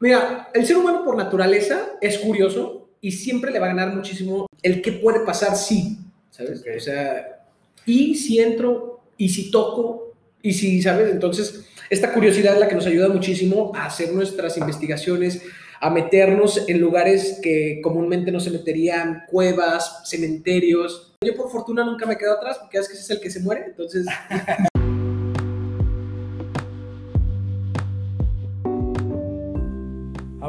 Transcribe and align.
Mira, 0.00 0.48
el 0.54 0.66
ser 0.66 0.78
humano 0.78 1.04
por 1.04 1.14
naturaleza 1.14 1.90
es 2.00 2.18
curioso 2.18 2.88
y 3.02 3.12
siempre 3.12 3.50
le 3.50 3.58
va 3.58 3.66
a 3.66 3.74
ganar 3.74 3.94
muchísimo 3.94 4.46
el 4.62 4.80
que 4.80 4.92
puede 4.92 5.20
pasar 5.20 5.56
si, 5.56 5.98
¿sabes? 6.30 6.60
Ok. 6.60 6.68
O 6.76 6.80
sea, 6.80 7.44
y 7.84 8.14
si 8.14 8.40
entro, 8.40 9.00
y 9.18 9.28
si 9.28 9.50
toco, 9.50 10.14
y 10.42 10.54
si, 10.54 10.80
¿sabes? 10.80 11.10
Entonces, 11.10 11.66
esta 11.90 12.14
curiosidad 12.14 12.54
es 12.54 12.60
la 12.60 12.68
que 12.68 12.74
nos 12.74 12.86
ayuda 12.86 13.08
muchísimo 13.08 13.72
a 13.74 13.86
hacer 13.86 14.12
nuestras 14.12 14.56
investigaciones, 14.56 15.42
a 15.80 15.90
meternos 15.90 16.64
en 16.68 16.80
lugares 16.80 17.38
que 17.42 17.80
comúnmente 17.82 18.32
no 18.32 18.40
se 18.40 18.50
meterían, 18.50 19.24
cuevas, 19.28 20.02
cementerios. 20.08 21.14
Yo 21.22 21.34
por 21.34 21.50
fortuna 21.50 21.84
nunca 21.84 22.06
me 22.06 22.16
quedo 22.16 22.32
atrás 22.32 22.58
porque 22.58 22.78
es 22.78 22.88
que 22.88 22.94
ese 22.94 23.02
es 23.02 23.10
el 23.10 23.20
que 23.20 23.30
se 23.30 23.40
muere, 23.40 23.64
entonces 23.66 24.06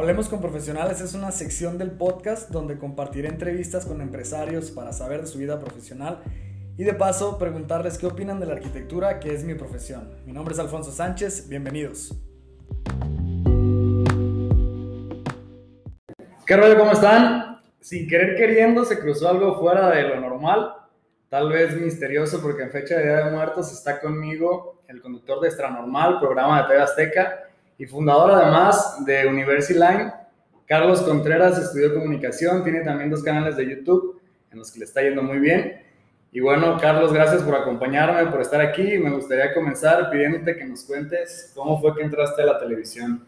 Hablemos 0.01 0.29
con 0.29 0.41
Profesionales 0.41 0.99
es 0.99 1.13
una 1.13 1.29
sección 1.29 1.77
del 1.77 1.91
podcast 1.91 2.49
donde 2.49 2.79
compartiré 2.79 3.27
entrevistas 3.27 3.85
con 3.85 4.01
empresarios 4.01 4.71
para 4.71 4.93
saber 4.93 5.21
de 5.21 5.27
su 5.27 5.37
vida 5.37 5.59
profesional 5.59 6.23
y 6.75 6.83
de 6.83 6.95
paso 6.95 7.37
preguntarles 7.37 7.99
qué 7.99 8.07
opinan 8.07 8.39
de 8.39 8.47
la 8.47 8.53
arquitectura, 8.53 9.19
que 9.19 9.31
es 9.31 9.43
mi 9.43 9.53
profesión. 9.53 10.09
Mi 10.25 10.33
nombre 10.33 10.55
es 10.55 10.59
Alfonso 10.59 10.91
Sánchez, 10.91 11.47
bienvenidos. 11.47 12.15
¿Qué 16.47 16.57
rollo? 16.57 16.79
¿Cómo 16.79 16.93
están? 16.93 17.61
Sin 17.79 18.07
querer 18.07 18.35
queriendo 18.35 18.83
se 18.85 18.97
cruzó 18.97 19.29
algo 19.29 19.59
fuera 19.59 19.91
de 19.91 20.01
lo 20.01 20.19
normal, 20.19 20.77
tal 21.29 21.49
vez 21.49 21.79
misterioso 21.79 22.41
porque 22.41 22.63
en 22.63 22.71
fecha 22.71 22.95
de 22.95 23.03
Día 23.03 23.25
de 23.25 23.31
Muertos 23.31 23.71
está 23.71 24.01
conmigo 24.01 24.81
el 24.87 24.99
conductor 24.99 25.39
de 25.41 25.49
Extra 25.49 25.69
Normal, 25.69 26.19
programa 26.19 26.63
de 26.63 26.69
TV 26.69 26.81
Azteca, 26.81 27.50
y 27.81 27.87
fundador 27.87 28.29
además 28.29 29.03
de 29.07 29.25
Universiline, 29.25 30.13
Carlos 30.67 31.01
Contreras 31.01 31.57
estudió 31.57 31.95
comunicación, 31.95 32.63
tiene 32.63 32.81
también 32.81 33.09
dos 33.09 33.23
canales 33.23 33.57
de 33.57 33.67
YouTube 33.67 34.21
en 34.51 34.59
los 34.59 34.71
que 34.71 34.77
le 34.77 34.85
está 34.85 35.01
yendo 35.01 35.23
muy 35.23 35.39
bien. 35.39 35.81
Y 36.31 36.41
bueno, 36.41 36.77
Carlos, 36.79 37.11
gracias 37.11 37.41
por 37.41 37.55
acompañarme, 37.55 38.29
por 38.29 38.39
estar 38.39 38.61
aquí. 38.61 38.99
Me 38.99 39.09
gustaría 39.09 39.51
comenzar 39.55 40.11
pidiéndote 40.11 40.55
que 40.57 40.63
nos 40.63 40.83
cuentes 40.83 41.51
cómo 41.55 41.81
fue 41.81 41.95
que 41.95 42.03
entraste 42.03 42.43
a 42.43 42.45
la 42.45 42.59
televisión. 42.59 43.25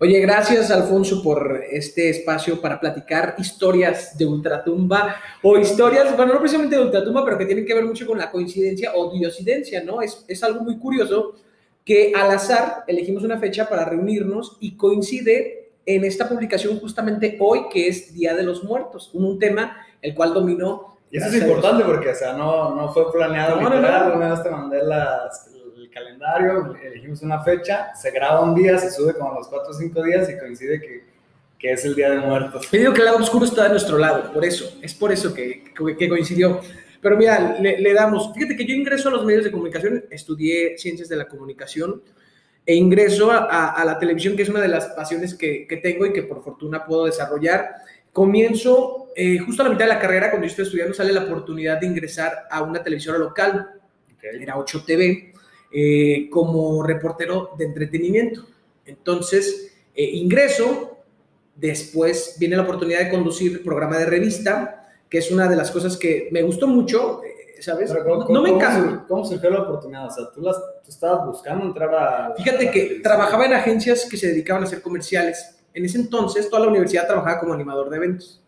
Oye, 0.00 0.18
gracias 0.18 0.72
Alfonso 0.72 1.22
por 1.22 1.62
este 1.70 2.10
espacio 2.10 2.60
para 2.60 2.80
platicar 2.80 3.36
historias 3.38 4.18
de 4.18 4.26
ultratumba 4.26 5.14
o 5.44 5.56
historias, 5.58 6.16
bueno, 6.16 6.34
no 6.34 6.40
precisamente 6.40 6.74
de 6.74 6.82
ultratumba, 6.82 7.24
pero 7.24 7.38
que 7.38 7.46
tienen 7.46 7.64
que 7.64 7.72
ver 7.72 7.84
mucho 7.84 8.04
con 8.04 8.18
la 8.18 8.32
coincidencia 8.32 8.96
o 8.96 9.12
diosidencia, 9.12 9.80
¿no? 9.84 10.02
Es, 10.02 10.24
es 10.26 10.42
algo 10.42 10.64
muy 10.64 10.76
curioso 10.80 11.36
que 11.84 12.12
al 12.14 12.30
azar 12.30 12.84
elegimos 12.86 13.24
una 13.24 13.38
fecha 13.38 13.68
para 13.68 13.84
reunirnos 13.84 14.56
y 14.60 14.76
coincide 14.76 15.70
en 15.84 16.04
esta 16.04 16.28
publicación 16.28 16.78
justamente 16.78 17.36
hoy, 17.40 17.68
que 17.72 17.88
es 17.88 18.14
Día 18.14 18.34
de 18.34 18.44
los 18.44 18.62
Muertos, 18.62 19.10
un, 19.14 19.24
un 19.24 19.38
tema 19.38 19.76
el 20.00 20.14
cual 20.14 20.32
dominó. 20.32 20.96
Y 21.10 21.18
eso 21.18 21.26
es 21.28 21.34
importante 21.42 21.84
porque, 21.84 22.08
o 22.10 22.14
sea, 22.14 22.34
no, 22.34 22.74
no 22.74 22.92
fue 22.92 23.12
planeado 23.12 23.56
No, 23.60 23.68
no, 23.68 23.76
literal. 23.76 24.08
no. 24.10 24.16
Una 24.16 24.30
vez 24.30 24.42
te 24.42 24.50
mandé 24.50 24.82
las- 24.82 25.48
el 25.76 25.90
calendario, 25.90 26.74
elegimos 26.82 27.20
una 27.22 27.42
fecha, 27.42 27.94
se 27.94 28.10
graba 28.12 28.40
un 28.40 28.54
día, 28.54 28.78
se 28.78 28.90
sube 28.90 29.12
como 29.14 29.32
a 29.32 29.34
los 29.34 29.48
4 29.48 29.70
o 29.70 29.74
5 29.74 30.02
días 30.04 30.30
y 30.30 30.38
coincide 30.38 30.80
que, 30.80 31.04
que 31.58 31.72
es 31.72 31.84
el 31.84 31.94
Día 31.94 32.10
de 32.10 32.18
Muertos. 32.18 32.70
Yo 32.70 32.78
digo 32.78 32.92
que 32.94 33.00
el 33.00 33.06
lado 33.06 33.18
oscuro 33.18 33.44
está 33.44 33.64
de 33.64 33.70
nuestro 33.70 33.98
lado, 33.98 34.32
por 34.32 34.44
eso, 34.44 34.72
es 34.80 34.94
por 34.94 35.12
eso 35.12 35.34
que- 35.34 35.64
que 35.98 36.08
coincidió. 36.08 36.60
Pero 37.02 37.16
mira, 37.18 37.58
le, 37.60 37.78
le 37.80 37.92
damos, 37.92 38.32
fíjate 38.32 38.56
que 38.56 38.64
yo 38.64 38.74
ingreso 38.74 39.08
a 39.08 39.12
los 39.12 39.24
medios 39.26 39.44
de 39.44 39.50
comunicación, 39.50 40.04
estudié 40.10 40.78
ciencias 40.78 41.08
de 41.10 41.16
la 41.16 41.28
comunicación 41.28 42.00
e 42.64 42.74
ingreso 42.76 43.30
a, 43.32 43.38
a- 43.38 43.70
a 43.72 43.84
la 43.84 43.98
televisión, 43.98 44.36
que 44.36 44.42
es 44.44 44.48
una 44.48 44.60
de 44.60 44.68
las 44.68 44.86
pasiones 44.86 45.34
que, 45.34 45.66
que 45.66 45.78
tengo 45.78 46.06
y 46.06 46.12
que 46.12 46.22
por 46.22 46.42
fortuna 46.44 46.84
puedo 46.86 47.06
desarrollar. 47.06 47.74
Comienzo 48.12 49.10
eh, 49.16 49.38
justo 49.38 49.62
a 49.62 49.64
la 49.66 49.70
mitad 49.72 49.84
de 49.86 49.94
la 49.94 49.98
carrera, 49.98 50.30
cuando 50.30 50.46
yo 50.46 50.50
estoy 50.50 50.64
estudiando, 50.64 50.94
sale 50.94 51.12
la 51.12 51.24
oportunidad 51.24 51.80
de 51.80 51.86
ingresar 51.86 52.44
a 52.50 52.62
una 52.62 52.82
televisora 52.82 53.18
local, 53.18 53.68
era 54.22 54.56
8 54.56 54.84
TV, 54.86 55.32
eh, 55.72 56.28
como 56.30 56.84
reportero 56.84 57.50
de 57.58 57.64
entretenimiento. 57.64 58.46
Entonces, 58.86 59.74
eh, 59.94 60.04
ingreso, 60.04 60.98
después 61.56 62.36
viene 62.38 62.54
la 62.56 62.62
oportunidad 62.62 63.00
de 63.00 63.10
conducir 63.10 63.64
programa 63.64 63.98
de 63.98 64.06
revista, 64.06 64.81
que 65.12 65.18
es 65.18 65.30
una 65.30 65.46
de 65.46 65.56
las 65.56 65.70
cosas 65.70 65.98
que 65.98 66.30
me 66.32 66.40
gustó 66.40 66.66
mucho, 66.66 67.20
eh, 67.22 67.60
¿sabes? 67.60 67.92
Pero 67.92 68.02
¿cómo, 68.02 68.28
no, 68.30 68.40
me 68.40 68.48
encanta. 68.48 69.04
¿Cómo 69.06 69.22
surgió 69.26 69.50
la 69.50 69.60
oportunidad? 69.60 70.06
O 70.06 70.10
sea, 70.10 70.24
tú, 70.34 70.40
las, 70.40 70.56
tú 70.56 70.88
estabas 70.88 71.26
buscando 71.26 71.66
entrar 71.66 71.94
a... 71.94 72.34
Fíjate 72.34 72.70
a 72.70 72.70
que 72.70 73.00
trabajaba 73.02 73.44
en 73.44 73.52
agencias 73.52 74.06
que 74.10 74.16
se 74.16 74.28
dedicaban 74.28 74.62
a 74.62 74.66
hacer 74.66 74.80
comerciales. 74.80 75.58
En 75.74 75.84
ese 75.84 75.98
entonces, 75.98 76.48
toda 76.48 76.62
la 76.62 76.68
universidad 76.68 77.06
trabajaba 77.06 77.40
como 77.40 77.52
animador 77.52 77.90
de 77.90 77.98
eventos. 77.98 78.42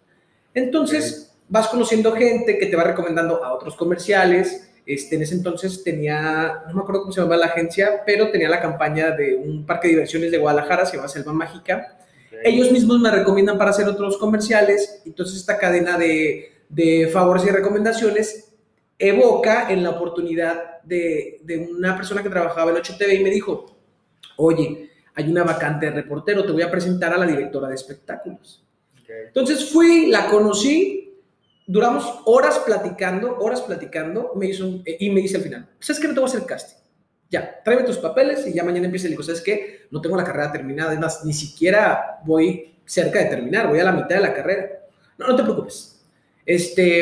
Entonces, 0.54 1.36
vas 1.50 1.68
conociendo 1.68 2.12
gente 2.12 2.56
que 2.56 2.64
te 2.64 2.76
va 2.76 2.84
recomendando 2.84 3.44
a 3.44 3.52
otros 3.52 3.76
comerciales. 3.76 4.70
Este, 4.86 5.16
en 5.16 5.22
ese 5.22 5.34
entonces 5.34 5.84
tenía, 5.84 6.62
no 6.68 6.76
me 6.76 6.80
acuerdo 6.80 7.02
cómo 7.02 7.12
se 7.12 7.20
llamaba 7.20 7.36
la 7.36 7.46
agencia, 7.48 8.00
pero 8.06 8.30
tenía 8.30 8.48
la 8.48 8.62
campaña 8.62 9.10
de 9.10 9.36
un 9.36 9.66
parque 9.66 9.88
de 9.88 9.94
diversiones 9.96 10.30
de 10.30 10.38
Guadalajara, 10.38 10.86
se 10.86 10.96
llama 10.96 11.08
Selva 11.08 11.34
Mágica. 11.34 11.98
Ok. 12.28 12.38
Ellos 12.42 12.72
mismos 12.72 13.00
me 13.00 13.10
recomiendan 13.10 13.58
para 13.58 13.68
hacer 13.68 13.86
otros 13.86 14.16
comerciales. 14.16 15.02
Entonces, 15.04 15.36
esta 15.36 15.58
cadena 15.58 15.98
de, 15.98 16.53
de 16.68 17.08
favores 17.12 17.44
y 17.44 17.50
recomendaciones 17.50 18.52
evoca 18.98 19.70
en 19.70 19.82
la 19.82 19.90
oportunidad 19.90 20.82
de, 20.82 21.40
de 21.42 21.58
una 21.58 21.96
persona 21.96 22.22
que 22.22 22.30
trabajaba 22.30 22.70
en 22.70 22.76
8TV 22.76 23.20
y 23.20 23.24
me 23.24 23.30
dijo, 23.30 23.76
oye, 24.36 24.90
hay 25.14 25.30
una 25.30 25.44
vacante 25.44 25.86
de 25.86 25.92
reportero, 25.92 26.44
te 26.44 26.52
voy 26.52 26.62
a 26.62 26.70
presentar 26.70 27.12
a 27.12 27.18
la 27.18 27.26
directora 27.26 27.68
de 27.68 27.74
espectáculos. 27.74 28.64
Entonces 29.26 29.70
fui, 29.70 30.06
la 30.06 30.26
conocí, 30.28 31.20
duramos 31.66 32.20
horas 32.24 32.58
platicando, 32.60 33.38
horas 33.38 33.62
platicando, 33.62 34.32
me 34.34 34.46
hizo 34.46 34.82
y 34.84 35.10
me 35.10 35.20
dice 35.20 35.36
al 35.36 35.42
final, 35.42 35.68
¿sabes 35.78 36.00
qué? 36.00 36.08
No 36.08 36.14
te 36.14 36.20
voy 36.20 36.28
a 36.28 36.32
hacer 36.32 36.46
casting. 36.46 36.82
Ya, 37.30 37.62
tráeme 37.64 37.84
tus 37.84 37.98
papeles 37.98 38.46
y 38.46 38.52
ya 38.52 38.64
mañana 38.64 38.86
empieza. 38.86 39.04
Le 39.04 39.10
digo, 39.10 39.22
¿sabes 39.22 39.40
qué? 39.40 39.86
No 39.90 40.00
tengo 40.00 40.16
la 40.16 40.24
carrera 40.24 40.52
terminada, 40.52 40.92
es 40.92 41.00
más, 41.00 41.24
ni 41.24 41.32
siquiera 41.32 42.20
voy 42.24 42.76
cerca 42.84 43.18
de 43.18 43.26
terminar, 43.26 43.68
voy 43.68 43.78
a 43.80 43.84
la 43.84 43.92
mitad 43.92 44.16
de 44.16 44.20
la 44.20 44.34
carrera. 44.34 44.68
No, 45.18 45.28
no 45.28 45.36
te 45.36 45.42
preocupes. 45.42 45.93
Este, 46.46 47.00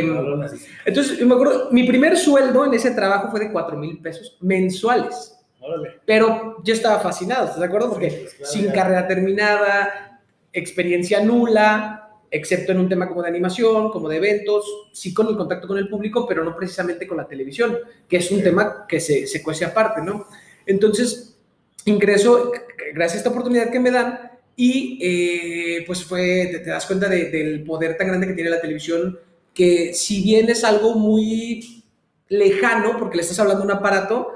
entonces, 0.85 1.21
me 1.27 1.35
acuerdo, 1.35 1.69
mi 1.73 1.85
primer 1.87 2.17
sueldo 2.17 2.65
en 2.65 2.75
ese 2.75 2.93
trabajo 2.93 3.31
fue 3.31 3.41
de 3.41 3.53
4 3.53 3.77
mil 3.77 3.99
pesos 3.99 4.37
mensuales. 4.41 5.37
Órale. 5.61 6.01
Pero 6.07 6.57
yo 6.65 6.75
estaba 6.75 6.99
fascinado, 7.01 7.45
¿estás 7.47 7.61
de 7.61 7.67
acuerdo? 7.67 7.91
Porque 7.91 8.11
Sí, 8.11 8.17
pues, 8.23 8.35
claro, 8.35 8.53
sin 8.53 8.65
ya. 8.67 8.73
carrera 8.73 9.07
terminada, 9.09 10.21
experiencia 10.53 11.23
nula, 11.25 11.99
excepto 12.31 12.73
en 12.73 12.79
un 12.79 12.89
tema 12.89 13.09
como 13.09 13.23
de 13.23 13.29
animación, 13.29 13.91
como 13.91 14.09
de 14.09 14.17
eventos, 14.17 14.65
sí 14.93 15.13
con 15.13 15.29
el 15.29 15.37
contacto 15.37 15.67
con 15.69 15.79
el 15.79 15.89
público, 15.89 16.27
pero 16.27 16.45
no 16.45 16.57
precisamente 16.57 17.07
con 17.07 17.17
la 17.17 17.27
televisión, 17.29 17.79
que 18.09 18.17
es 18.19 18.31
un 18.31 18.39
Sí. 18.39 18.45
tema 18.45 18.87
que 18.89 19.01
se, 19.01 19.27
se 19.27 19.43
cuece 19.43 19.65
aparte, 19.65 20.01
¿no? 20.03 20.27
Entonces, 20.67 21.37
ingreso, 21.85 22.53
gracias 22.95 23.15
a 23.15 23.19
esta 23.19 23.31
oportunidad 23.31 23.71
que 23.71 23.81
me 23.81 23.91
dan, 23.91 24.31
y 24.57 24.99
eh, 25.03 25.85
pues 25.87 26.05
fue, 26.05 26.49
te, 26.53 26.59
te 26.61 26.71
das 26.71 26.87
cuenta 26.87 27.09
de- 27.09 27.31
del 27.31 27.65
poder 27.65 27.97
tan 27.97 28.09
grande 28.09 28.27
que 28.27 28.35
tiene 28.35 28.51
la 28.51 28.61
televisión, 28.61 29.19
que 29.55 29.95
si 29.95 30.23
bien 30.23 30.49
es 30.49 30.65
algo 30.65 30.95
muy 30.95 31.85
lejano, 32.29 32.97
porque 32.99 33.17
le 33.17 33.23
estás 33.23 33.39
hablando 33.39 33.63
a 33.63 33.67
un 33.67 33.73
aparato, 33.73 34.33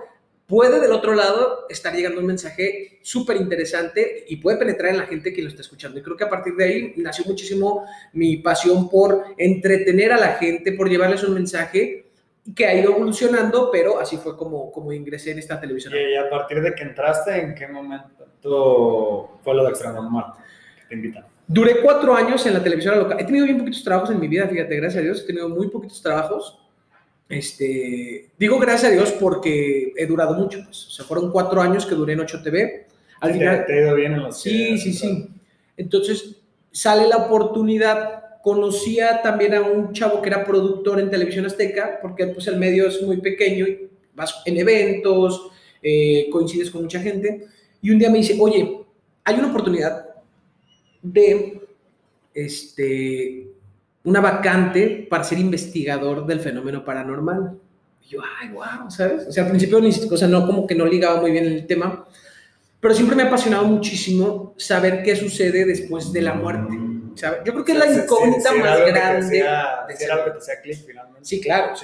puede 0.46 0.80
del 0.80 0.92
otro 0.92 1.14
lado 1.14 1.66
estar 1.68 1.94
llegando 1.94 2.20
un 2.20 2.26
mensaje 2.26 2.98
súper 3.02 3.36
interesante 3.36 4.24
y 4.28 4.36
puede 4.36 4.58
penetrar 4.58 4.92
en 4.92 4.98
la 4.98 5.06
gente 5.06 5.32
que 5.32 5.42
lo 5.42 5.48
está 5.48 5.62
escuchando. 5.62 5.98
Y 5.98 6.02
creo 6.02 6.16
que 6.16 6.24
a 6.24 6.30
partir 6.30 6.54
de 6.54 6.64
ahí 6.64 6.94
nació 6.96 7.24
muchísimo 7.24 7.84
mi 8.12 8.36
pasión 8.38 8.88
por 8.88 9.24
entretener 9.38 10.12
a 10.12 10.18
la 10.18 10.34
gente, 10.34 10.72
por 10.72 10.88
llevarles 10.88 11.24
un 11.24 11.34
mensaje 11.34 12.06
que 12.54 12.66
ha 12.66 12.74
ido 12.74 12.92
evolucionando, 12.92 13.70
pero 13.72 13.98
así 13.98 14.18
fue 14.18 14.36
como, 14.36 14.70
como 14.70 14.92
ingresé 14.92 15.32
en 15.32 15.40
esta 15.40 15.60
televisión. 15.60 15.94
Y, 15.94 16.14
a 16.16 16.30
partir 16.30 16.60
de 16.60 16.74
que 16.74 16.82
entraste, 16.82 17.36
¿en 17.40 17.54
qué 17.54 17.66
momento 17.66 19.38
fue 19.42 19.54
lo 19.54 19.64
de 19.64 19.70
Extra 19.70 19.92
Normal? 19.92 20.26
Que 20.76 20.86
te 20.88 20.94
invitan. 20.94 21.35
Duré 21.48 21.80
cuatro 21.80 22.14
años 22.14 22.44
en 22.46 22.54
la 22.54 22.62
televisión 22.62 22.98
local. 22.98 23.18
He 23.20 23.24
tenido 23.24 23.44
bien 23.44 23.58
poquitos 23.58 23.84
trabajos 23.84 24.10
en 24.10 24.18
mi 24.18 24.26
vida, 24.26 24.48
fíjate, 24.48 24.76
gracias 24.76 25.00
a 25.00 25.04
Dios. 25.04 25.20
He 25.22 25.26
tenido 25.26 25.48
muy 25.48 25.68
poquitos 25.68 26.02
trabajos. 26.02 26.58
Este, 27.28 28.30
digo 28.38 28.58
gracias 28.58 28.90
a 28.90 28.94
Dios 28.94 29.12
porque 29.12 29.92
he 29.96 30.06
durado 30.06 30.34
mucho, 30.34 30.60
pues. 30.64 30.86
O 30.86 30.90
sea, 30.90 31.04
fueron 31.04 31.30
cuatro 31.30 31.60
años 31.60 31.86
que 31.86 31.94
duré 31.94 32.14
en 32.14 32.20
8TV. 32.20 32.86
Al 33.20 33.32
¿Te, 33.32 33.38
final, 33.38 33.64
te 33.66 33.72
ha 33.72 33.80
ido 33.80 33.94
bien 33.94 34.12
en 34.14 34.22
los 34.22 34.40
Sí, 34.40 34.76
sí, 34.78 34.92
sí. 34.92 35.28
Entonces 35.76 36.36
sale 36.72 37.06
la 37.06 37.18
oportunidad. 37.18 38.40
Conocía 38.42 39.22
también 39.22 39.54
a 39.54 39.60
un 39.60 39.92
chavo 39.92 40.22
que 40.22 40.28
era 40.28 40.44
productor 40.44 41.00
en 41.00 41.10
Televisión 41.10 41.46
Azteca, 41.46 41.98
porque 42.02 42.26
pues 42.28 42.46
el 42.48 42.56
medio 42.56 42.86
es 42.88 43.02
muy 43.02 43.20
pequeño 43.20 43.66
y 43.66 43.88
vas 44.14 44.42
en 44.44 44.56
eventos, 44.56 45.50
eh, 45.82 46.28
coincides 46.30 46.70
con 46.70 46.82
mucha 46.82 47.00
gente. 47.00 47.46
Y 47.82 47.90
un 47.90 47.98
día 47.98 48.10
me 48.10 48.18
dice, 48.18 48.36
oye, 48.38 48.80
hay 49.24 49.34
una 49.36 49.48
oportunidad 49.48 50.05
de 51.02 51.60
este, 52.34 53.48
una 54.04 54.20
vacante 54.20 55.06
para 55.08 55.24
ser 55.24 55.38
investigador 55.38 56.26
del 56.26 56.40
fenómeno 56.40 56.84
paranormal. 56.84 57.58
Y 58.02 58.08
yo, 58.10 58.20
ay, 58.40 58.50
wow, 58.50 58.90
¿sabes? 58.90 59.26
O 59.26 59.32
sea, 59.32 59.44
al 59.44 59.50
principio 59.50 59.80
ni, 59.80 59.88
o 59.88 60.16
sea, 60.16 60.28
no, 60.28 60.46
como 60.46 60.66
que 60.66 60.74
no 60.74 60.86
ligaba 60.86 61.20
muy 61.20 61.30
bien 61.30 61.46
el 61.46 61.66
tema. 61.66 62.06
Pero 62.80 62.94
siempre 62.94 63.16
me 63.16 63.22
ha 63.22 63.26
apasionado 63.26 63.64
muchísimo 63.64 64.54
saber 64.56 65.02
qué 65.02 65.16
sucede 65.16 65.64
después 65.64 66.12
de 66.12 66.22
la 66.22 66.34
muerte. 66.34 66.76
Yo 67.44 67.52
creo 67.52 67.64
que 67.64 67.72
es 67.72 67.78
la 67.78 67.86
incógnita 67.90 68.52
más 68.52 68.80
grande. 68.86 69.38
era 69.38 69.86
algo 70.12 70.24
que 70.26 70.30
te 70.32 70.38
hacía 70.38 70.60
clic 70.62 70.78
finalmente. 70.86 71.24
Sí, 71.24 71.40
claro, 71.40 71.74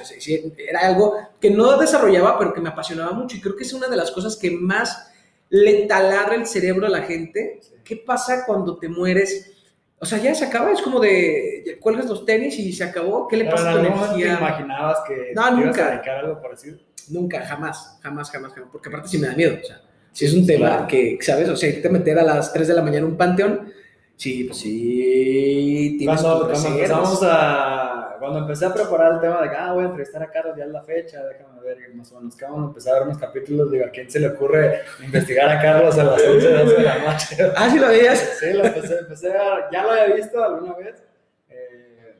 era 0.58 0.80
algo 0.80 1.16
que 1.40 1.50
no 1.50 1.78
desarrollaba, 1.78 2.38
pero 2.38 2.52
que 2.52 2.60
me 2.60 2.68
apasionaba 2.68 3.12
mucho 3.12 3.36
y 3.36 3.40
creo 3.40 3.56
que 3.56 3.64
es 3.64 3.72
una 3.72 3.88
de 3.88 3.96
las 3.96 4.10
cosas 4.10 4.36
que 4.36 4.50
más 4.50 5.11
le 5.52 5.86
taladra 5.86 6.34
el 6.34 6.46
cerebro 6.46 6.86
a 6.86 6.90
la 6.90 7.02
gente. 7.02 7.60
¿Qué 7.84 7.96
pasa 7.96 8.44
cuando 8.46 8.78
te 8.78 8.88
mueres? 8.88 9.52
O 9.98 10.06
sea, 10.06 10.16
ya 10.18 10.34
se 10.34 10.46
acaba, 10.46 10.72
es 10.72 10.80
como 10.80 10.98
de 10.98 11.78
cuelgas 11.78 12.06
los 12.06 12.24
tenis 12.24 12.58
y 12.58 12.72
se 12.72 12.84
acabó. 12.84 13.28
¿Qué 13.28 13.36
le 13.36 13.44
pasa 13.44 13.70
a 13.70 13.74
tu 13.74 13.78
energía? 13.80 14.38
¿Te 14.38 14.44
imaginabas 14.44 14.98
que 15.06 15.32
no, 15.34 15.50
nunca. 15.50 15.62
ibas 15.62 15.78
a 15.78 15.90
dedicar 15.90 16.16
algo 16.24 16.40
parecido? 16.40 16.78
Nunca, 17.10 17.44
jamás, 17.44 17.98
jamás, 18.02 18.30
jamás, 18.30 18.54
jamás. 18.54 18.70
Porque 18.72 18.88
aparte 18.88 19.08
sí 19.08 19.18
me 19.18 19.26
da 19.26 19.34
miedo. 19.34 19.58
O 19.62 19.66
sea, 19.66 19.82
si 20.10 20.24
es 20.24 20.32
un 20.32 20.46
tema 20.46 20.86
que, 20.86 21.18
¿sabes? 21.20 21.50
O 21.50 21.56
sea, 21.56 21.82
te 21.82 21.88
meter 21.90 22.18
a 22.18 22.24
las 22.24 22.50
3 22.50 22.68
de 22.68 22.74
la 22.74 22.80
mañana 22.80 23.04
en 23.04 23.12
un 23.12 23.18
panteón, 23.18 23.72
sí, 24.16 24.44
pues 24.44 24.58
sí. 24.58 26.00
Cuando, 26.02 26.48
cuando 26.50 26.68
empezamos 26.68 27.20
a. 27.24 27.81
Cuando 28.22 28.38
empecé 28.38 28.66
a 28.66 28.72
preparar 28.72 29.14
el 29.14 29.20
tema 29.20 29.42
de 29.42 29.50
que, 29.50 29.56
ah, 29.56 29.72
voy 29.72 29.82
a 29.82 29.86
entrevistar 29.86 30.22
a 30.22 30.30
Carlos, 30.30 30.56
ya 30.56 30.64
es 30.64 30.70
la 30.70 30.84
fecha, 30.84 31.20
déjame 31.24 31.60
ver, 31.60 31.92
más 31.92 32.12
o 32.12 32.20
menos, 32.20 32.36
que 32.36 32.44
vamos 32.44 32.62
a 32.62 32.66
empezar 32.68 32.94
a 32.94 32.98
ver 33.00 33.08
unos 33.08 33.18
capítulos, 33.18 33.72
digo, 33.72 33.84
¿a 33.84 33.90
quién 33.90 34.08
se 34.08 34.20
le 34.20 34.28
ocurre 34.28 34.82
investigar 35.02 35.48
a 35.48 35.60
Carlos 35.60 35.98
a 35.98 36.04
las 36.04 36.22
11, 36.22 36.52
12 36.52 36.76
de 36.76 36.82
la 36.84 36.98
noche? 36.98 37.36
ah, 37.56 37.68
sí 37.68 37.80
lo 37.80 37.88
veías. 37.88 38.36
Sí, 38.38 38.52
lo 38.52 38.64
empecé, 38.64 38.98
empecé 39.00 39.32
a, 39.36 39.68
ya 39.72 39.82
lo 39.82 39.90
había 39.90 40.14
visto 40.14 40.40
alguna 40.40 40.72
vez. 40.74 41.02
Eh, 41.50 42.14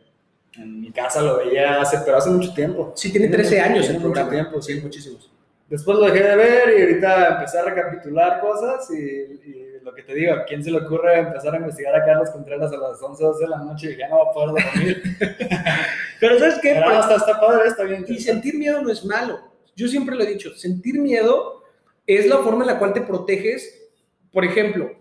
en 0.56 0.81
mi 0.81 0.90
casa 0.90 1.22
lo 1.22 1.37
veía 1.37 1.81
hace, 1.81 1.99
pero 2.04 2.16
hace 2.16 2.31
mucho 2.31 2.52
tiempo. 2.52 2.93
Sí, 2.96 3.12
tiene 3.12 3.28
13 3.28 3.60
años 3.60 3.88
el 3.88 3.99
programa. 3.99 4.28
Mucho 4.28 4.43
tiempo, 4.43 4.60
sí, 4.60 4.81
muchísimos. 4.81 5.32
Después 5.69 5.99
lo 5.99 6.06
dejé 6.06 6.25
de 6.25 6.34
ver 6.34 6.78
y 6.81 6.82
ahorita 6.82 7.28
empecé 7.34 7.60
a 7.60 7.62
recapitular 7.62 8.40
cosas 8.40 8.90
y, 8.90 8.96
y, 8.99 9.72
lo 9.82 9.94
que 9.94 10.02
te 10.02 10.14
digo, 10.14 10.34
¿a 10.34 10.44
quién 10.44 10.62
se 10.62 10.70
le 10.70 10.79
ocurre 10.79 11.19
empezar 11.19 11.55
a 11.55 11.58
investigar 11.58 11.94
a 11.94 12.05
Carlos 12.05 12.31
Contreras 12.31 12.73
a 12.73 12.76
las 12.76 13.02
11, 13.02 13.23
12 13.23 13.44
de 13.44 13.50
la 13.50 13.58
noche 13.58 13.93
y 13.93 13.96
ya 13.96 14.08
no 14.08 14.19
va 14.19 14.31
a 14.31 14.32
poder 14.32 14.64
dormir? 14.64 15.02
Pero 16.20 16.38
¿sabes 16.38 16.58
qué? 16.62 16.75
Pero 16.75 16.88
hasta 16.90 17.17
está 17.17 17.40
padre, 17.40 17.69
está 17.69 17.84
bien. 17.84 18.05
Y 18.08 18.19
sentir 18.19 18.56
miedo 18.56 18.81
no 18.81 18.90
es 18.90 19.05
malo. 19.05 19.40
Yo 19.75 19.88
siempre 19.88 20.14
lo 20.14 20.23
he 20.23 20.26
dicho, 20.26 20.55
sentir 20.55 20.99
miedo 20.99 21.62
es 22.06 22.26
la 22.26 22.38
forma 22.38 22.62
en 22.62 22.69
la 22.69 22.79
cual 22.79 22.93
te 22.93 23.00
proteges. 23.00 23.90
Por 24.32 24.44
ejemplo, 24.44 24.93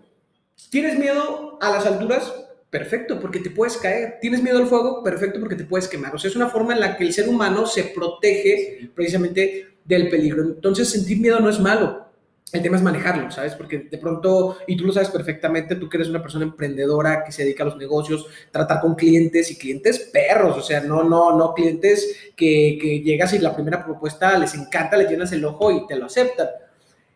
¿tienes 0.70 0.98
miedo 0.98 1.58
a 1.60 1.70
las 1.70 1.86
alturas? 1.86 2.32
Perfecto, 2.70 3.20
porque 3.20 3.38
te 3.38 3.50
puedes 3.50 3.76
caer. 3.76 4.18
¿Tienes 4.20 4.42
miedo 4.42 4.58
al 4.58 4.66
fuego? 4.66 5.02
Perfecto, 5.02 5.38
porque 5.38 5.56
te 5.56 5.64
puedes 5.64 5.88
quemar. 5.88 6.14
O 6.14 6.18
sea, 6.18 6.30
es 6.30 6.36
una 6.36 6.48
forma 6.48 6.72
en 6.72 6.80
la 6.80 6.96
que 6.96 7.04
el 7.04 7.12
ser 7.12 7.28
humano 7.28 7.66
se 7.66 7.84
protege 7.84 8.90
precisamente 8.94 9.76
del 9.84 10.08
peligro. 10.08 10.42
Entonces, 10.42 10.88
sentir 10.88 11.20
miedo 11.20 11.38
no 11.38 11.50
es 11.50 11.60
malo. 11.60 12.06
El 12.52 12.60
tema 12.60 12.76
es 12.76 12.82
manejarlo, 12.82 13.30
¿sabes? 13.30 13.54
Porque 13.54 13.78
de 13.90 13.98
pronto, 13.98 14.58
y 14.66 14.76
tú 14.76 14.84
lo 14.84 14.92
sabes 14.92 15.08
perfectamente, 15.08 15.76
tú 15.76 15.88
que 15.88 15.96
eres 15.96 16.08
una 16.08 16.20
persona 16.20 16.44
emprendedora 16.44 17.24
que 17.24 17.32
se 17.32 17.44
dedica 17.44 17.62
a 17.62 17.66
los 17.66 17.78
negocios, 17.78 18.26
tratar 18.50 18.80
con 18.80 18.94
clientes 18.94 19.50
y 19.50 19.56
clientes 19.56 19.98
perros, 19.98 20.58
o 20.58 20.62
sea, 20.62 20.80
no, 20.80 21.02
no, 21.02 21.36
no 21.36 21.54
clientes 21.54 22.14
que, 22.36 22.78
que 22.80 23.00
llegas 23.00 23.32
y 23.32 23.38
la 23.38 23.54
primera 23.54 23.82
propuesta 23.82 24.36
les 24.38 24.54
encanta, 24.54 24.98
le 24.98 25.08
llenas 25.08 25.32
el 25.32 25.44
ojo 25.46 25.72
y 25.72 25.86
te 25.86 25.96
lo 25.96 26.06
aceptan. 26.06 26.48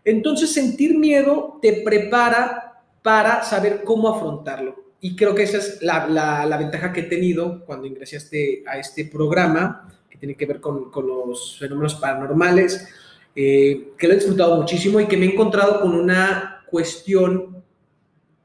Entonces, 0.06 0.54
sentir 0.54 0.96
miedo 0.96 1.58
te 1.60 1.82
prepara 1.82 2.82
para 3.02 3.42
saber 3.42 3.82
cómo 3.84 4.08
afrontarlo. 4.08 4.86
Y 5.00 5.16
creo 5.16 5.34
que 5.34 5.42
esa 5.42 5.58
es 5.58 5.82
la, 5.82 6.06
la, 6.06 6.46
la 6.46 6.56
ventaja 6.56 6.92
que 6.92 7.00
he 7.00 7.04
tenido 7.04 7.64
cuando 7.66 7.86
ingresé 7.86 8.16
a 8.16 8.18
este, 8.18 8.64
a 8.66 8.78
este 8.78 9.04
programa 9.04 9.92
que 10.08 10.16
tiene 10.16 10.36
que 10.36 10.46
ver 10.46 10.60
con, 10.60 10.90
con 10.90 11.06
los 11.06 11.58
fenómenos 11.58 11.96
paranormales, 11.96 12.88
eh, 13.36 13.92
que 13.98 14.06
lo 14.06 14.14
he 14.14 14.16
disfrutado 14.16 14.56
muchísimo 14.56 14.98
y 14.98 15.06
que 15.06 15.18
me 15.18 15.26
he 15.26 15.32
encontrado 15.32 15.82
con 15.82 15.94
una 15.94 16.64
cuestión 16.70 17.62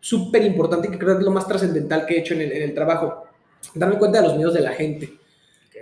súper 0.02 0.44
importante 0.44 0.90
que 0.90 0.98
creo 0.98 1.14
que 1.16 1.20
es 1.20 1.26
lo 1.26 1.32
más 1.32 1.48
trascendental 1.48 2.06
que 2.06 2.16
he 2.16 2.20
hecho 2.20 2.34
en 2.34 2.42
el, 2.42 2.52
en 2.52 2.64
el, 2.64 2.74
trabajo, 2.74 3.24
darme 3.74 3.98
cuenta 3.98 4.22
de 4.22 4.28
los 4.28 4.36
miedos 4.36 4.54
de 4.54 4.62
la 4.62 4.74
gente, 4.74 5.14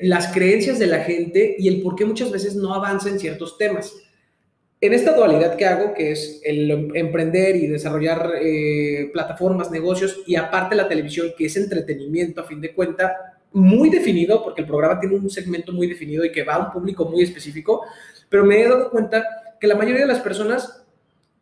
las 0.01 0.31
creencias 0.31 0.77
de 0.77 0.85
la 0.85 1.00
gente 1.00 1.56
y 1.57 1.67
el 1.67 1.81
por 1.81 1.95
qué 1.95 2.06
muchas 2.06 2.31
veces 2.31 2.56
no 2.56 2.73
avanza 2.73 3.09
en 3.09 3.19
ciertos 3.19 3.57
temas. 3.57 3.95
En 4.81 4.94
esta 4.94 5.13
dualidad 5.13 5.56
que 5.57 5.65
hago, 5.65 5.94
que 5.94 6.11
es 6.11 6.39
el 6.44 6.91
emprender 6.95 7.56
y 7.56 7.67
desarrollar 7.67 8.33
eh, 8.41 9.09
plataformas, 9.11 9.71
negocios 9.71 10.21
y 10.25 10.35
aparte 10.35 10.75
la 10.75 10.88
televisión, 10.88 11.33
que 11.38 11.47
es 11.47 11.57
entretenimiento 11.57 12.41
a 12.41 12.45
fin 12.45 12.61
de 12.61 12.73
cuenta, 12.73 13.39
muy 13.51 13.89
definido, 13.89 14.44
porque 14.44 14.61
el 14.61 14.67
programa 14.67 15.00
tiene 15.00 15.15
un 15.15 15.29
segmento 15.29 15.73
muy 15.73 15.88
definido 15.88 16.23
y 16.23 16.31
que 16.31 16.44
va 16.44 16.53
a 16.53 16.65
un 16.67 16.71
público 16.71 17.06
muy 17.06 17.23
específico, 17.23 17.83
pero 18.30 18.46
me 18.46 18.62
he 18.62 18.68
dado 18.68 18.90
cuenta 18.92 19.26
que 19.60 19.68
la 19.68 19.76
mayoría 19.76 20.02
de 20.02 20.14
las 20.14 20.22
personas 20.22 20.84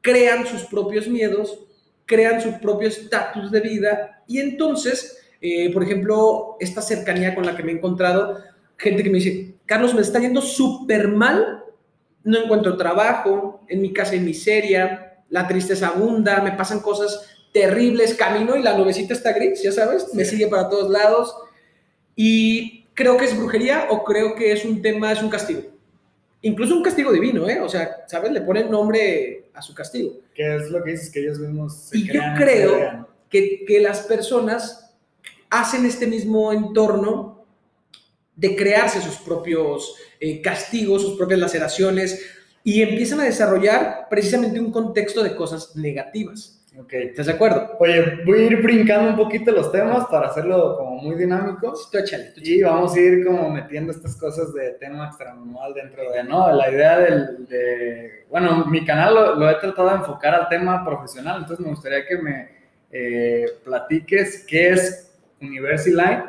crean 0.01 0.47
sus 0.47 0.63
propios 0.63 1.07
miedos, 1.07 1.59
crean 2.05 2.41
su 2.41 2.59
propio 2.59 2.87
estatus 2.87 3.51
de 3.51 3.59
vida 3.59 4.23
y 4.27 4.39
entonces, 4.39 5.19
eh, 5.41 5.71
por 5.73 5.83
ejemplo, 5.83 6.55
esta 6.59 6.81
cercanía 6.81 7.35
con 7.35 7.45
la 7.45 7.55
que 7.55 7.63
me 7.63 7.71
he 7.71 7.75
encontrado, 7.75 8.37
gente 8.77 9.03
que 9.03 9.09
me 9.09 9.19
dice, 9.19 9.55
Carlos, 9.65 9.93
me 9.93 10.01
está 10.01 10.19
yendo 10.19 10.41
súper 10.41 11.09
mal, 11.09 11.63
no 12.23 12.43
encuentro 12.43 12.77
trabajo, 12.77 13.61
en 13.67 13.81
mi 13.81 13.93
casa 13.93 14.13
hay 14.13 14.19
miseria, 14.19 15.23
la 15.29 15.47
tristeza 15.47 15.89
abunda, 15.89 16.41
me 16.41 16.53
pasan 16.53 16.79
cosas 16.79 17.25
terribles, 17.53 18.13
camino 18.13 18.55
y 18.55 18.63
la 18.63 18.77
nubecita 18.77 19.13
está 19.13 19.33
gris, 19.33 19.61
ya 19.63 19.71
sabes, 19.71 20.13
me 20.13 20.25
sigue 20.25 20.47
para 20.47 20.69
todos 20.69 20.89
lados 20.89 21.35
y 22.15 22.85
creo 22.93 23.17
que 23.17 23.25
es 23.25 23.37
brujería 23.37 23.87
o 23.89 24.03
creo 24.03 24.35
que 24.35 24.51
es 24.51 24.65
un 24.65 24.81
tema, 24.81 25.11
es 25.11 25.21
un 25.21 25.29
castigo. 25.29 25.76
Incluso 26.41 26.75
un 26.75 26.83
castigo 26.83 27.11
divino, 27.11 27.49
¿eh? 27.49 27.59
O 27.61 27.69
sea, 27.69 28.05
¿sabes? 28.07 28.31
Le 28.31 28.41
ponen 28.41 28.69
nombre 28.69 29.49
a 29.53 29.61
su 29.61 29.73
castigo. 29.73 30.19
¿Qué 30.33 30.55
es 30.55 30.69
lo 30.69 30.83
que 30.83 30.91
dices 30.91 31.09
que 31.09 31.21
ellos 31.21 31.39
mismos 31.39 31.89
Y 31.93 32.07
yo 32.07 32.21
creo 32.37 33.07
que, 33.29 33.65
que 33.65 33.79
las 33.79 34.01
personas 34.01 34.95
hacen 35.49 35.85
este 35.85 36.07
mismo 36.07 36.53
entorno 36.53 37.45
de 38.35 38.55
crearse 38.55 39.01
sus 39.01 39.17
propios 39.17 39.95
eh, 40.19 40.41
castigos, 40.41 41.01
sus 41.01 41.17
propias 41.17 41.39
laceraciones 41.39 42.23
y 42.63 42.81
empiezan 42.81 43.19
a 43.21 43.23
desarrollar 43.23 44.07
precisamente 44.09 44.59
un 44.59 44.71
contexto 44.71 45.23
de 45.23 45.35
cosas 45.35 45.75
negativas. 45.75 46.56
Ok. 46.79 46.93
¿Estás 46.93 47.25
de 47.25 47.33
acuerdo? 47.33 47.75
Oye, 47.79 48.23
voy 48.23 48.39
a 48.39 48.45
ir 48.45 48.61
brincando 48.61 49.09
un 49.09 49.15
poquito 49.15 49.51
los 49.51 49.71
temas 49.71 50.05
para 50.05 50.27
hacerlo 50.27 50.77
como 50.77 51.01
muy 51.01 51.15
dinámico. 51.15 51.73
Tú 51.91 51.97
échale, 51.97 52.25
tú 52.25 52.39
échale. 52.39 52.55
Y 52.55 52.61
vamos 52.61 52.93
a 52.93 52.99
ir 52.99 53.25
como 53.25 53.49
metiendo 53.49 53.91
estas 53.91 54.15
cosas 54.15 54.53
de 54.53 54.73
tema 54.73 55.07
extranormal 55.07 55.73
dentro 55.73 56.11
de, 56.11 56.23
¿no? 56.23 56.51
La 56.51 56.69
idea 56.69 56.99
del, 56.99 57.47
de, 57.47 58.25
bueno, 58.29 58.65
mi 58.65 58.85
canal 58.85 59.15
lo, 59.15 59.35
lo, 59.35 59.49
he 59.49 59.55
tratado 59.55 59.89
de 59.89 59.95
enfocar 59.95 60.35
al 60.35 60.49
tema 60.49 60.85
profesional, 60.85 61.41
entonces 61.41 61.65
me 61.65 61.71
gustaría 61.71 62.05
que 62.05 62.17
me 62.17 62.49
eh, 62.91 63.45
platiques 63.63 64.45
qué 64.47 64.69
es 64.69 65.11
Universiline 65.41 66.25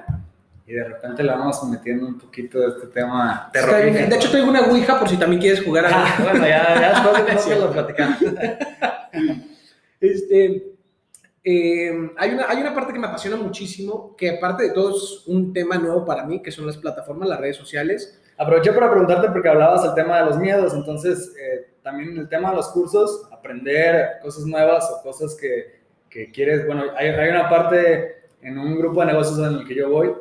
y 0.67 0.73
de 0.73 0.85
repente 0.85 1.23
le 1.23 1.31
vamos 1.31 1.63
metiendo 1.65 2.07
un 2.07 2.19
poquito 2.19 2.61
de 2.61 2.69
este 2.69 2.87
tema 2.89 3.51
terrorífico. 3.53 4.11
De 4.11 4.17
hecho, 4.17 4.31
traigo 4.31 4.49
una 4.49 4.63
ouija 4.63 4.99
por 4.99 5.09
si 5.09 5.19
también 5.19 5.41
quieres 5.41 5.63
jugar 5.63 5.87
a 5.87 5.91
ah, 5.93 6.17
Bueno, 6.23 6.47
ya, 6.47 6.81
ya 6.81 7.25
después 7.25 7.49
de 7.49 7.57
lo 7.61 7.71
platicamos. 7.71 8.19
Este, 10.01 10.75
eh, 11.45 12.11
hay, 12.17 12.31
una, 12.31 12.49
hay 12.49 12.61
una 12.61 12.75
parte 12.75 12.93
que 12.93 12.99
me 12.99 13.07
apasiona 13.07 13.37
muchísimo, 13.37 14.15
que 14.17 14.31
aparte 14.31 14.65
de 14.65 14.71
todo 14.73 14.97
es 14.97 15.25
un 15.27 15.53
tema 15.53 15.79
nuevo 15.79 16.05
para 16.05 16.25
mí, 16.25 16.43
que 16.43 16.51
son 16.51 16.67
las 16.67 16.77
plataformas, 16.77 17.29
las 17.29 17.41
redes 17.41 17.57
sociales. 17.57 18.21
Aproveché 18.37 18.73
para 18.73 18.91
preguntarte 18.91 19.29
porque 19.31 19.49
hablabas 19.49 19.83
del 19.83 19.95
tema 19.95 20.19
de 20.19 20.27
los 20.27 20.39
miedos, 20.39 20.75
entonces 20.75 21.35
eh, 21.41 21.71
también 21.83 22.17
el 22.17 22.29
tema 22.29 22.51
de 22.51 22.57
los 22.57 22.69
cursos, 22.69 23.27
aprender 23.33 24.19
cosas 24.23 24.45
nuevas 24.45 24.89
o 24.91 25.03
cosas 25.03 25.37
que, 25.41 25.81
que 26.11 26.31
quieres, 26.31 26.67
bueno, 26.67 26.85
hay, 26.97 27.09
hay, 27.09 27.31
una 27.31 27.49
parte 27.49 28.17
en 28.43 28.59
un 28.59 28.79
grupo 28.79 29.01
de 29.01 29.07
negocios 29.07 29.39
en 29.39 29.59
el 29.59 29.67
que 29.67 29.75
yo 29.75 29.91
voy, 29.91 30.13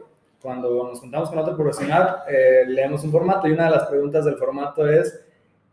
cuando 0.41 0.87
nos 0.87 0.99
juntamos 0.99 1.29
con 1.29 1.39
otro 1.39 1.57
profesional, 1.57 2.23
eh, 2.29 2.63
leemos 2.67 3.03
un 3.03 3.11
formato 3.11 3.47
y 3.47 3.51
una 3.51 3.65
de 3.65 3.71
las 3.71 3.87
preguntas 3.87 4.23
del 4.23 4.37
formato 4.37 4.87
es, 4.87 5.19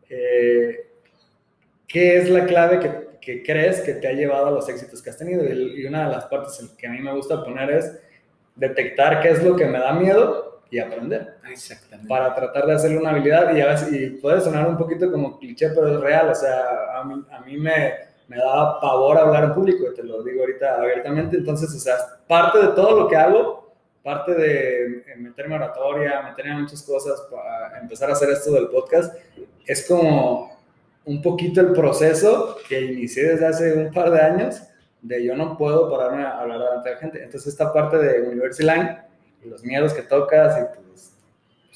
eh, 0.09 0.91
¿qué 1.87 2.19
es 2.19 2.29
la 2.29 2.45
clave 2.45 2.81
que 2.81 3.04
que 3.25 3.43
crees 3.43 3.81
que 3.81 3.95
te 3.95 4.07
ha 4.07 4.13
llevado 4.13 4.47
a 4.47 4.51
los 4.51 4.69
éxitos 4.69 5.03
que 5.03 5.11
has 5.11 5.17
tenido. 5.17 5.45
Y 5.45 5.87
una 5.87 6.07
de 6.07 6.15
las 6.15 6.27
partes 6.27 6.61
que 6.77 6.87
a 6.87 6.91
mí 6.91 7.01
me 7.01 7.13
gusta 7.13 7.43
poner 7.43 7.71
es 7.71 7.99
detectar 8.55 9.21
qué 9.21 9.31
es 9.31 9.43
lo 9.43 9.57
que 9.57 9.67
me 9.67 9.79
da 9.79 9.93
miedo 9.93 10.61
y 10.71 10.79
aprender. 10.79 11.37
Exactamente. 11.51 12.09
Para 12.09 12.35
tratar 12.35 12.67
de 12.67 12.75
hacerle 12.75 12.99
una 12.99 13.11
habilidad 13.11 13.55
y, 13.55 13.61
a 13.61 13.67
veces, 13.67 13.93
y 13.93 14.11
puede 14.11 14.41
sonar 14.41 14.69
un 14.69 14.77
poquito 14.77 15.11
como 15.11 15.39
cliché, 15.39 15.71
pero 15.71 15.95
es 15.95 16.01
real. 16.01 16.29
O 16.29 16.35
sea, 16.35 17.01
a 17.01 17.05
mí, 17.05 17.25
a 17.31 17.41
mí 17.41 17.57
me, 17.57 17.95
me 18.29 18.37
da 18.37 18.79
pavor 18.81 19.17
hablar 19.17 19.45
en 19.45 19.55
público, 19.55 19.87
y 19.91 19.95
te 19.95 20.03
lo 20.03 20.23
digo 20.23 20.43
ahorita 20.43 20.77
abiertamente. 20.77 21.39
Entonces, 21.39 21.75
o 21.75 21.79
sea, 21.79 21.97
parte 22.29 22.59
de 22.59 22.69
todo 22.69 23.01
lo 23.01 23.09
que 23.09 23.17
hago, 23.17 23.75
parte 24.03 24.35
de 24.35 25.03
meterme 25.17 25.55
oratoria, 25.55 26.23
meterme 26.23 26.53
en 26.53 26.61
muchas 26.63 26.83
cosas 26.83 27.27
para 27.31 27.81
empezar 27.81 28.11
a 28.11 28.13
hacer 28.13 28.29
esto 28.29 28.53
del 28.53 28.69
podcast, 28.69 29.17
es 29.67 29.89
como 29.89 30.54
un 31.07 31.23
poquito 31.23 31.61
el 31.61 31.73
proceso 31.73 32.57
que 32.69 32.81
inicié 32.81 33.25
desde 33.25 33.47
hace 33.47 33.73
un 33.75 33.93
par 33.93 34.11
de 34.11 34.21
años 34.21 34.63
de 35.03 35.23
yo 35.23 35.37
no 35.37 35.57
puedo 35.59 35.91
pararme 35.91 36.25
a 36.25 36.41
hablar 36.41 36.59
delante 36.59 36.89
de 36.89 36.95
la 36.95 37.01
gente. 37.01 37.23
Entonces 37.23 37.49
esta 37.49 37.73
parte 37.73 37.99
de 37.99 38.23
University 38.23 38.63
Line 38.65 39.05
los 39.45 39.63
miedos 39.63 39.93
que 39.93 40.03
tocas 40.03 40.59
y 40.59 40.81
pues, 40.81 41.13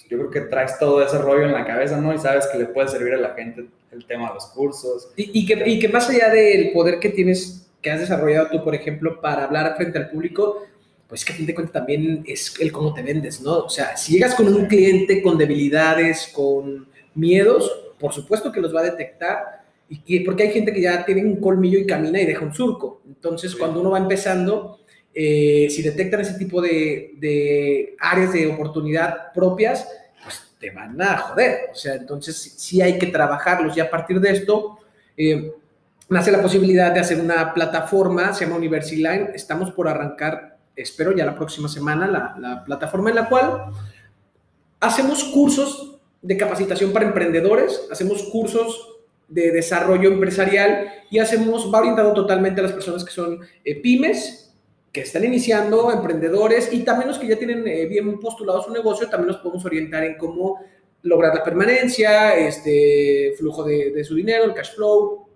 yo 0.08 0.18
creo 0.18 0.30
que 0.30 0.40
traes 0.42 0.78
todo 0.78 1.02
ese 1.02 1.18
rollo 1.18 1.44
en 1.44 1.52
la 1.52 1.66
cabeza, 1.66 2.00
¿no? 2.00 2.14
Y 2.14 2.18
sabes 2.18 2.46
que 2.46 2.58
le 2.58 2.66
puede 2.66 2.88
servir 2.88 3.14
a 3.14 3.18
la 3.18 3.34
gente 3.34 3.66
el 3.90 4.06
tema 4.06 4.28
de 4.28 4.34
los 4.34 4.46
cursos. 4.46 5.10
Y, 5.16 5.40
y, 5.40 5.46
que, 5.46 5.68
y 5.68 5.78
que 5.78 5.88
más 5.88 6.08
allá 6.08 6.30
del 6.30 6.72
poder 6.72 6.98
que 6.98 7.10
tienes, 7.10 7.68
que 7.82 7.90
has 7.90 8.00
desarrollado 8.00 8.48
tú, 8.50 8.64
por 8.64 8.74
ejemplo, 8.74 9.20
para 9.20 9.44
hablar 9.44 9.76
frente 9.76 9.98
al 9.98 10.10
público, 10.10 10.64
pues 11.08 11.24
que 11.24 11.32
a 11.32 11.36
fin 11.36 11.46
de 11.46 11.54
cuentas 11.54 11.72
también 11.72 12.24
es 12.26 12.58
el 12.60 12.72
cómo 12.72 12.94
te 12.94 13.02
vendes, 13.02 13.40
¿no? 13.40 13.58
O 13.60 13.68
sea, 13.68 13.96
si 13.96 14.14
llegas 14.14 14.34
con 14.34 14.52
un 14.52 14.66
cliente 14.66 15.22
con 15.22 15.36
debilidades, 15.36 16.30
con 16.34 16.88
miedos, 17.14 17.87
por 17.98 18.12
supuesto 18.12 18.52
que 18.52 18.60
los 18.60 18.74
va 18.74 18.80
a 18.80 18.84
detectar, 18.84 19.62
y, 19.88 20.20
porque 20.20 20.42
hay 20.42 20.50
gente 20.50 20.72
que 20.72 20.82
ya 20.82 21.04
tiene 21.04 21.24
un 21.24 21.40
colmillo 21.40 21.78
y 21.78 21.86
camina 21.86 22.20
y 22.20 22.26
deja 22.26 22.44
un 22.44 22.54
surco. 22.54 23.00
Entonces, 23.06 23.56
cuando 23.56 23.80
uno 23.80 23.92
va 23.92 23.98
empezando, 23.98 24.80
eh, 25.14 25.66
si 25.70 25.82
detectan 25.82 26.20
ese 26.20 26.34
tipo 26.34 26.60
de, 26.60 27.12
de, 27.16 27.96
áreas 27.98 28.34
de 28.34 28.46
oportunidad 28.48 29.32
propias, 29.32 29.88
pues 30.22 30.42
te 30.60 30.70
van 30.70 31.00
a 31.00 31.16
joder. 31.16 31.70
O 31.72 31.74
sea, 31.74 31.94
entonces 31.94 32.36
sí 32.36 32.82
hay 32.82 32.98
que 32.98 33.06
trabajarlos 33.06 33.76
y 33.76 33.80
a 33.80 33.90
partir 33.90 34.20
de 34.20 34.30
esto... 34.30 34.78
Eh, 35.16 35.52
nace 36.10 36.32
la 36.32 36.40
posibilidad 36.40 36.90
de 36.92 37.00
hacer 37.00 37.20
una 37.20 37.52
plataforma, 37.52 38.32
se 38.32 38.44
llama 38.44 38.56
Universiline, 38.56 39.30
estamos 39.34 39.72
por 39.72 39.88
arrancar 39.88 40.58
espero 40.78 41.14
ya 41.14 41.26
la 41.26 41.34
próxima 41.34 41.68
semana, 41.68 42.06
la, 42.06 42.64
plataforma 42.64 43.10
en 43.10 43.16
la 43.16 43.28
cual 43.28 43.64
hacemos 44.80 45.24
cursos 45.24 45.87
de 46.28 46.36
capacitación 46.36 46.92
para 46.92 47.06
emprendedores, 47.06 47.88
hacemos 47.90 48.22
cursos 48.24 48.98
de 49.28 49.50
desarrollo 49.50 50.10
empresarial 50.10 50.92
y 51.10 51.20
hacemos, 51.20 51.72
va 51.72 51.78
orientado 51.78 52.12
totalmente 52.12 52.60
a 52.60 52.64
las 52.64 52.72
personas 52.74 53.02
que 53.02 53.12
son 53.12 53.40
eh, 53.64 53.80
pymes, 53.80 54.54
que 54.92 55.00
están 55.00 55.24
iniciando, 55.24 55.90
emprendedores 55.90 56.70
y 56.70 56.80
también 56.84 57.08
los 57.08 57.18
que 57.18 57.28
ya 57.28 57.38
tienen 57.38 57.66
eh, 57.66 57.86
bien 57.86 58.20
postulado 58.20 58.62
su 58.62 58.70
negocio, 58.70 59.08
también 59.08 59.28
los 59.28 59.38
podemos 59.38 59.64
orientar 59.64 60.04
en 60.04 60.18
cómo 60.18 60.60
lograr 61.00 61.34
la 61.34 61.42
permanencia, 61.42 62.36
este 62.36 63.32
flujo 63.38 63.64
de, 63.64 63.92
de 63.92 64.04
su 64.04 64.14
dinero, 64.14 64.44
el 64.44 64.52
cash 64.52 64.74
flow, 64.74 65.28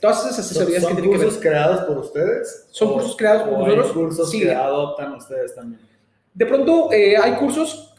Todas 0.00 0.26
esas 0.26 0.38
asesorías 0.38 0.84
que 0.84 0.92
tienen 0.92 1.10
que 1.10 1.16
ver. 1.16 1.18
¿Son 1.18 1.26
cursos 1.26 1.42
creados 1.42 1.80
por 1.86 1.98
ustedes? 1.98 2.66
Son 2.70 2.92
cursos 2.92 3.16
creados 3.16 3.42
por 3.48 3.58
nosotros. 3.58 3.92
Cursos 3.92 4.30
que 4.30 4.52
adoptan 4.52 5.14
ustedes 5.14 5.54
también. 5.56 5.80
De 6.34 6.46
pronto 6.46 6.92
eh, 6.92 7.16
hay 7.16 7.32
cursos 7.36 7.95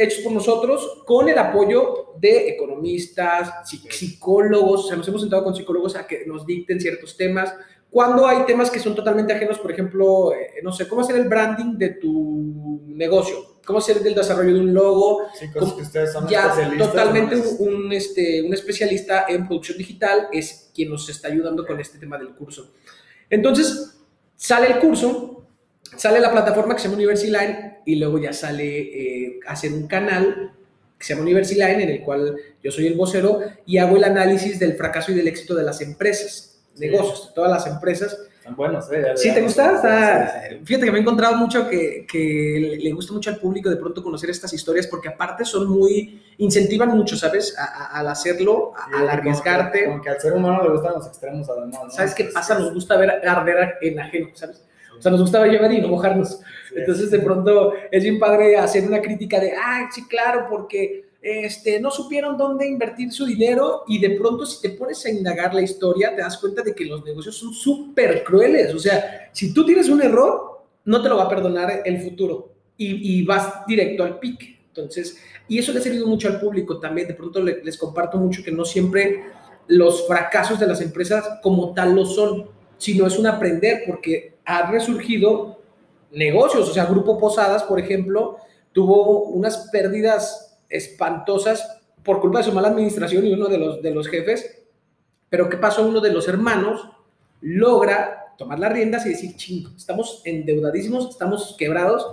hechos 0.00 0.20
por 0.20 0.32
nosotros 0.32 1.02
con 1.04 1.28
el 1.28 1.38
apoyo 1.38 2.14
de 2.18 2.48
economistas, 2.48 3.68
psicólogos, 3.68 4.84
o 4.84 4.88
sea, 4.88 4.96
nos 4.96 5.06
hemos 5.08 5.20
sentado 5.20 5.44
con 5.44 5.54
psicólogos 5.54 5.96
a 5.96 6.06
que 6.06 6.24
nos 6.26 6.46
dicten 6.46 6.80
ciertos 6.80 7.16
temas. 7.16 7.54
Cuando 7.90 8.26
hay 8.26 8.44
temas 8.46 8.70
que 8.70 8.78
son 8.78 8.94
totalmente 8.94 9.32
ajenos, 9.32 9.58
por 9.58 9.72
ejemplo, 9.72 10.32
eh, 10.32 10.60
no 10.62 10.72
sé, 10.72 10.86
cómo 10.86 11.00
hacer 11.00 11.16
el 11.16 11.28
branding 11.28 11.76
de 11.76 11.90
tu 11.90 12.82
negocio, 12.86 13.58
cómo 13.64 13.78
hacer 13.80 14.04
el 14.04 14.14
desarrollo 14.14 14.54
de 14.54 14.60
un 14.60 14.72
logo. 14.72 15.22
Sí, 15.34 15.50
cosas 15.50 15.74
que 15.74 15.82
ustedes 15.82 16.12
son 16.12 16.28
ya 16.28 16.54
totalmente 16.78 17.36
un, 17.58 17.92
este, 17.92 18.42
un 18.42 18.54
especialista 18.54 19.26
en 19.28 19.46
producción 19.46 19.78
digital 19.78 20.28
es 20.32 20.70
quien 20.74 20.90
nos 20.90 21.08
está 21.08 21.28
ayudando 21.28 21.66
con 21.66 21.80
este 21.80 21.98
tema 21.98 22.16
del 22.16 22.34
curso. 22.34 22.72
Entonces, 23.28 23.98
sale 24.36 24.68
el 24.68 24.78
curso, 24.78 25.39
sale 26.00 26.18
la 26.18 26.32
plataforma 26.32 26.74
que 26.74 26.80
se 26.80 26.88
llama 26.88 26.96
Universiline 26.96 27.80
y 27.84 27.96
luego 27.96 28.18
ya 28.18 28.32
sale 28.32 28.64
eh, 28.64 29.40
hacer 29.46 29.70
un 29.70 29.86
canal 29.86 30.50
que 30.96 31.04
se 31.04 31.12
llama 31.12 31.24
Universiline 31.24 31.82
en 31.82 31.90
el 31.90 32.00
cual 32.00 32.36
yo 32.62 32.70
soy 32.70 32.86
el 32.86 32.94
vocero 32.94 33.40
y 33.66 33.76
hago 33.76 33.98
el 33.98 34.04
análisis 34.04 34.58
del 34.58 34.78
fracaso 34.78 35.12
y 35.12 35.14
del 35.14 35.28
éxito 35.28 35.54
de 35.54 35.62
las 35.62 35.82
empresas, 35.82 36.62
negocios, 36.78 37.28
de 37.28 37.34
todas 37.34 37.50
las 37.50 37.66
empresas 37.66 38.16
están 38.38 38.56
buenos, 38.56 38.90
¿eh? 38.90 39.04
¿Sí 39.16 39.34
te 39.34 39.42
gusta? 39.42 39.82
Fíjate 40.64 40.86
que 40.86 40.90
me 40.90 40.96
he 40.96 41.02
encontrado 41.02 41.36
mucho 41.36 41.68
que, 41.68 42.06
que, 42.10 42.78
le 42.80 42.92
gusta 42.92 43.12
mucho 43.12 43.28
al 43.28 43.36
público 43.36 43.68
de 43.68 43.76
pronto 43.76 44.02
conocer 44.02 44.30
estas 44.30 44.54
historias 44.54 44.86
porque 44.86 45.10
aparte 45.10 45.44
son 45.44 45.68
muy, 45.68 46.22
incentivan 46.38 46.88
mucho, 46.96 47.18
¿sabes? 47.18 47.54
al 47.58 48.08
hacerlo, 48.08 48.72
al 48.94 49.06
arriesgarte. 49.06 49.84
Como 49.84 50.00
que, 50.00 50.08
al 50.08 50.18
ser 50.18 50.32
humano 50.32 50.62
le 50.62 50.70
gustan 50.70 50.94
los 50.94 51.06
extremos 51.06 51.50
además, 51.50 51.94
¿Sabes 51.94 52.14
qué 52.14 52.24
pasa? 52.24 52.58
Nos 52.58 52.72
gusta 52.72 52.96
ver 52.96 53.10
arder 53.10 53.74
en 53.82 54.00
ajeno, 54.00 54.30
¿sabes? 54.32 54.64
O 55.00 55.02
sea, 55.02 55.10
nos 55.10 55.22
gusta 55.22 55.46
llevar 55.46 55.72
y 55.72 55.80
no 55.80 55.88
mojarnos. 55.88 56.40
Entonces, 56.76 57.10
de 57.10 57.20
pronto, 57.20 57.72
es 57.90 58.02
bien 58.02 58.18
padre 58.18 58.58
hacer 58.58 58.86
una 58.86 59.00
crítica 59.00 59.40
de, 59.40 59.52
ah, 59.52 59.88
sí, 59.90 60.06
claro, 60.06 60.46
porque 60.50 61.06
este, 61.22 61.80
no 61.80 61.90
supieron 61.90 62.36
dónde 62.36 62.68
invertir 62.68 63.10
su 63.10 63.24
dinero 63.24 63.84
y 63.88 63.98
de 63.98 64.10
pronto 64.10 64.44
si 64.44 64.60
te 64.60 64.76
pones 64.76 65.04
a 65.06 65.10
indagar 65.10 65.54
la 65.54 65.62
historia 65.62 66.14
te 66.14 66.22
das 66.22 66.38
cuenta 66.38 66.62
de 66.62 66.74
que 66.74 66.84
los 66.84 67.02
negocios 67.02 67.34
son 67.34 67.54
súper 67.54 68.22
crueles. 68.24 68.74
O 68.74 68.78
sea, 68.78 69.30
si 69.32 69.54
tú 69.54 69.64
tienes 69.64 69.88
un 69.88 70.02
error, 70.02 70.64
no 70.84 71.02
te 71.02 71.08
lo 71.08 71.16
va 71.16 71.24
a 71.24 71.28
perdonar 71.30 71.82
el 71.84 71.98
futuro 72.02 72.52
y, 72.76 73.22
vas 73.24 73.66
directo 73.66 74.04
al 74.04 74.18
pique. 74.18 74.58
Entonces, 74.68 75.18
y 75.48 75.58
eso 75.58 75.72
le 75.72 75.78
ha 75.78 75.82
servido 75.82 76.06
mucho 76.06 76.28
al 76.28 76.38
público 76.38 76.78
también. 76.78 77.08
De 77.08 77.14
pronto 77.14 77.42
les 77.42 77.78
comparto 77.78 78.18
mucho 78.18 78.42
que 78.42 78.52
no 78.52 78.66
siempre 78.66 79.24
los 79.66 80.06
fracasos 80.06 80.60
de 80.60 80.66
las 80.66 80.82
empresas 80.82 81.38
como 81.42 81.72
tal 81.72 81.94
lo 81.94 82.04
son, 82.04 82.48
sino 82.76 83.06
es 83.06 83.18
un 83.18 83.26
aprender 83.26 83.84
porque 83.86 84.39
ha 84.50 84.70
resurgido 84.70 85.60
negocios. 86.10 86.68
O 86.68 86.72
sea, 86.72 86.86
Grupo 86.86 87.18
Posadas, 87.18 87.62
por 87.62 87.78
ejemplo, 87.78 88.38
tuvo 88.72 89.24
unas 89.24 89.68
pérdidas 89.70 90.58
espantosas 90.68 91.80
por 92.02 92.20
culpa 92.20 92.38
de 92.38 92.44
su 92.44 92.52
mala 92.52 92.68
administración 92.68 93.26
y 93.26 93.32
uno 93.32 93.46
de 93.46 93.58
los, 93.58 93.80
de 93.80 93.92
los 93.92 94.08
jefes. 94.08 94.62
Pero 95.28 95.48
¿qué 95.48 95.56
pasó? 95.56 95.86
Uno 95.86 96.00
de 96.00 96.12
los 96.12 96.26
hermanos 96.26 96.88
logra 97.40 98.34
tomar 98.36 98.58
las 98.58 98.72
riendas 98.72 99.06
y 99.06 99.10
decir, 99.10 99.36
chingo, 99.36 99.70
estamos 99.76 100.22
endeudadísimos, 100.24 101.10
estamos 101.10 101.54
quebrados, 101.56 102.06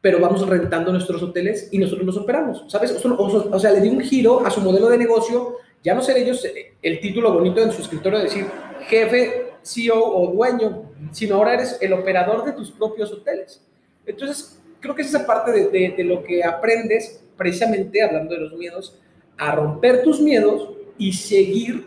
pero 0.00 0.20
vamos 0.20 0.46
rentando 0.46 0.92
nuestros 0.92 1.22
hoteles 1.22 1.70
y 1.72 1.78
nosotros 1.78 2.06
los 2.06 2.16
operamos, 2.18 2.64
¿sabes? 2.68 2.92
O, 3.04 3.58
sea, 3.58 3.72
le 3.72 3.80
dio 3.80 3.90
un 3.90 4.00
giro 4.00 4.46
a 4.46 4.50
su 4.50 4.60
modelo 4.60 4.90
de 4.90 4.98
negocio, 4.98 5.56
ya 5.82 5.94
no 5.94 6.02
ser 6.02 6.18
ellos 6.18 6.44
eh, 6.44 6.74
el 6.82 7.00
título 7.00 7.32
bonito 7.32 7.62
en 7.62 7.72
su 7.72 7.82
escritorio 7.82 8.18
de 8.18 8.24
decir 8.24 8.46
jefe, 8.88 9.54
CEO 9.62 10.04
o 10.04 10.32
dueño, 10.32 10.83
sino 11.12 11.36
ahora 11.36 11.54
eres 11.54 11.78
el 11.80 11.92
operador 11.92 12.44
de 12.44 12.52
tus 12.52 12.70
propios 12.70 13.12
hoteles. 13.12 13.62
Entonces, 14.06 14.60
creo 14.80 14.94
que 14.94 15.02
es 15.02 15.08
esa 15.08 15.26
parte 15.26 15.50
de, 15.52 15.94
de 15.96 16.04
lo 16.04 16.22
que 16.22 16.44
aprendes 16.44 17.24
precisamente 17.36 18.02
hablando 18.02 18.34
de 18.34 18.40
los 18.40 18.52
miedos, 18.54 18.98
a 19.36 19.54
romper 19.54 20.02
tus 20.02 20.20
miedos 20.20 20.70
y 20.98 21.12
seguir 21.12 21.86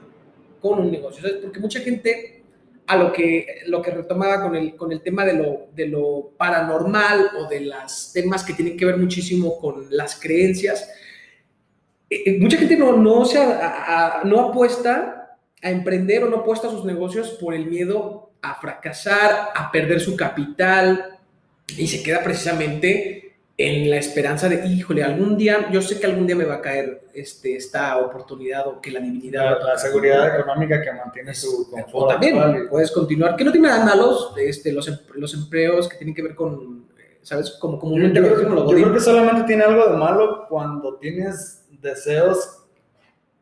con 0.61 0.79
un 0.79 0.91
negocio. 0.91 1.27
Porque 1.41 1.59
mucha 1.59 1.79
gente 1.79 2.43
a 2.87 2.95
lo 2.95 3.11
que, 3.11 3.61
lo 3.67 3.81
que 3.81 3.91
retomaba 3.91 4.41
con 4.41 4.55
el, 4.55 4.75
con 4.75 4.91
el 4.91 5.01
tema 5.01 5.25
de 5.25 5.33
lo, 5.33 5.67
de 5.75 5.87
lo 5.87 6.31
paranormal 6.37 7.31
o 7.37 7.49
de 7.49 7.61
los 7.61 8.11
temas 8.13 8.43
que 8.43 8.53
tienen 8.53 8.77
que 8.77 8.85
ver 8.85 8.97
muchísimo 8.97 9.59
con 9.59 9.87
las 9.89 10.19
creencias, 10.19 10.89
eh, 12.09 12.23
eh, 12.25 12.39
mucha 12.39 12.57
gente 12.57 12.77
no, 12.77 12.95
no, 12.95 13.25
se 13.25 13.39
no 14.23 14.39
apuesta 14.39 15.37
a 15.61 15.71
emprender 15.71 16.23
o 16.23 16.29
no 16.29 16.37
apuesta 16.37 16.67
a 16.67 16.71
sus 16.71 16.85
negocios 16.85 17.31
por 17.41 17.53
el 17.53 17.65
miedo 17.65 18.26
a 18.51 18.55
fracasar, 18.55 19.49
a 19.53 19.71
perder 19.71 19.99
su 19.99 20.15
capital 20.15 21.19
y 21.67 21.87
se 21.87 22.01
queda 22.01 22.23
precisamente 22.23 23.35
en 23.57 23.89
la 23.89 23.97
esperanza 23.97 24.47
de, 24.47 24.67
híjole, 24.67 25.03
algún 25.03 25.35
día, 25.35 25.67
yo 25.71 25.81
sé 25.81 25.99
que 25.99 26.05
algún 26.05 26.27
día 26.27 26.35
me 26.35 26.45
va 26.45 26.55
a 26.55 26.61
caer 26.61 27.07
este, 27.13 27.55
esta 27.55 27.97
oportunidad 27.97 28.67
o 28.67 28.79
que 28.79 28.91
la 28.91 28.99
divinidad... 28.99 29.57
La, 29.65 29.77
seguridad 29.77 30.39
económica 30.39 30.79
que 30.79 30.93
mantiene 30.93 31.33
su 31.33 31.67
confort. 31.71 32.11
también 32.11 32.69
puedes 32.69 32.91
continuar, 32.91 33.35
que 33.35 33.43
no 33.43 33.51
tiene 33.51 33.67
nada 33.67 33.83
malos 33.83 34.33
este, 34.37 34.71
los, 34.71 34.87
em, 34.87 34.97
los 35.15 35.33
empleos 35.33 35.89
que 35.89 35.97
tienen 35.97 36.13
que 36.13 36.21
ver 36.21 36.35
con, 36.35 36.85
¿sabes? 37.23 37.49
Como 37.59 37.79
comúnmente 37.79 38.21
yo, 38.21 38.35
creo, 38.35 38.55
yo 38.55 38.67
creo 38.67 38.93
que 38.93 38.99
solamente 38.99 39.43
tiene 39.47 39.63
algo 39.63 39.89
de 39.89 39.97
malo 39.97 40.45
cuando 40.47 40.95
tienes 40.97 41.65
deseos 41.81 42.63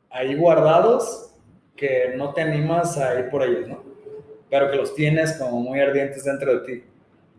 ahí 0.09 0.33
guardados 0.35 1.33
que 1.75 2.13
no 2.15 2.33
te 2.33 2.41
animas 2.41 2.97
a 2.97 3.19
ir 3.19 3.29
por 3.29 3.43
ellos, 3.43 3.67
¿no? 3.67 3.84
Pero 4.55 4.71
que 4.71 4.77
los 4.77 4.95
tienes 4.95 5.33
como 5.33 5.59
muy 5.59 5.79
ardientes 5.81 6.23
dentro 6.23 6.59
de 6.59 6.65
ti. 6.65 6.83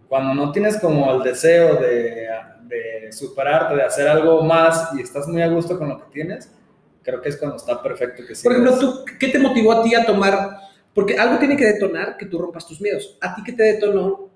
Cuando 0.07 0.35
no 0.35 0.53
tienes 0.53 0.79
como 0.79 1.11
el 1.15 1.23
deseo 1.23 1.77
de 1.77 2.29
de 2.69 3.13
superarte, 3.13 3.75
de 3.75 3.83
hacer 3.83 4.09
algo 4.09 4.43
más 4.43 4.91
y 4.95 5.01
estás 5.01 5.27
muy 5.29 5.43
a 5.43 5.49
gusto 5.49 5.79
con 5.79 5.89
lo 5.89 5.99
que 5.99 6.13
tienes, 6.13 6.51
creo 7.03 7.21
que 7.21 7.29
es 7.29 7.37
cuando 7.37 7.57
está 7.57 7.83
perfecto 7.83 8.23
que 8.27 8.35
Por 8.43 8.53
ejemplo, 8.53 8.79
¿tú, 8.79 9.05
¿qué 9.19 9.29
te 9.29 9.39
motivó 9.39 9.73
a 9.73 9.83
ti 9.83 9.95
a 9.95 10.05
tomar? 10.05 10.59
Porque 10.93 11.17
algo 11.17 11.39
tiene 11.39 11.57
que 11.57 11.67
detonar 11.67 12.17
que 12.17 12.27
tú 12.27 12.39
rompas 12.39 12.67
tus 12.67 12.81
miedos. 12.81 13.17
¿A 13.21 13.35
ti 13.35 13.43
qué 13.45 13.53
te 13.53 13.63
detonó 13.63 14.31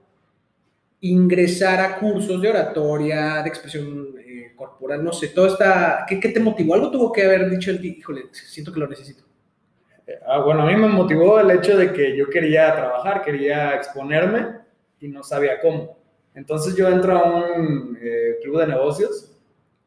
ingresar 1.01 1.81
a 1.81 1.99
cursos 1.99 2.41
de 2.41 2.51
oratoria, 2.51 3.43
de 3.43 3.49
expresión 3.49 4.15
eh, 4.19 4.53
corporal? 4.55 5.03
No 5.03 5.13
sé, 5.13 5.29
todo 5.29 5.47
está... 5.47 6.05
¿qué, 6.09 6.21
¿qué, 6.21 6.29
te 6.29 6.41
motivó? 6.41 6.75
Algo 6.75 6.91
tuvo 6.91 7.13
que 7.13 7.25
haber 7.25 7.49
dicho 7.51 7.71
en 7.71 7.81
ti, 7.81 7.97
híjole, 7.99 8.27
siento 8.33 8.73
que 8.73 8.81
lo 8.81 8.87
necesito. 8.87 9.25
Ah, 10.27 10.39
bueno, 10.41 10.63
a 10.63 10.67
mí 10.67 10.77
me 10.77 10.89
motivó 10.89 11.41
el 11.41 11.51
hecho 11.51 11.77
de 11.77 11.93
que 11.93 12.17
yo 12.17 12.29
quería 12.29 12.75
trabajar, 12.75 13.23
quería 13.23 13.75
exponerme 13.75 14.59
y 15.01 15.09
no 15.09 15.23
sabía 15.23 15.61
cómo. 15.61 15.97
Entonces 16.35 16.77
yo 16.77 16.89
entro 16.89 17.17
a 17.17 17.25
un 17.25 17.99
eh, 18.01 18.39
club 18.43 18.61
de 18.61 18.69
negocios 18.69 19.37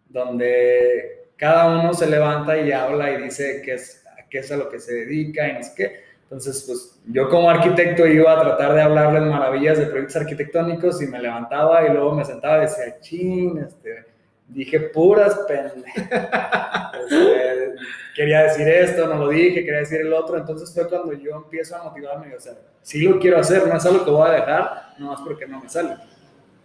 donde 0.07 1.29
cada 1.35 1.79
uno 1.79 1.93
se 1.93 2.09
levanta 2.09 2.57
y 2.57 2.71
habla 2.71 3.11
y 3.11 3.23
dice 3.23 3.61
qué 3.63 3.73
es, 3.73 4.03
qué 4.29 4.39
es 4.39 4.51
a 4.51 4.57
lo 4.57 4.69
que 4.69 4.79
se 4.79 4.93
dedica 4.93 5.47
y 5.47 5.53
no 5.53 5.63
sé 5.63 5.71
qué. 5.75 6.03
Entonces, 6.23 6.63
pues 6.65 6.99
yo 7.05 7.29
como 7.29 7.49
arquitecto 7.49 8.07
iba 8.07 8.33
a 8.33 8.41
tratar 8.41 8.73
de 8.73 8.81
hablarles 8.81 9.23
maravillas 9.23 9.77
de 9.77 9.85
proyectos 9.85 10.15
arquitectónicos 10.15 11.01
y 11.01 11.07
me 11.07 11.19
levantaba 11.19 11.85
y 11.85 11.91
luego 11.91 12.15
me 12.15 12.25
sentaba 12.25 12.57
y 12.57 12.61
decía, 12.61 12.99
chin, 13.01 13.59
este, 13.59 14.05
dije 14.47 14.79
puras 14.79 15.39
pendejas. 15.47 16.93
Este, 17.03 17.75
quería 18.15 18.43
decir 18.43 18.67
esto, 18.67 19.07
no 19.07 19.15
lo 19.15 19.29
dije, 19.29 19.63
quería 19.63 19.79
decir 19.79 20.01
el 20.01 20.13
otro. 20.13 20.37
Entonces 20.37 20.73
fue 20.73 20.87
cuando 20.87 21.13
yo 21.13 21.35
empiezo 21.35 21.75
a 21.75 21.83
motivarme. 21.83 22.35
O 22.35 22.39
sea, 22.39 22.53
sí 22.81 23.01
lo 23.01 23.19
quiero 23.19 23.39
hacer, 23.39 23.67
no 23.67 23.75
es 23.75 23.85
algo 23.85 24.05
que 24.05 24.11
voy 24.11 24.29
a 24.29 24.33
dejar, 24.33 24.93
no 24.97 25.07
más 25.07 25.21
porque 25.21 25.47
no 25.47 25.59
me 25.59 25.69
sale. 25.69 25.97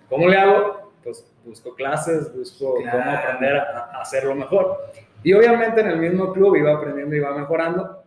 ¿Cómo 0.09 0.29
le 0.29 0.37
hago? 0.37 0.93
Pues 1.03 1.27
busco 1.45 1.75
clases, 1.75 2.35
busco 2.35 2.75
cómo 2.75 3.11
aprender 3.11 3.57
a, 3.57 4.01
hacerlo 4.01 4.35
mejor. 4.35 4.91
Y 5.23 5.33
obviamente 5.33 5.81
en 5.81 5.89
el 5.89 5.99
mismo 5.99 6.33
club 6.33 6.57
iba 6.57 6.75
aprendiendo, 6.75 7.15
iba 7.17 7.37
mejorando, 7.37 8.05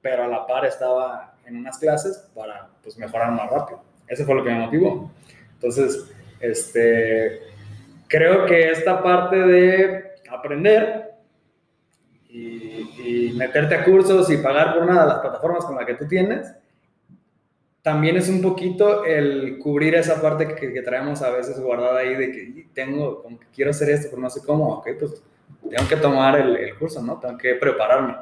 pero 0.00 0.24
a 0.24 0.28
la 0.28 0.46
par 0.46 0.64
estaba 0.64 1.34
en 1.46 1.56
unas 1.56 1.78
clases 1.78 2.30
para 2.34 2.68
pues, 2.82 2.96
mejorar 2.96 3.32
más 3.32 3.50
rápido. 3.50 3.82
Eso 4.06 4.24
fue 4.24 4.34
lo 4.34 4.44
que 4.44 4.50
me 4.50 4.60
motivó. 4.60 5.10
Entonces, 5.54 6.10
este, 6.40 7.40
creo 8.14 8.46
que 8.46 8.70
esta 8.70 9.02
parte 9.02 9.36
de 9.36 10.04
aprender 10.30 11.14
y, 12.28 13.32
meterte 13.34 13.74
a 13.74 13.84
cursos 13.84 14.30
y 14.30 14.36
pagar 14.36 14.74
por 14.74 14.84
una 14.84 15.02
de 15.02 15.08
las 15.08 15.18
plataformas 15.18 15.64
con 15.64 15.74
la 15.74 15.84
que 15.84 15.94
tú 15.94 16.06
tienes, 16.06 16.54
también 17.82 18.16
es 18.16 18.28
un 18.28 18.40
poquito 18.40 19.04
el 19.04 19.58
cubrir 19.58 19.96
esa 19.96 20.22
parte 20.22 20.54
que, 20.54 20.72
que, 20.72 20.82
traemos 20.82 21.22
a 21.22 21.30
veces 21.30 21.58
guardada 21.58 21.98
ahí 21.98 22.14
de 22.14 22.30
que 22.30 22.66
tengo, 22.72 23.20
como 23.20 23.40
que 23.40 23.46
quiero 23.52 23.72
hacer 23.72 23.90
esto, 23.90 24.06
pero 24.10 24.22
no 24.22 24.30
sé 24.30 24.40
cómo, 24.46 24.74
ok, 24.74 24.88
pues 24.98 25.22
tengo 25.68 25.88
que 25.88 25.96
tomar 25.96 26.38
el, 26.38 26.56
el 26.56 26.78
curso, 26.78 27.02
¿no? 27.02 27.18
Tengo 27.18 27.36
que 27.36 27.56
prepararme. 27.56 28.16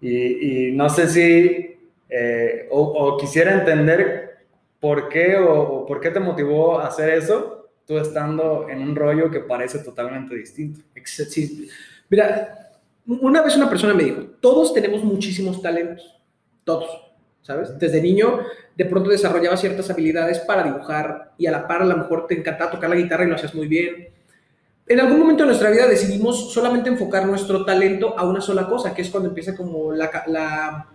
Y, 0.00 0.68
y 0.68 0.72
no 0.72 0.88
sé 0.88 1.08
si, 1.08 1.76
eh, 2.08 2.68
o, 2.70 2.80
o, 2.80 3.16
quisiera 3.18 3.52
entender 3.52 4.38
por 4.78 5.08
qué 5.08 5.36
o, 5.36 5.60
o 5.60 5.86
por 5.86 6.00
qué 6.00 6.10
te 6.10 6.20
motivó 6.20 6.78
a 6.78 6.86
hacer 6.86 7.10
eso, 7.10 7.55
tú 7.86 7.98
estando 7.98 8.68
en 8.68 8.82
un 8.82 8.96
rollo 8.96 9.30
que 9.30 9.40
parece 9.40 9.78
totalmente 9.78 10.34
distinto. 10.34 10.80
Sí. 11.04 11.68
Mira, 12.08 12.72
una 13.06 13.42
vez 13.42 13.56
una 13.56 13.68
persona 13.68 13.94
me 13.94 14.04
dijo, 14.04 14.22
todos 14.40 14.74
tenemos 14.74 15.04
muchísimos 15.04 15.62
talentos, 15.62 16.20
todos, 16.64 16.88
¿sabes? 17.42 17.78
Desde 17.78 18.02
niño 18.02 18.40
de 18.76 18.84
pronto 18.84 19.10
desarrollaba 19.10 19.56
ciertas 19.56 19.88
habilidades 19.90 20.40
para 20.40 20.64
dibujar 20.64 21.32
y 21.38 21.46
a 21.46 21.52
la 21.52 21.66
par 21.66 21.82
a 21.82 21.86
lo 21.86 21.96
mejor 21.96 22.26
te 22.26 22.38
encantaba 22.38 22.72
tocar 22.72 22.90
la 22.90 22.96
guitarra 22.96 23.24
y 23.24 23.28
lo 23.28 23.36
hacías 23.36 23.54
muy 23.54 23.68
bien. 23.68 24.08
En 24.88 25.00
algún 25.00 25.18
momento 25.18 25.44
de 25.44 25.48
nuestra 25.48 25.70
vida 25.70 25.86
decidimos 25.86 26.52
solamente 26.52 26.88
enfocar 26.88 27.26
nuestro 27.26 27.64
talento 27.64 28.18
a 28.18 28.24
una 28.24 28.40
sola 28.40 28.68
cosa, 28.68 28.94
que 28.94 29.02
es 29.02 29.10
cuando 29.10 29.28
empieza 29.28 29.56
como 29.56 29.92
la, 29.92 30.10
la 30.26 30.88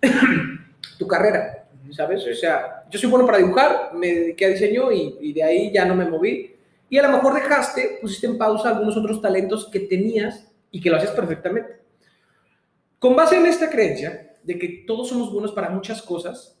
tu 0.98 1.06
carrera, 1.06 1.66
¿sabes? 1.90 2.24
O 2.26 2.34
sea, 2.34 2.77
yo 2.90 2.98
soy 2.98 3.10
bueno 3.10 3.26
para 3.26 3.38
dibujar, 3.38 3.90
me 3.94 4.14
dediqué 4.14 4.46
a 4.46 4.48
diseño 4.48 4.90
y, 4.92 5.32
de 5.32 5.42
ahí 5.42 5.72
ya 5.72 5.84
no 5.84 5.94
me 5.94 6.08
moví. 6.08 6.54
Y 6.90 6.98
a 6.98 7.02
lo 7.02 7.10
mejor 7.10 7.34
dejaste, 7.34 7.98
pusiste 8.00 8.26
en 8.26 8.38
pausa 8.38 8.70
algunos 8.70 8.96
otros 8.96 9.20
talentos 9.20 9.68
que 9.68 9.80
tenías 9.80 10.50
y 10.70 10.80
que 10.80 10.90
lo 10.90 10.96
haces 10.96 11.10
perfectamente. 11.10 11.78
Con 12.98 13.14
base 13.14 13.36
en 13.36 13.46
esta 13.46 13.68
creencia 13.70 14.32
de 14.42 14.58
que 14.58 14.84
todos 14.86 15.08
somos 15.08 15.32
buenos 15.32 15.52
para 15.52 15.70
muchas 15.70 16.00
cosas, 16.02 16.58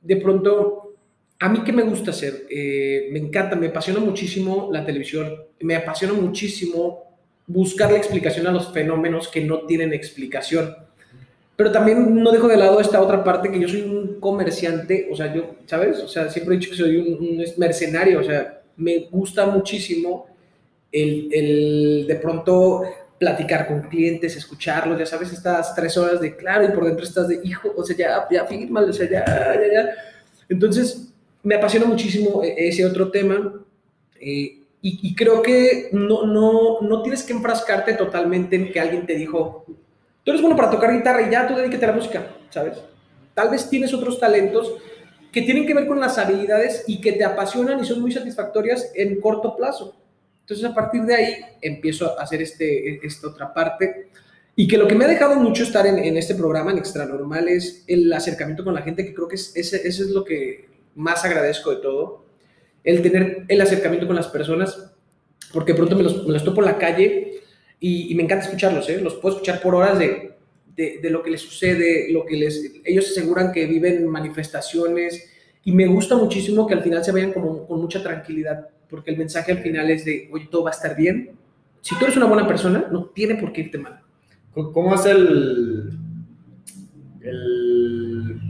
de 0.00 0.16
pronto, 0.16 0.94
a 1.38 1.48
mí 1.48 1.64
que 1.64 1.72
me 1.72 1.82
gusta 1.82 2.10
hacer, 2.10 2.46
eh, 2.50 3.08
me 3.12 3.18
encanta, 3.18 3.56
me 3.56 3.68
apasiona 3.68 4.00
muchísimo 4.00 4.68
la 4.70 4.84
televisión, 4.84 5.34
me 5.60 5.76
apasiona 5.76 6.14
muchísimo 6.14 7.16
buscar 7.46 7.90
la 7.90 7.98
explicación 7.98 8.46
a 8.46 8.52
los 8.52 8.72
fenómenos 8.72 9.28
que 9.28 9.40
no 9.40 9.66
tienen 9.66 9.92
explicación. 9.92 10.76
Pero 11.60 11.72
también 11.72 12.14
no 12.14 12.32
dejo 12.32 12.48
de 12.48 12.56
lado 12.56 12.80
esta 12.80 13.02
otra 13.02 13.22
parte 13.22 13.50
que 13.50 13.60
yo 13.60 13.68
soy 13.68 13.82
un 13.82 14.18
comerciante, 14.18 15.10
o 15.12 15.14
sea, 15.14 15.30
yo, 15.30 15.56
¿sabes? 15.66 15.98
O 15.98 16.08
sea, 16.08 16.30
siempre 16.30 16.54
he 16.54 16.58
dicho 16.58 16.70
que 16.70 16.76
soy 16.78 16.96
un, 16.96 17.44
mercenario, 17.58 18.20
o 18.20 18.24
sea, 18.24 18.62
me 18.78 19.00
gusta 19.10 19.44
muchísimo 19.44 20.26
el, 20.90 21.28
el 21.30 22.06
de 22.08 22.14
pronto 22.14 22.84
platicar 23.18 23.66
con 23.68 23.82
clientes, 23.82 24.36
escucharlos, 24.36 24.98
ya 24.98 25.04
sabes, 25.04 25.34
estas 25.34 25.74
tres 25.74 25.98
horas 25.98 26.22
de 26.22 26.34
claro 26.34 26.64
y 26.64 26.68
por 26.68 26.86
dentro 26.86 27.04
estás 27.04 27.28
de 27.28 27.42
hijo, 27.44 27.70
o 27.76 27.84
sea, 27.84 27.94
ya, 27.94 28.26
ya 28.30 28.46
firma, 28.46 28.80
o 28.80 28.92
sea, 28.94 29.10
ya, 29.10 29.22
ya, 29.26 29.70
ya. 29.70 29.90
Entonces, 30.48 31.12
me 31.42 31.56
apasiona 31.56 31.84
muchísimo 31.84 32.42
e, 32.42 32.68
ese 32.68 32.86
otro 32.86 33.10
tema 33.10 33.52
eh, 34.18 34.62
y, 34.80 35.08
y, 35.10 35.14
creo 35.14 35.42
que 35.42 35.90
no, 35.92 36.24
no, 36.24 36.80
no 36.80 37.02
tienes 37.02 37.22
que 37.22 37.34
enfrascarte 37.34 37.92
totalmente 37.92 38.56
en 38.56 38.72
que 38.72 38.80
alguien 38.80 39.04
te 39.04 39.14
dijo, 39.14 39.66
tú 40.30 40.34
eres 40.34 40.42
bueno 40.42 40.56
para 40.56 40.70
tocar 40.70 40.92
guitarra 40.92 41.22
y 41.22 41.30
ya 41.30 41.48
tú 41.48 41.56
dedícate 41.56 41.84
a 41.86 41.88
la 41.88 41.94
música, 41.94 42.24
¿sabes? 42.50 42.78
Tal 43.34 43.50
vez 43.50 43.68
tienes 43.68 43.92
otros 43.92 44.20
talentos 44.20 44.74
que 45.32 45.42
tienen 45.42 45.66
que 45.66 45.74
ver 45.74 45.88
con 45.88 45.98
las 45.98 46.18
habilidades 46.18 46.84
y 46.86 47.00
que 47.00 47.12
te 47.12 47.24
apasionan 47.24 47.80
y 47.80 47.84
son 47.84 48.00
muy 48.00 48.12
satisfactorias 48.12 48.92
en 48.94 49.20
corto 49.20 49.56
plazo. 49.56 49.96
Entonces, 50.42 50.64
a 50.64 50.72
partir 50.72 51.02
de 51.02 51.14
ahí 51.16 51.36
empiezo 51.60 52.16
a 52.16 52.22
hacer 52.22 52.42
este, 52.42 53.04
esta 53.04 53.26
otra 53.26 53.52
parte. 53.52 54.10
Y 54.54 54.68
que 54.68 54.78
lo 54.78 54.86
que 54.86 54.94
me 54.94 55.04
ha 55.04 55.08
dejado 55.08 55.34
mucho 55.34 55.64
estar 55.64 55.84
en, 55.86 55.98
en 55.98 56.16
este 56.16 56.36
programa, 56.36 56.70
en 56.70 56.78
Extra 56.78 57.06
Normal, 57.06 57.48
es 57.48 57.84
el 57.88 58.12
acercamiento 58.12 58.62
con 58.62 58.74
la 58.74 58.82
gente, 58.82 59.04
que 59.04 59.14
creo 59.14 59.26
que 59.26 59.36
es, 59.36 59.56
ese, 59.56 59.86
es 59.86 59.98
lo 60.10 60.24
que 60.24 60.68
más 60.94 61.24
agradezco 61.24 61.70
de 61.70 61.82
todo. 61.82 62.26
El 62.84 63.02
tener 63.02 63.46
el 63.48 63.60
acercamiento 63.60 64.06
con 64.06 64.16
las 64.16 64.28
personas, 64.28 64.92
porque 65.52 65.74
pronto 65.74 65.96
me 65.96 66.04
los, 66.04 66.24
me 66.24 66.32
los 66.32 66.44
topo 66.44 66.60
en 66.60 66.66
la 66.66 66.78
calle 66.78 67.39
y, 67.80 68.12
y, 68.12 68.14
me 68.14 68.22
encanta 68.22 68.44
escucharlos, 68.44 68.88
¿eh? 68.90 69.00
Los 69.00 69.14
puedo 69.14 69.36
escuchar 69.36 69.60
por 69.60 69.74
horas 69.74 69.98
de, 69.98 70.36
de, 70.76 71.00
de, 71.02 71.10
lo 71.10 71.22
que 71.22 71.30
les 71.30 71.40
sucede, 71.40 72.12
lo 72.12 72.24
que 72.26 72.36
les... 72.36 72.72
Ellos 72.84 73.10
aseguran 73.10 73.52
que 73.52 73.66
viven 73.66 74.06
manifestaciones 74.06 75.30
y 75.64 75.72
me 75.72 75.86
gusta 75.86 76.14
muchísimo 76.16 76.66
que 76.66 76.74
al 76.74 76.82
final 76.82 77.02
se 77.02 77.12
vayan 77.12 77.32
como, 77.32 77.66
con 77.66 77.80
mucha 77.80 78.02
tranquilidad 78.02 78.68
porque 78.90 79.12
el 79.12 79.16
mensaje 79.16 79.52
al 79.52 79.58
final 79.58 79.90
es 79.90 80.04
de, 80.04 80.28
oye, 80.32 80.48
todo 80.50 80.64
va 80.64 80.70
a 80.70 80.74
estar 80.74 80.96
bien. 80.96 81.30
Si 81.80 81.96
tú 81.96 82.04
eres 82.04 82.16
una 82.16 82.26
buena 82.26 82.46
persona, 82.46 82.86
no 82.90 83.06
tiene 83.06 83.36
por 83.36 83.52
qué 83.52 83.62
irte 83.62 83.78
mal. 83.78 84.00
¿Cómo 84.52 84.94
es 84.96 85.06
el, 85.06 85.96
el 87.22 88.40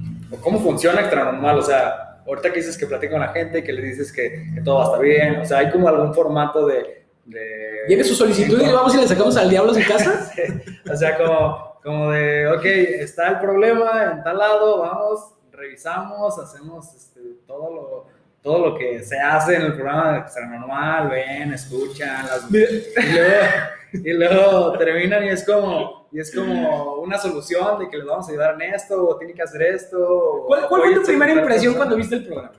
cómo 0.40 0.58
funciona 0.60 1.00
extra 1.00 1.24
normal? 1.24 1.58
O 1.58 1.62
sea, 1.62 2.22
ahorita 2.26 2.50
que 2.50 2.60
dices 2.60 2.78
que 2.78 2.86
platica 2.86 3.12
con 3.12 3.20
la 3.20 3.28
gente, 3.28 3.62
que 3.62 3.72
le 3.72 3.82
dices 3.82 4.10
que, 4.10 4.50
que 4.54 4.62
todo 4.62 4.76
va 4.76 4.82
a 4.82 4.86
estar 4.86 5.02
bien, 5.02 5.36
o 5.36 5.44
sea, 5.44 5.58
hay 5.58 5.70
como 5.70 5.88
algún 5.88 6.14
formato 6.14 6.66
de... 6.66 6.99
de 7.30 7.84
Viene 7.88 8.04
su 8.04 8.14
solicitud 8.14 8.60
y 8.60 8.72
vamos 8.72 8.94
y 8.94 8.98
le 8.98 9.08
sacamos 9.08 9.36
al 9.36 9.50
diablo 9.50 9.72
de 9.72 9.84
casa. 9.84 10.30
sí. 10.34 10.42
O 10.90 10.96
sea, 10.96 11.16
como, 11.16 11.78
como 11.82 12.10
de, 12.10 12.48
ok, 12.48 12.64
está 12.64 13.28
el 13.28 13.38
problema 13.38 14.12
en 14.12 14.22
tal 14.22 14.38
lado, 14.38 14.80
vamos, 14.80 15.34
revisamos, 15.52 16.38
hacemos 16.38 16.94
este, 16.94 17.20
todo 17.46 17.74
lo 17.74 18.20
todo 18.42 18.70
lo 18.70 18.74
que 18.74 19.02
se 19.02 19.18
hace 19.18 19.56
en 19.56 19.62
el 19.62 19.74
programa 19.74 20.12
de 20.12 20.18
Extra 20.20 20.46
Normal, 20.46 21.10
ven, 21.10 21.52
escuchan, 21.52 22.26
las... 22.26 22.50
y, 22.50 23.12
luego, 23.12 23.44
y 23.92 24.12
luego 24.14 24.78
terminan 24.78 25.24
y 25.24 25.28
es 25.28 25.44
como 25.44 26.00
y 26.12 26.18
es 26.18 26.34
como 26.34 26.96
una 26.96 27.18
solución 27.18 27.78
de 27.78 27.88
que 27.88 27.96
les 27.96 28.06
vamos 28.06 28.26
a 28.28 28.30
ayudar 28.32 28.60
en 28.60 28.74
esto, 28.74 29.06
o 29.06 29.16
tiene 29.16 29.32
que 29.32 29.42
hacer 29.42 29.62
esto. 29.62 30.44
¿Cuál, 30.46 30.66
cuál 30.68 30.82
fue 30.82 30.94
tu 30.94 31.02
primera 31.04 31.32
impresión 31.32 31.74
cuando 31.74 31.96
viste 31.96 32.16
el 32.16 32.26
programa? 32.26 32.52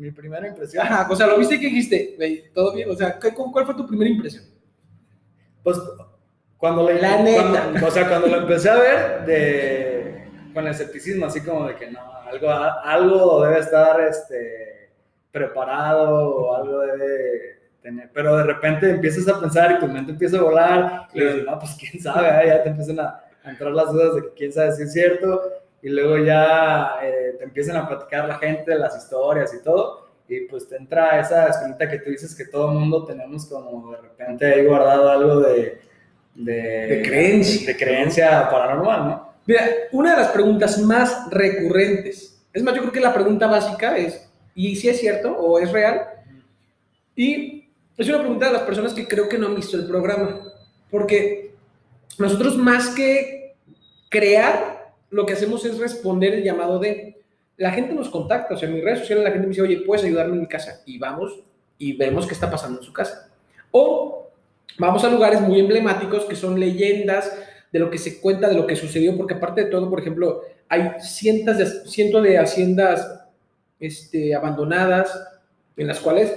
Mi 0.00 0.10
primera 0.10 0.48
impresión. 0.48 0.82
Ajá, 0.82 1.06
o 1.10 1.14
sea, 1.14 1.26
lo 1.26 1.36
viste 1.36 1.60
que 1.60 1.66
dijiste, 1.66 2.14
güey, 2.16 2.50
todo 2.54 2.72
bien, 2.72 2.88
o 2.88 2.94
sea, 2.94 3.18
¿cuál 3.20 3.66
fue 3.66 3.74
tu 3.74 3.86
primera 3.86 4.08
impresión? 4.08 4.44
Pues 5.62 5.78
cuando 6.56 6.88
le, 6.88 7.02
la 7.02 7.22
neta. 7.22 7.42
Cuando, 7.42 7.86
o 7.86 7.90
sea, 7.90 8.08
cuando 8.08 8.28
lo 8.28 8.36
empecé 8.38 8.70
a 8.70 8.76
ver 8.76 9.26
de 9.26 10.24
con 10.54 10.64
el 10.64 10.70
escepticismo, 10.70 11.26
así 11.26 11.42
como 11.42 11.68
de 11.68 11.76
que 11.76 11.90
no, 11.90 12.00
algo, 12.24 12.50
algo 12.50 13.44
debe 13.44 13.58
estar 13.58 14.00
este, 14.00 14.90
preparado 15.30 16.34
o 16.34 16.56
algo 16.56 16.80
debe 16.80 17.60
tener, 17.82 18.10
pero 18.14 18.38
de 18.38 18.44
repente 18.44 18.88
empiezas 18.88 19.28
a 19.28 19.38
pensar 19.38 19.72
y 19.72 19.80
tu 19.80 19.86
mente 19.86 20.12
empieza 20.12 20.38
a 20.38 20.42
volar 20.42 21.08
y 21.12 21.20
dices, 21.20 21.44
no, 21.44 21.58
pues 21.58 21.76
quién 21.78 22.02
sabe, 22.02 22.26
¿eh? 22.26 22.48
ya 22.48 22.62
te 22.62 22.70
empiezan 22.70 23.00
a, 23.00 23.20
a, 23.44 23.50
entrar 23.50 23.70
las 23.72 23.92
dudas 23.92 24.14
de 24.14 24.22
que 24.22 24.32
quién 24.34 24.52
sabe 24.52 24.72
si 24.72 24.82
es 24.84 24.92
cierto 24.94 25.42
y 25.82 25.88
luego 25.88 26.18
ya 26.18 26.96
eh, 27.02 27.36
te 27.38 27.44
empiezan 27.44 27.76
a 27.76 27.88
platicar 27.88 28.28
la 28.28 28.38
gente 28.38 28.74
las 28.74 28.96
historias 28.96 29.52
y 29.54 29.62
todo 29.62 30.08
y 30.28 30.40
pues 30.42 30.68
te 30.68 30.76
entra 30.76 31.18
esa 31.20 31.48
espinita 31.48 31.90
que 31.90 31.98
tú 31.98 32.10
dices 32.10 32.34
que 32.36 32.44
todo 32.44 32.70
el 32.70 32.78
mundo 32.78 33.04
tenemos 33.04 33.46
como 33.46 33.90
de 33.90 33.96
repente 34.00 34.46
ahí 34.46 34.64
guardado 34.64 35.10
algo 35.10 35.40
de, 35.40 35.80
de, 36.34 36.52
de 36.54 37.02
creencia. 37.02 37.66
De 37.66 37.76
creencia 37.76 38.48
paranormal, 38.48 39.04
¿no? 39.04 39.30
Mira, 39.46 39.66
una 39.90 40.12
de 40.12 40.22
las 40.22 40.28
preguntas 40.28 40.78
más 40.78 41.28
recurrentes, 41.30 42.40
es 42.52 42.62
más, 42.62 42.74
yo 42.74 42.82
creo 42.82 42.92
que 42.92 43.00
la 43.00 43.12
pregunta 43.12 43.48
básica 43.48 43.96
es, 43.96 44.30
¿y 44.54 44.76
si 44.76 44.88
es 44.88 45.00
cierto 45.00 45.36
o 45.36 45.58
es 45.58 45.72
real? 45.72 46.06
Y 47.16 47.68
es 47.96 48.08
una 48.08 48.20
pregunta 48.20 48.46
de 48.46 48.52
las 48.52 48.62
personas 48.62 48.94
que 48.94 49.08
creo 49.08 49.28
que 49.28 49.38
no 49.38 49.48
han 49.48 49.56
visto 49.56 49.76
el 49.76 49.86
programa, 49.86 50.40
porque 50.90 51.54
nosotros 52.18 52.56
más 52.56 52.90
que 52.90 53.56
crear, 54.08 54.79
lo 55.10 55.26
que 55.26 55.32
hacemos 55.34 55.64
es 55.64 55.78
responder 55.78 56.34
el 56.34 56.44
llamado 56.44 56.78
de, 56.78 57.20
la 57.56 57.72
gente 57.72 57.94
nos 57.94 58.08
contacta, 58.08 58.54
o 58.54 58.56
sea, 58.56 58.68
en 58.68 58.76
mis 58.76 58.84
redes 58.84 59.00
sociales 59.00 59.22
la 59.22 59.30
gente 59.30 59.46
me 59.46 59.50
dice, 59.50 59.62
oye, 59.62 59.82
¿puedes 59.84 60.04
ayudarme 60.04 60.34
en 60.34 60.40
mi 60.40 60.46
casa? 60.48 60.82
Y 60.86 60.98
vamos 60.98 61.40
y 61.76 61.94
vemos 61.94 62.26
qué 62.26 62.34
está 62.34 62.50
pasando 62.50 62.78
en 62.78 62.84
su 62.84 62.92
casa. 62.92 63.30
O 63.70 64.30
vamos 64.78 65.04
a 65.04 65.10
lugares 65.10 65.40
muy 65.40 65.60
emblemáticos 65.60 66.24
que 66.24 66.36
son 66.36 66.58
leyendas, 66.58 67.30
de 67.72 67.78
lo 67.78 67.90
que 67.90 67.98
se 67.98 68.20
cuenta, 68.20 68.48
de 68.48 68.54
lo 68.54 68.66
que 68.66 68.76
sucedió, 68.76 69.16
porque 69.16 69.34
aparte 69.34 69.64
de 69.64 69.70
todo, 69.70 69.88
por 69.88 70.00
ejemplo, 70.00 70.42
hay 70.68 70.92
cientos 71.00 71.58
de, 71.58 71.66
cientos 71.66 72.22
de 72.22 72.38
haciendas 72.38 73.26
este, 73.78 74.34
abandonadas 74.34 75.18
en 75.76 75.86
las 75.86 76.00
cuales 76.00 76.34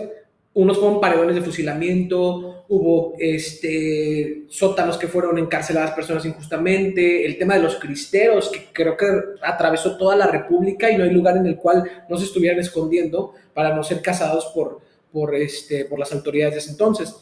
unos 0.56 0.78
fueron 0.78 1.02
paredones 1.02 1.36
de 1.36 1.42
fusilamiento, 1.42 2.66
hubo 2.68 3.14
este, 3.20 4.44
sótanos 4.50 4.98
que 4.98 5.08
fueron 5.08 5.38
encarceladas 5.38 5.92
personas 5.92 6.26
injustamente, 6.26 7.26
el 7.26 7.38
tema 7.38 7.56
de 7.56 7.62
los 7.62 7.76
cristeros, 7.78 8.50
que 8.50 8.68
creo 8.72 8.96
que 8.96 9.08
atravesó 9.42 9.98
toda 9.98 10.16
la 10.16 10.28
República 10.28 10.92
y 10.92 10.98
no 10.98 11.04
hay 11.04 11.10
lugar 11.12 11.38
en 11.38 11.46
el 11.48 11.58
cual 11.58 11.84
no 12.08 12.18
se 12.18 12.26
estuvieran 12.26 12.60
escondiendo 12.60 13.34
para 13.54 13.76
no 13.76 13.84
ser 13.84 14.02
cazados 14.02 14.46
por, 14.54 14.80
por, 15.12 15.34
este, 15.36 15.86
por 15.86 15.98
las 16.00 16.14
autoridades 16.14 16.54
de 16.54 16.60
ese 16.60 16.72
entonces. 16.72 17.16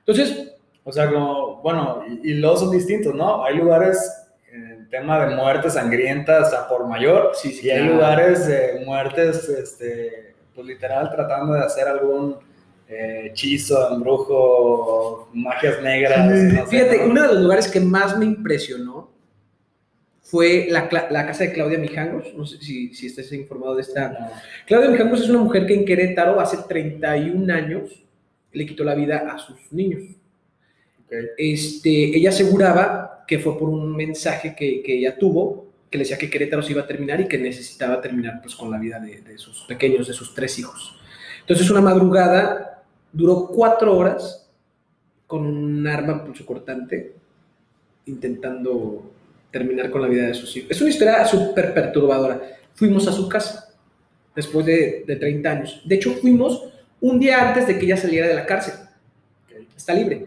Entonces... 0.00 0.52
O 0.84 0.92
sea, 0.92 1.12
como, 1.12 1.60
bueno, 1.60 2.02
y, 2.08 2.30
y 2.30 2.34
los 2.34 2.60
son 2.60 2.70
distintos, 2.70 3.14
¿no? 3.14 3.44
Hay 3.44 3.56
lugares 3.56 3.98
en 4.50 4.88
tema 4.88 5.22
de 5.26 5.36
muertes 5.36 5.74
sangrientas 5.74 6.54
a 6.54 6.66
por 6.66 6.86
mayor, 6.86 7.32
Sí, 7.34 7.52
sí, 7.52 7.66
y 7.66 7.70
hay 7.70 7.80
claro. 7.80 7.94
lugares 7.94 8.46
de 8.46 8.82
muertes, 8.86 9.46
este, 9.50 10.34
pues 10.54 10.66
literal 10.66 11.10
tratando 11.10 11.52
de 11.52 11.60
hacer 11.60 11.86
algún 11.88 12.36
eh, 12.88 13.26
hechizo, 13.26 13.94
embrujo, 13.94 15.28
magias 15.34 15.82
negras. 15.82 16.26
no 16.26 16.64
sé, 16.64 16.66
Fíjate, 16.70 16.98
¿no? 16.98 17.10
uno 17.10 17.22
de 17.22 17.28
los 17.34 17.42
lugares 17.42 17.68
que 17.68 17.80
más 17.80 18.16
me 18.16 18.24
impresionó 18.24 19.10
fue 20.22 20.68
la, 20.70 20.88
casa 20.88 21.44
de 21.44 21.52
Claudia 21.52 21.78
Mijangos. 21.78 22.34
No 22.34 22.46
sé 22.46 22.58
si, 22.58 22.94
si 22.94 23.06
estés 23.06 23.30
informado 23.32 23.74
de 23.74 23.82
esta. 23.82 24.08
No. 24.08 24.30
Claudia 24.66 24.90
Mijangos 24.90 25.20
es 25.20 25.28
una 25.28 25.40
mujer 25.40 25.66
que 25.66 25.74
en 25.74 25.84
Querétaro 25.84 26.40
hace 26.40 26.58
31 26.66 27.52
años 27.52 28.04
le 28.52 28.66
quitó 28.66 28.84
la 28.84 28.94
vida 28.94 29.18
a 29.30 29.38
sus 29.38 29.56
niños. 29.70 30.02
Este, 31.36 32.16
ella 32.16 32.30
aseguraba 32.30 33.24
que 33.26 33.38
fue 33.38 33.58
por 33.58 33.68
un 33.68 33.94
mensaje 33.94 34.54
que, 34.56 34.82
que 34.82 34.96
ella 34.96 35.16
tuvo, 35.16 35.66
que 35.90 35.98
le 35.98 36.04
decía 36.04 36.18
que 36.18 36.28
Querétaro 36.30 36.62
se 36.62 36.72
iba 36.72 36.82
a 36.82 36.86
terminar 36.86 37.20
y 37.20 37.28
que 37.28 37.38
necesitaba 37.38 38.00
terminar 38.00 38.40
pues, 38.42 38.54
con 38.54 38.70
la 38.70 38.78
vida 38.78 38.98
de, 38.98 39.20
de 39.20 39.38
sus 39.38 39.62
pequeños, 39.62 40.08
de 40.08 40.14
sus 40.14 40.34
tres 40.34 40.58
hijos. 40.58 40.98
Entonces, 41.40 41.70
una 41.70 41.80
madrugada 41.80 42.77
duró 43.12 43.46
cuatro 43.46 43.96
horas 43.96 44.48
con 45.26 45.46
un 45.46 45.86
arma 45.86 46.24
pulsocortante 46.24 47.14
intentando 48.06 49.02
terminar 49.50 49.90
con 49.90 50.02
la 50.02 50.08
vida 50.08 50.26
de 50.26 50.34
sus 50.34 50.56
hijos. 50.56 50.70
Es 50.70 50.80
una 50.80 50.90
historia 50.90 51.24
súper 51.24 51.74
perturbadora. 51.74 52.40
Fuimos 52.74 53.06
a 53.08 53.12
su 53.12 53.28
casa 53.28 53.74
después 54.34 54.64
de, 54.64 55.04
de 55.06 55.16
30 55.16 55.50
años. 55.50 55.82
De 55.84 55.96
hecho, 55.96 56.14
fuimos 56.14 56.68
un 57.00 57.18
día 57.18 57.48
antes 57.48 57.66
de 57.66 57.78
que 57.78 57.86
ella 57.86 57.96
saliera 57.96 58.28
de 58.28 58.34
la 58.34 58.46
cárcel. 58.46 58.74
Está 59.76 59.94
libre. 59.94 60.26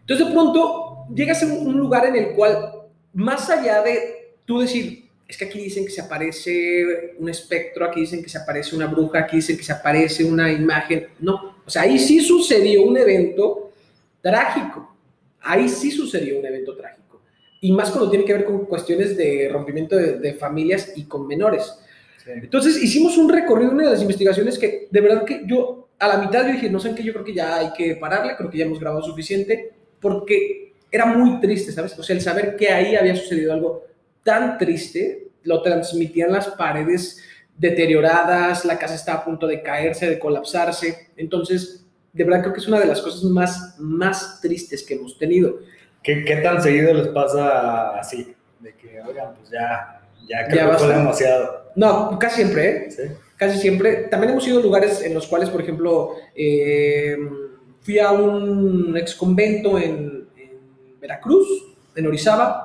Entonces, 0.00 0.26
de 0.26 0.32
pronto, 0.32 1.06
llegas 1.14 1.42
a 1.42 1.46
un 1.46 1.76
lugar 1.76 2.06
en 2.06 2.16
el 2.16 2.34
cual, 2.34 2.72
más 3.12 3.48
allá 3.50 3.82
de 3.82 4.34
tú 4.44 4.60
decir, 4.60 5.03
es 5.26 5.38
que 5.38 5.46
aquí 5.46 5.58
dicen 5.58 5.84
que 5.84 5.90
se 5.90 6.00
aparece 6.00 7.14
un 7.18 7.28
espectro, 7.28 7.86
aquí 7.86 8.00
dicen 8.00 8.22
que 8.22 8.28
se 8.28 8.38
aparece 8.38 8.76
una 8.76 8.86
bruja, 8.86 9.20
aquí 9.20 9.36
dicen 9.36 9.56
que 9.56 9.62
se 9.62 9.72
aparece 9.72 10.24
una 10.24 10.52
imagen. 10.52 11.08
No, 11.20 11.56
o 11.64 11.70
sea, 11.70 11.82
ahí 11.82 11.98
sí 11.98 12.20
sucedió 12.20 12.82
un 12.82 12.96
evento 12.96 13.72
trágico. 14.20 14.96
Ahí 15.40 15.68
sí 15.68 15.90
sucedió 15.90 16.38
un 16.38 16.46
evento 16.46 16.76
trágico. 16.76 17.22
Y 17.60 17.72
más 17.72 17.90
cuando 17.90 18.10
tiene 18.10 18.24
que 18.24 18.34
ver 18.34 18.44
con 18.44 18.66
cuestiones 18.66 19.16
de 19.16 19.48
rompimiento 19.50 19.96
de, 19.96 20.18
de 20.18 20.34
familias 20.34 20.92
y 20.96 21.04
con 21.04 21.26
menores. 21.26 21.74
Sí. 22.22 22.30
Entonces 22.34 22.82
hicimos 22.82 23.16
un 23.16 23.30
recorrido, 23.30 23.72
una 23.72 23.84
de 23.84 23.90
las 23.90 24.02
investigaciones 24.02 24.58
que 24.58 24.88
de 24.90 25.00
verdad 25.00 25.24
que 25.24 25.42
yo 25.46 25.88
a 25.98 26.08
la 26.08 26.18
mitad 26.18 26.46
yo 26.46 26.52
dije, 26.52 26.70
no 26.70 26.80
sé 26.80 26.94
qué, 26.94 27.02
yo 27.02 27.12
creo 27.12 27.24
que 27.24 27.34
ya 27.34 27.56
hay 27.56 27.72
que 27.72 27.96
pararle, 27.96 28.36
creo 28.36 28.50
que 28.50 28.58
ya 28.58 28.64
hemos 28.64 28.80
grabado 28.80 29.02
suficiente, 29.02 29.72
porque 30.00 30.74
era 30.90 31.06
muy 31.06 31.40
triste, 31.40 31.72
¿sabes? 31.72 31.98
O 31.98 32.02
sea, 32.02 32.14
el 32.14 32.22
saber 32.22 32.56
que 32.56 32.68
ahí 32.68 32.94
había 32.94 33.16
sucedido 33.16 33.52
algo 33.52 33.84
tan 34.24 34.58
triste, 34.58 35.28
lo 35.44 35.62
transmitían 35.62 36.32
las 36.32 36.48
paredes 36.48 37.22
deterioradas, 37.56 38.64
la 38.64 38.78
casa 38.78 38.96
estaba 38.96 39.20
a 39.20 39.24
punto 39.24 39.46
de 39.46 39.62
caerse, 39.62 40.10
de 40.10 40.18
colapsarse, 40.18 41.10
entonces, 41.16 41.86
de 42.12 42.24
verdad 42.24 42.40
creo 42.40 42.52
que 42.52 42.60
es 42.60 42.66
una 42.66 42.80
de 42.80 42.86
las 42.86 43.00
cosas 43.00 43.22
más, 43.22 43.76
más 43.78 44.40
tristes 44.40 44.82
que 44.82 44.94
hemos 44.94 45.16
tenido. 45.18 45.58
¿Qué, 46.02 46.24
¿Qué 46.24 46.36
tan 46.36 46.60
seguido 46.60 46.92
les 46.94 47.08
pasa 47.08 47.98
así? 47.98 48.34
De 48.58 48.74
que, 48.74 49.00
oigan, 49.00 49.34
pues 49.36 49.50
ya, 49.50 50.02
ya 50.28 50.46
creo 50.46 50.66
Ya 50.66 50.70
que 50.72 50.78
fue 50.78 50.88
demasiado. 50.88 51.72
No, 51.76 52.18
casi 52.18 52.36
siempre, 52.36 52.68
¿eh? 52.68 52.90
¿sí? 52.90 53.02
casi 53.36 53.58
siempre. 53.58 54.08
También 54.10 54.32
hemos 54.32 54.46
ido 54.46 54.58
a 54.58 54.62
lugares 54.62 55.02
en 55.02 55.14
los 55.14 55.26
cuales, 55.26 55.48
por 55.50 55.60
ejemplo, 55.60 56.14
eh, 56.34 57.16
fui 57.80 57.98
a 57.98 58.12
un 58.12 58.96
ex 58.96 59.14
convento 59.14 59.78
en, 59.78 60.28
en 60.36 61.00
Veracruz, 61.00 61.46
en 61.94 62.06
Orizaba, 62.06 62.63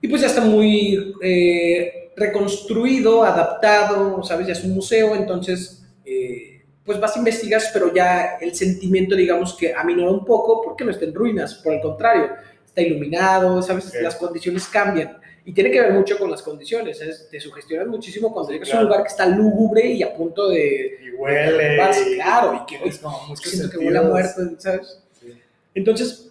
y 0.00 0.08
pues 0.08 0.22
ya 0.22 0.28
está 0.28 0.40
muy 0.40 1.14
eh, 1.22 2.10
reconstruido, 2.16 3.24
adaptado, 3.24 4.22
¿sabes? 4.22 4.46
Ya 4.46 4.52
es 4.52 4.64
un 4.64 4.74
museo, 4.74 5.14
entonces, 5.14 5.84
eh, 6.04 6.62
pues 6.84 6.98
vas, 7.00 7.16
investigas, 7.16 7.70
pero 7.72 7.92
ya 7.92 8.36
el 8.40 8.54
sentimiento, 8.54 9.14
digamos 9.14 9.54
que 9.54 9.74
aminora 9.74 10.10
un 10.10 10.24
poco 10.24 10.62
porque 10.62 10.84
no 10.84 10.90
está 10.90 11.04
en 11.04 11.14
ruinas, 11.14 11.54
por 11.56 11.74
el 11.74 11.80
contrario, 11.80 12.30
está 12.64 12.80
iluminado, 12.80 13.60
¿sabes? 13.62 13.88
Ok. 13.88 13.94
Las 14.02 14.16
condiciones 14.16 14.66
cambian. 14.68 15.18
Y 15.44 15.52
tiene 15.52 15.70
que 15.70 15.80
ver 15.80 15.92
mucho 15.94 16.18
con 16.18 16.30
las 16.30 16.42
condiciones, 16.42 16.98
¿sabes? 16.98 17.26
Te 17.30 17.40
sugestionas 17.40 17.88
muchísimo 17.88 18.32
cuando 18.34 18.52
llegas 18.52 18.68
a 18.68 18.72
claro. 18.72 18.84
un 18.84 18.88
lugar 18.90 19.02
que 19.04 19.08
está 19.08 19.26
lúgubre 19.26 19.86
y 19.86 20.02
a 20.02 20.14
punto 20.14 20.50
de... 20.50 20.98
Y 21.02 21.10
huele. 21.16 21.78
Vas, 21.78 21.98
y- 22.06 22.14
claro, 22.16 22.54
y 22.54 22.66
que 22.66 22.86
es 22.86 22.98
como 22.98 23.18
muchos 23.28 23.50
siento 23.50 23.70
que 23.70 23.76
sentidos. 23.78 23.84
huele 23.86 23.98
a 23.98 24.02
muerto, 24.02 24.40
¿sabes? 24.58 25.02
Sí. 25.18 25.32
Entonces, 25.74 26.30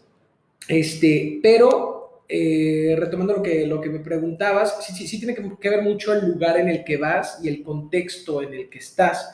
este, 0.67 1.39
pero 1.41 1.96
eh, 2.29 2.95
retomando 2.97 3.33
lo 3.35 3.43
que, 3.43 3.65
lo 3.65 3.79
que 3.81 3.89
me 3.89 3.99
preguntabas, 3.99 4.83
sí, 4.85 4.93
sí, 4.93 5.07
sí 5.07 5.17
tiene 5.19 5.33
que, 5.35 5.49
que 5.59 5.69
ver 5.69 5.81
mucho 5.81 6.13
el 6.13 6.27
lugar 6.27 6.57
en 6.59 6.67
el 6.69 6.83
que 6.83 6.97
vas 6.97 7.39
y 7.41 7.47
el 7.47 7.63
contexto 7.63 8.41
en 8.41 8.53
el 8.53 8.69
que 8.69 8.79
estás, 8.79 9.31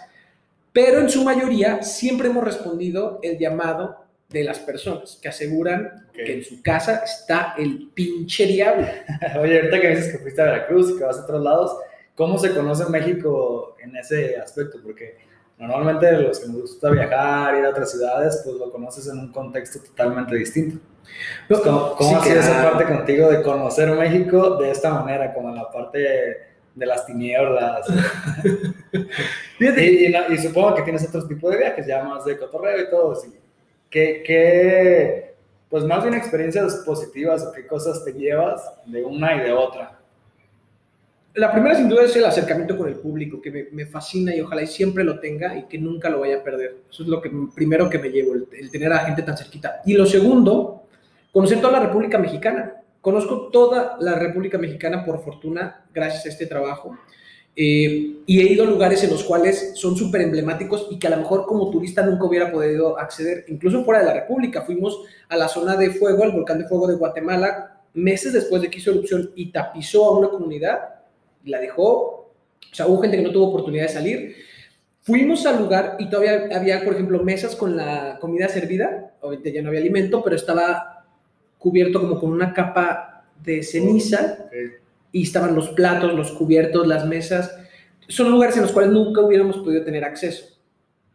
pero 0.71 0.99
en 0.99 1.09
su 1.09 1.23
mayoría 1.23 1.81
siempre 1.83 2.27
hemos 2.29 2.43
respondido 2.43 3.19
el 3.23 3.37
llamado 3.37 4.03
de 4.29 4.43
las 4.43 4.59
personas 4.59 5.19
que 5.21 5.29
aseguran 5.29 6.07
Ok. 6.09 6.15
que 6.25 6.33
en 6.33 6.43
su 6.43 6.61
casa 6.61 7.03
está 7.05 7.55
el 7.57 7.89
pinche 7.93 8.45
diablo. 8.47 8.87
Oye, 9.39 9.57
ahorita 9.59 9.81
que 9.81 9.89
dices 9.89 10.11
que 10.11 10.19
fuiste 10.19 10.41
a 10.41 10.45
Veracruz 10.45 10.91
y 10.91 10.97
que 10.97 11.03
vas 11.03 11.17
a 11.17 11.23
otros 11.23 11.43
lados, 11.43 11.75
¿cómo 12.15 12.37
se 12.37 12.53
conoce 12.53 12.89
México 12.89 13.75
en 13.83 13.95
ese 13.95 14.37
aspecto? 14.37 14.79
Porque 14.83 15.17
normalmente 15.67 16.11
los 16.13 16.39
que 16.39 16.47
nos 16.47 16.61
gusta 16.61 16.89
viajar, 16.89 17.55
ir 17.55 17.65
a 17.65 17.69
otras 17.69 17.91
ciudades, 17.91 18.41
pues 18.43 18.57
lo 18.57 18.71
conoces 18.71 19.07
en 19.07 19.19
un 19.19 19.31
contexto 19.31 19.79
totalmente 19.79 20.35
distinto. 20.35 20.79
Pues, 21.47 21.59
¿Cómo, 21.61 21.95
cómo 21.95 22.09
Sí, 22.09 22.15
ha 22.15 22.23
sido 22.23 22.39
esa 22.39 22.63
parte 22.63 22.85
contigo 22.85 23.29
de 23.29 23.41
conocer 23.41 23.91
México 23.91 24.57
de 24.57 24.71
esta 24.71 24.93
manera, 24.93 25.33
como 25.33 25.49
en 25.49 25.55
la 25.55 25.69
parte 25.71 25.99
de 26.75 26.85
las 26.85 27.05
tinieblas? 27.05 27.87
Y, 29.59 29.65
y 29.65 30.15
y 30.29 30.37
supongo 30.39 30.75
que 30.75 30.81
tienes 30.81 31.07
otro 31.07 31.25
tipo 31.25 31.49
de 31.49 31.57
viajes, 31.57 31.87
ya 31.87 32.03
más 32.03 32.25
de 32.25 32.37
cotorreo 32.37 32.81
y 32.81 32.89
todo. 32.89 33.13
así. 33.13 33.33
¿Qué, 33.89 34.23
qué, 34.25 35.35
pues 35.69 35.83
más 35.85 36.03
bien 36.03 36.15
experiencias 36.15 36.75
positivas 36.85 37.43
o 37.43 37.51
qué 37.51 37.65
cosas 37.65 38.03
te 38.03 38.11
llevas 38.11 38.61
de 38.85 39.03
una 39.03 39.35
y 39.35 39.39
de 39.41 39.53
otra? 39.53 39.99
La 41.35 41.51
primera 41.51 41.75
sin 41.75 41.89
duda 41.89 42.03
es 42.03 42.15
el 42.15 42.25
acercamiento 42.25 42.77
con 42.77 42.87
el 42.87 42.95
público, 42.95 43.41
que 43.41 43.49
me, 43.49 43.65
me 43.71 43.87
fascina 43.87 44.35
y 44.35 44.41
ojalá 44.41 44.61
y 44.61 44.67
siempre 44.67 45.03
lo 45.03 45.19
tenga 45.19 45.57
y 45.57 45.63
que 45.63 45.79
nunca 45.79 46.07
lo 46.09 46.19
vaya 46.19 46.37
a 46.37 46.43
perder. 46.43 46.83
Eso 46.91 47.01
es 47.01 47.09
lo 47.09 47.19
que 47.21 47.31
primero 47.55 47.89
que 47.89 47.97
me 47.97 48.09
llevo, 48.09 48.33
el, 48.35 48.47
el 48.51 48.69
tener 48.69 48.93
a 48.93 48.97
la 48.97 49.05
gente 49.05 49.23
tan 49.23 49.35
cerquita. 49.35 49.81
Y 49.83 49.93
lo 49.93 50.05
segundo, 50.05 50.83
conocer 51.31 51.59
toda 51.59 51.73
la 51.73 51.79
República 51.87 52.19
Mexicana. 52.19 52.75
Conozco 53.01 53.49
toda 53.49 53.97
la 53.99 54.13
República 54.15 54.59
Mexicana 54.59 55.03
por 55.03 55.23
fortuna, 55.23 55.85
gracias 55.91 56.27
a 56.27 56.29
este 56.29 56.45
trabajo. 56.45 56.95
Eh, 57.55 58.17
y 58.25 58.39
he 58.39 58.51
ido 58.51 58.63
a 58.63 58.67
lugares 58.67 59.03
en 59.03 59.09
los 59.09 59.23
cuales 59.23 59.71
son 59.75 59.95
súper 59.95 60.21
emblemáticos 60.21 60.87
y 60.89 60.97
que 60.97 61.07
a 61.07 61.09
lo 61.09 61.17
mejor 61.17 61.45
como 61.45 61.69
turista 61.69 62.05
nunca 62.05 62.25
hubiera 62.25 62.51
podido 62.51 62.97
acceder, 62.97 63.45
incluso 63.47 63.83
fuera 63.83 64.01
de 64.01 64.05
la 64.05 64.13
República. 64.13 64.61
Fuimos 64.61 65.01
a 65.29 65.35
la 65.35 65.47
zona 65.47 65.75
de 65.75 65.89
fuego, 65.89 66.23
al 66.23 66.31
volcán 66.31 66.59
de 66.59 66.67
fuego 66.67 66.87
de 66.87 66.95
Guatemala, 66.95 67.81
meses 67.95 68.33
después 68.33 68.61
de 68.61 68.69
que 68.69 68.77
hizo 68.77 68.91
erupción 68.91 69.31
y 69.35 69.51
tapizó 69.51 70.05
a 70.05 70.17
una 70.17 70.29
comunidad 70.29 70.92
la 71.45 71.59
dejó. 71.59 72.31
O 72.71 72.75
sea, 72.75 72.87
hubo 72.87 73.01
gente 73.01 73.17
que 73.17 73.23
no 73.23 73.31
tuvo 73.31 73.49
oportunidad 73.49 73.83
de 73.83 73.89
salir. 73.89 74.35
Fuimos 75.01 75.45
al 75.45 75.59
lugar 75.59 75.97
y 75.99 76.09
todavía 76.09 76.47
había, 76.55 76.83
por 76.83 76.93
ejemplo, 76.93 77.21
mesas 77.23 77.55
con 77.55 77.75
la 77.75 78.17
comida 78.19 78.47
servida. 78.47 79.15
Obviamente 79.21 79.51
ya 79.51 79.61
no 79.61 79.69
había 79.69 79.81
alimento, 79.81 80.23
pero 80.23 80.35
estaba 80.35 81.05
cubierto 81.57 81.99
como 82.01 82.19
con 82.19 82.31
una 82.31 82.53
capa 82.53 83.25
de 83.43 83.63
ceniza 83.63 84.37
y 85.11 85.23
estaban 85.23 85.55
los 85.55 85.69
platos, 85.69 86.13
los 86.13 86.31
cubiertos, 86.31 86.87
las 86.87 87.05
mesas. 87.05 87.55
Son 88.07 88.31
lugares 88.31 88.55
en 88.55 88.63
los 88.63 88.71
cuales 88.71 88.91
nunca 88.91 89.21
hubiéramos 89.21 89.57
podido 89.57 89.83
tener 89.83 90.03
acceso, 90.03 90.45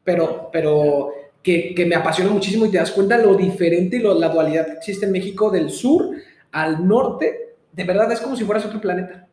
pero, 0.05 0.49
pero 0.53 1.11
que, 1.43 1.75
que 1.75 1.87
me 1.87 1.95
apasiona 1.95 2.31
muchísimo 2.31 2.67
y 2.67 2.71
te 2.71 2.79
das 2.79 2.93
cuenta 2.93 3.19
lo 3.19 3.35
diferente 3.35 3.97
y 3.97 4.01
lo, 4.01 4.19
la 4.19 4.29
dualidad 4.29 4.67
que 4.67 4.73
existe 4.73 5.07
en 5.07 5.13
México 5.13 5.51
del 5.51 5.71
sur 5.71 6.11
al 6.53 6.87
norte. 6.87 7.57
De 7.73 7.85
verdad 7.85 8.11
es 8.13 8.21
como 8.21 8.37
si 8.37 8.45
fueras 8.45 8.65
otro 8.65 8.81
planeta. 8.81 9.28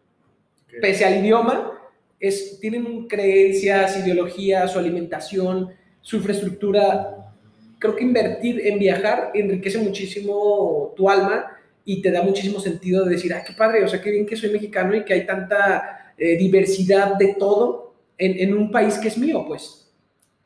Pese 0.81 1.05
al 1.05 1.23
idioma, 1.23 1.71
es, 2.19 2.59
tienen 2.59 3.07
creencias, 3.07 3.97
ideologías, 3.97 4.71
su 4.71 4.79
alimentación, 4.79 5.69
su 6.01 6.17
infraestructura. 6.17 7.31
Creo 7.79 7.95
que 7.95 8.03
invertir 8.03 8.65
en 8.65 8.79
viajar 8.79 9.31
enriquece 9.33 9.77
muchísimo 9.77 10.93
tu 10.95 11.09
alma 11.09 11.51
y 11.83 12.01
te 12.01 12.11
da 12.11 12.23
muchísimo 12.23 12.59
sentido 12.59 13.05
de 13.05 13.11
decir, 13.11 13.33
ah, 13.33 13.43
qué 13.45 13.53
padre, 13.53 13.83
o 13.83 13.87
sea, 13.87 14.01
qué 14.01 14.09
bien 14.09 14.25
que 14.25 14.35
soy 14.35 14.49
mexicano 14.49 14.95
y 14.95 15.05
que 15.05 15.13
hay 15.13 15.25
tanta 15.25 16.13
eh, 16.17 16.35
diversidad 16.37 17.15
de 17.15 17.35
todo 17.37 17.93
en, 18.17 18.39
en, 18.39 18.57
un 18.57 18.71
país 18.71 18.97
que 18.97 19.09
es 19.09 19.17
mío, 19.17 19.45
pues. 19.47 19.91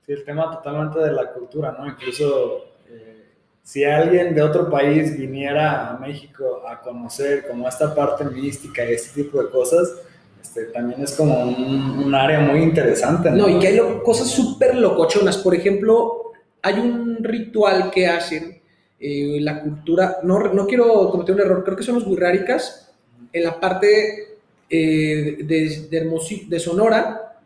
Sí, 0.05 0.11
el 0.11 0.25
tema 0.25 0.51
totalmente 0.51 0.99
de 0.99 1.11
la 1.13 1.31
cultura, 1.31 1.75
¿no? 1.79 1.87
Incluso 1.87 2.65
eh, 2.89 3.23
si 3.63 3.85
alguien 3.85 4.35
de 4.35 4.41
otro 4.41 4.69
país 4.69 5.17
viniera 5.17 5.91
a 5.91 5.97
México 5.97 6.63
a 6.67 6.81
conocer 6.81 7.47
como 7.47 7.69
esta 7.69 7.95
parte 7.95 8.25
mística 8.25 8.83
y 8.83 8.93
este 8.93 9.23
tipo 9.23 9.41
de 9.41 9.49
cosas, 9.49 10.01
este, 10.41 10.65
también 10.65 11.01
es 11.03 11.13
como 11.13 11.41
un, 11.43 12.03
un 12.05 12.15
área 12.15 12.39
muy 12.39 12.59
interesante. 12.61 13.31
No, 13.31 13.47
y 13.49 13.59
que 13.59 13.67
hay 13.67 13.75
lo- 13.77 14.03
cosas 14.03 14.27
súper 14.29 14.75
locochonas. 14.75 15.37
Por 15.37 15.55
ejemplo, 15.55 16.31
hay 16.61 16.75
un 16.79 17.17
ritual 17.23 17.91
que 17.91 18.07
hacen 18.07 18.61
eh, 18.99 19.37
la 19.41 19.61
cultura. 19.61 20.17
No, 20.23 20.39
no 20.53 20.65
quiero 20.67 21.09
cometer 21.09 21.35
un 21.35 21.41
error, 21.41 21.63
creo 21.63 21.77
que 21.77 21.83
son 21.83 21.95
los 21.95 22.07
wixárikas 22.07 22.91
en 23.31 23.43
la 23.43 23.59
parte 23.59 24.37
eh, 24.69 25.37
de, 25.43 25.87
de, 25.89 26.45
de 26.47 26.59
Sonora. 26.59 27.37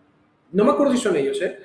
No 0.51 0.63
me 0.63 0.71
acuerdo 0.71 0.93
si 0.93 0.99
son 0.99 1.15
ellos, 1.17 1.41
¿eh? 1.41 1.57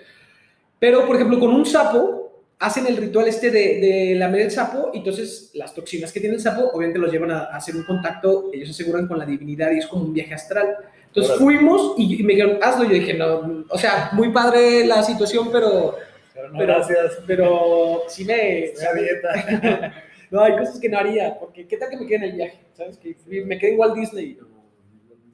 Pero, 0.78 1.06
por 1.06 1.16
ejemplo, 1.16 1.38
con 1.40 1.50
un 1.54 1.66
sapo 1.66 2.27
hacen 2.60 2.86
el 2.86 2.96
ritual 2.96 3.28
este 3.28 3.50
de, 3.50 3.80
de 3.80 4.14
lamer 4.16 4.40
el 4.42 4.50
sapo 4.50 4.90
y 4.92 4.98
entonces 4.98 5.50
las 5.54 5.74
toxinas 5.74 6.12
que 6.12 6.20
tiene 6.20 6.34
el 6.34 6.40
sapo 6.40 6.70
obviamente 6.72 6.98
los 6.98 7.12
llevan 7.12 7.30
a, 7.30 7.44
a 7.44 7.56
hacer 7.56 7.76
un 7.76 7.84
contacto, 7.84 8.50
ellos 8.52 8.70
aseguran 8.70 9.06
con 9.06 9.18
la 9.18 9.24
divinidad 9.26 9.70
y 9.70 9.78
es 9.78 9.86
como 9.86 10.04
un 10.04 10.12
viaje 10.12 10.34
astral. 10.34 10.76
Entonces 11.06 11.32
Órale. 11.40 11.44
fuimos 11.58 11.94
y, 11.96 12.20
y 12.20 12.22
me 12.22 12.34
dijeron, 12.34 12.58
hazlo. 12.62 12.84
Yo 12.84 12.94
dije, 12.94 13.14
no, 13.14 13.64
o 13.68 13.78
sea, 13.78 14.10
muy 14.12 14.30
padre 14.30 14.86
la 14.86 15.02
situación, 15.02 15.50
pero, 15.50 15.96
Pero 16.34 16.50
no, 16.50 16.58
pero, 16.58 16.74
gracias. 16.74 17.18
pero 17.26 18.02
sí 18.08 18.24
me... 18.24 18.72
Voy 18.74 18.84
a 18.84 19.02
dieta. 19.02 19.94
no, 20.30 20.40
hay 20.42 20.56
cosas 20.56 20.78
que 20.78 20.88
no 20.88 20.98
haría, 20.98 21.38
porque 21.38 21.66
¿qué 21.66 21.76
tal 21.76 21.88
que 21.90 21.96
me 21.96 22.06
quede 22.06 22.16
en 22.16 22.22
el 22.24 22.32
viaje? 22.32 22.58
¿Sabes? 22.74 22.98
Que 22.98 23.16
me 23.44 23.58
quede 23.58 23.72
en 23.72 23.78
Walt 23.78 23.94
Disney. 23.96 24.38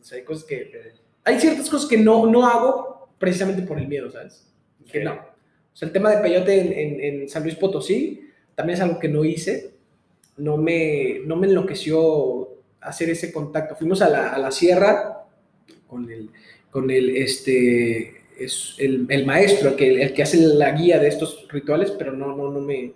O 0.01 0.05
sea, 0.05 0.19
hay 0.19 0.25
cosas 0.25 0.45
que... 0.45 0.93
Hay 1.25 1.41
ciertas 1.41 1.69
cosas 1.69 1.89
que 1.89 1.97
no, 1.97 2.27
no 2.27 2.47
hago 2.47 3.09
precisamente 3.19 3.63
por 3.63 3.79
el 3.79 3.89
miedo, 3.89 4.11
¿sabes? 4.11 4.47
Que 4.91 5.03
no. 5.03 5.34
O 5.75 5.77
sea, 5.77 5.87
el 5.87 5.93
tema 5.93 6.11
de 6.11 6.23
peyote 6.23 7.09
en, 7.09 7.29
San 7.29 7.43
Luis 7.43 7.57
Potosí 7.57 8.31
también 8.55 8.77
es 8.77 8.83
algo 8.83 9.01
que 9.01 9.09
no 9.09 9.25
hice. 9.25 9.73
No 10.37 10.57
me, 10.57 11.21
no 11.27 11.35
me 11.35 11.49
enloqueció 11.49 12.49
hacer 12.81 13.11
ese 13.11 13.33
contacto. 13.33 13.75
Fuimos 13.75 14.01
a 14.01 14.09
la, 14.09 14.51
sierra 14.53 15.25
con 15.89 16.09
el, 16.11 16.31
con 16.71 16.91
el, 16.91 17.17
este, 17.17 18.23
es 18.39 18.77
el, 18.79 19.07
el 19.09 19.27
maestro, 19.27 19.71
el 19.71 19.77
que, 19.77 20.03
el 20.03 20.13
que 20.15 20.23
hace 20.23 20.39
la 20.39 20.71
guía 20.73 21.01
de 21.01 21.09
estos 21.09 21.47
rituales, 21.51 21.91
pero 21.93 22.13
no, 22.13 22.37
no, 22.37 22.53
no, 22.53 22.61
me, 22.61 22.93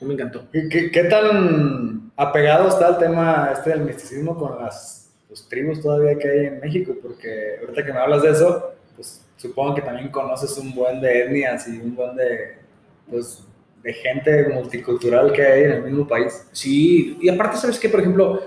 no 0.00 0.06
me 0.06 0.14
encantó. 0.14 0.48
¿Qué, 0.52 0.90
qué, 0.92 1.04
tan 1.04 2.12
apegado 2.16 2.68
está 2.68 2.90
el 2.90 2.98
tema 2.98 3.50
este 3.52 3.70
del 3.70 3.80
misticismo 3.80 4.36
con 4.36 4.62
las 4.62 5.12
pues, 5.26 5.48
tribus 5.48 5.80
todavía 5.80 6.16
que 6.16 6.28
hay 6.28 6.46
en 6.46 6.60
México? 6.60 6.94
Porque 7.02 7.56
ahorita 7.60 7.84
que 7.84 7.92
me 7.92 7.98
hablas 7.98 8.22
de 8.22 8.30
eso, 8.30 8.74
pues 8.94 9.24
supongo 9.36 9.74
que 9.74 9.82
también 9.82 10.10
conoces 10.10 10.56
un 10.58 10.74
buen 10.74 11.00
de 11.00 11.24
etnias 11.24 11.66
y 11.68 11.78
un 11.78 11.94
buen 11.94 12.16
de, 12.16 12.56
pues, 13.10 13.42
de 13.82 13.92
gente 13.92 14.48
multicultural 14.48 15.32
que 15.32 15.42
hay 15.44 15.64
en 15.64 15.72
el 15.72 15.82
mismo 15.82 16.06
país. 16.06 16.46
Sí, 16.52 17.18
y 17.20 17.28
aparte, 17.28 17.56
¿sabes 17.56 17.78
qué? 17.78 17.88
Por 17.88 18.00
ejemplo, 18.00 18.40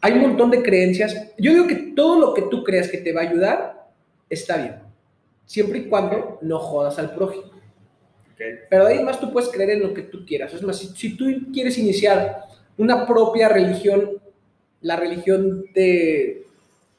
hay 0.00 0.12
un 0.14 0.22
montón 0.22 0.50
de 0.50 0.62
creencias. 0.62 1.32
Yo 1.38 1.52
digo 1.52 1.66
que 1.66 1.92
todo 1.94 2.18
lo 2.18 2.34
que 2.34 2.42
tú 2.42 2.64
creas 2.64 2.88
que 2.88 2.98
te 2.98 3.12
va 3.12 3.22
a 3.22 3.28
ayudar 3.28 3.88
está 4.28 4.56
bien, 4.56 4.76
siempre 5.46 5.80
y 5.80 5.88
cuando 5.88 6.38
no 6.42 6.58
jodas 6.58 6.98
al 6.98 7.14
prójimo. 7.14 7.50
Pero 8.70 8.86
de 8.86 8.94
ahí 8.94 9.04
más 9.04 9.20
tú 9.20 9.30
puedes 9.30 9.50
creer 9.50 9.70
en 9.70 9.82
lo 9.82 9.92
que 9.92 10.02
tú 10.02 10.24
quieras. 10.24 10.54
Es 10.54 10.62
más, 10.62 10.78
si, 10.78 10.88
si 10.88 11.14
tú 11.14 11.26
quieres 11.52 11.76
iniciar 11.76 12.44
una 12.78 13.06
propia 13.06 13.50
religión, 13.50 14.12
la 14.80 14.96
religión 14.96 15.66
de, 15.74 16.46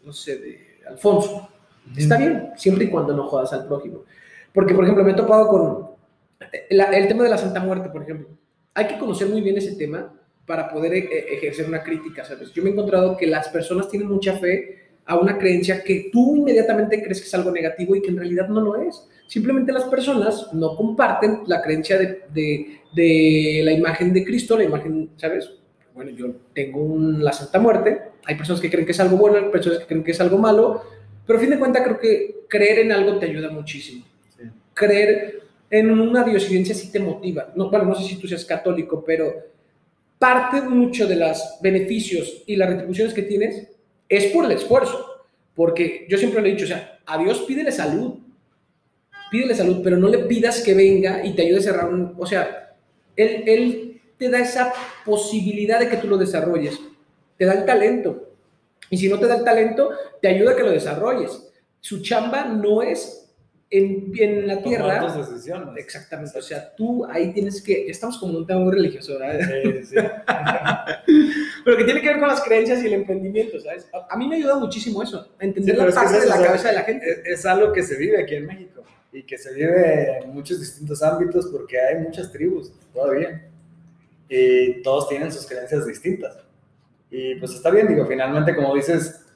no 0.03 0.13
sé, 0.13 0.37
de 0.37 0.81
Alfonso, 0.87 1.50
está 1.97 2.17
bien, 2.17 2.49
siempre 2.55 2.85
y 2.85 2.89
cuando 2.89 3.15
no 3.15 3.23
jodas 3.27 3.53
al 3.53 3.67
prójimo. 3.67 4.03
Porque, 4.53 4.73
por 4.73 4.83
ejemplo, 4.83 5.03
me 5.03 5.11
he 5.11 5.15
topado 5.15 5.47
con 5.47 5.87
la- 6.69 6.85
el 6.97 7.07
tema 7.07 7.23
de 7.23 7.29
la 7.29 7.37
Santa 7.37 7.59
Muerte, 7.59 7.89
por 7.89 8.03
ejemplo. 8.03 8.27
Hay 8.73 8.87
que 8.87 8.97
conocer 8.97 9.27
muy 9.27 9.41
bien 9.41 9.57
ese 9.57 9.75
tema 9.75 10.13
para 10.45 10.69
poder 10.69 10.93
eh, 10.93 11.09
ejercer 11.33 11.67
una 11.67 11.83
crítica, 11.83 12.23
¿sabes? 12.25 12.51
Yo 12.51 12.63
me 12.63 12.69
he 12.69 12.73
encontrado 12.73 13.15
que 13.17 13.27
las 13.27 13.49
personas 13.49 13.87
tienen 13.89 14.09
mucha 14.09 14.33
fe 14.37 14.77
a 15.05 15.17
una 15.17 15.37
creencia 15.37 15.83
que 15.83 16.09
tú 16.11 16.35
inmediatamente 16.37 17.01
crees 17.01 17.19
que 17.21 17.27
es 17.27 17.33
algo 17.33 17.51
negativo 17.51 17.95
y 17.95 18.01
que 18.01 18.09
en 18.09 18.17
realidad 18.17 18.47
no 18.47 18.61
lo 18.61 18.75
es. 18.81 19.07
Simplemente 19.27 19.71
las 19.71 19.85
personas 19.85 20.49
no 20.53 20.75
comparten 20.75 21.41
la 21.47 21.61
creencia 21.61 21.97
de, 21.97 22.23
de- 22.33 22.81
de 22.93 23.61
la 23.63 23.71
imagen 23.71 24.11
de 24.13 24.23
Cristo, 24.25 24.57
la 24.57 24.63
imagen, 24.65 25.11
¿sabes? 25.17 25.49
Bueno, 25.95 26.11
yo 26.11 26.27
tengo 26.53 26.81
un- 26.81 27.23
la 27.23 27.31
Santa 27.33 27.59
Muerte, 27.59 27.99
hay 28.25 28.35
personas 28.35 28.61
que 28.61 28.69
creen 28.69 28.85
que 28.85 28.91
es 28.91 28.99
algo 28.99 29.17
bueno, 29.17 29.37
hay 29.37 29.49
personas 29.51 29.79
que 29.79 29.85
creen 29.85 30.03
que 30.03 30.11
es 30.11 30.21
algo 30.21 30.37
malo, 30.37 30.83
pero 31.31 31.39
a 31.39 31.43
fin 31.43 31.51
de 31.51 31.59
cuentas 31.59 31.83
creo 31.83 31.97
que 31.97 32.41
creer 32.49 32.79
en 32.79 32.91
algo 32.91 33.17
te 33.17 33.25
ayuda 33.25 33.49
muchísimo. 33.49 34.03
Sí. 34.37 34.43
Creer 34.73 35.43
en 35.69 35.89
una 35.89 36.25
diosidencia 36.25 36.75
sí 36.75 36.91
te 36.91 36.99
motiva. 36.99 37.53
No, 37.55 37.69
bueno, 37.69 37.85
no 37.85 37.95
sé 37.95 38.03
si 38.03 38.17
tú 38.17 38.27
seas 38.27 38.43
católico, 38.43 39.01
pero 39.01 39.33
parte 40.19 40.59
mucho 40.59 41.07
de 41.07 41.15
los 41.15 41.41
beneficios 41.61 42.43
y 42.45 42.57
las 42.57 42.67
retribuciones 42.67 43.13
que 43.13 43.21
tienes 43.21 43.65
es 44.09 44.25
por 44.33 44.43
el 44.43 44.51
esfuerzo. 44.51 45.23
Porque 45.55 46.05
yo 46.09 46.17
siempre 46.17 46.41
le 46.41 46.49
he 46.49 46.51
dicho, 46.51 46.65
o 46.65 46.67
sea, 46.67 46.99
a 47.05 47.17
Dios 47.17 47.39
pídele 47.47 47.71
salud, 47.71 48.15
pídele 49.31 49.55
salud, 49.55 49.79
pero 49.81 49.95
no 49.95 50.09
le 50.09 50.17
pidas 50.25 50.59
que 50.59 50.73
venga 50.73 51.25
y 51.25 51.33
te 51.33 51.43
ayude 51.43 51.59
a 51.59 51.63
cerrar 51.63 51.93
un... 51.93 52.13
O 52.17 52.25
sea, 52.25 52.75
él, 53.15 53.43
él 53.47 54.01
te 54.17 54.29
da 54.29 54.39
esa 54.39 54.73
posibilidad 55.05 55.79
de 55.79 55.87
que 55.87 55.95
tú 55.95 56.09
lo 56.09 56.17
desarrolles, 56.17 56.77
te 57.37 57.45
da 57.45 57.53
el 57.53 57.63
talento. 57.63 58.30
Y 58.91 58.97
si 58.97 59.09
no 59.09 59.17
te 59.17 59.25
da 59.25 59.37
el 59.37 59.43
talento, 59.43 59.89
te 60.21 60.27
ayuda 60.27 60.51
a 60.51 60.55
que 60.55 60.63
lo 60.63 60.69
desarrolles. 60.69 61.51
Su 61.79 62.03
chamba 62.03 62.45
no 62.45 62.83
es 62.83 63.21
en, 63.71 64.11
en 64.19 64.47
la 64.47 64.61
tierra. 64.61 65.17
Decisiones. 65.17 65.69
Exactamente, 65.77 66.37
o 66.37 66.41
sea, 66.41 66.75
tú 66.75 67.05
ahí 67.05 67.33
tienes 67.33 67.61
que, 67.61 67.89
estamos 67.89 68.19
como 68.19 68.33
en 68.33 68.39
un 68.39 68.45
tema 68.45 68.59
muy 68.59 68.73
religioso, 68.73 69.17
¿verdad? 69.17 69.39
Sí, 69.63 69.85
sí. 69.85 69.95
Pero 71.65 71.77
que 71.77 71.83
tiene 71.85 72.01
que 72.01 72.07
ver 72.07 72.19
con 72.19 72.27
las 72.27 72.41
creencias 72.41 72.83
y 72.83 72.87
el 72.87 72.93
emprendimiento, 72.93 73.59
¿sabes? 73.61 73.87
A, 74.09 74.17
mí 74.17 74.27
me 74.27 74.35
ayuda 74.35 74.57
muchísimo 74.57 75.01
eso, 75.01 75.25
entender 75.39 75.75
Sí, 75.75 75.81
la 75.81 75.89
parte 75.89 76.17
es 76.17 76.23
de 76.23 76.29
la 76.29 76.35
o 76.35 76.37
sea, 76.37 76.47
cabeza 76.47 76.67
de 76.67 76.75
la 76.75 76.81
gente. 76.81 77.09
Es, 77.09 77.39
es 77.39 77.45
algo 77.45 77.71
que 77.71 77.81
se 77.81 77.95
vive 77.97 78.21
aquí 78.21 78.35
en 78.35 78.45
México 78.45 78.83
y 79.13 79.23
que 79.23 79.37
se 79.37 79.53
vive 79.53 80.19
en 80.19 80.33
muchos 80.33 80.59
distintos 80.59 81.01
ámbitos 81.01 81.47
porque 81.47 81.79
hay 81.79 82.03
muchas 82.03 82.29
tribus 82.29 82.73
todavía 82.93 83.49
y 84.27 84.81
todos 84.81 85.07
tienen 85.07 85.31
sus 85.31 85.45
creencias 85.45 85.85
distintas. 85.85 86.37
Y 87.11 87.35
pues 87.35 87.53
está 87.53 87.69
bien, 87.69 87.87
digo, 87.87 88.05
finalmente 88.05 88.55
como 88.55 88.73
dices, 88.73 89.27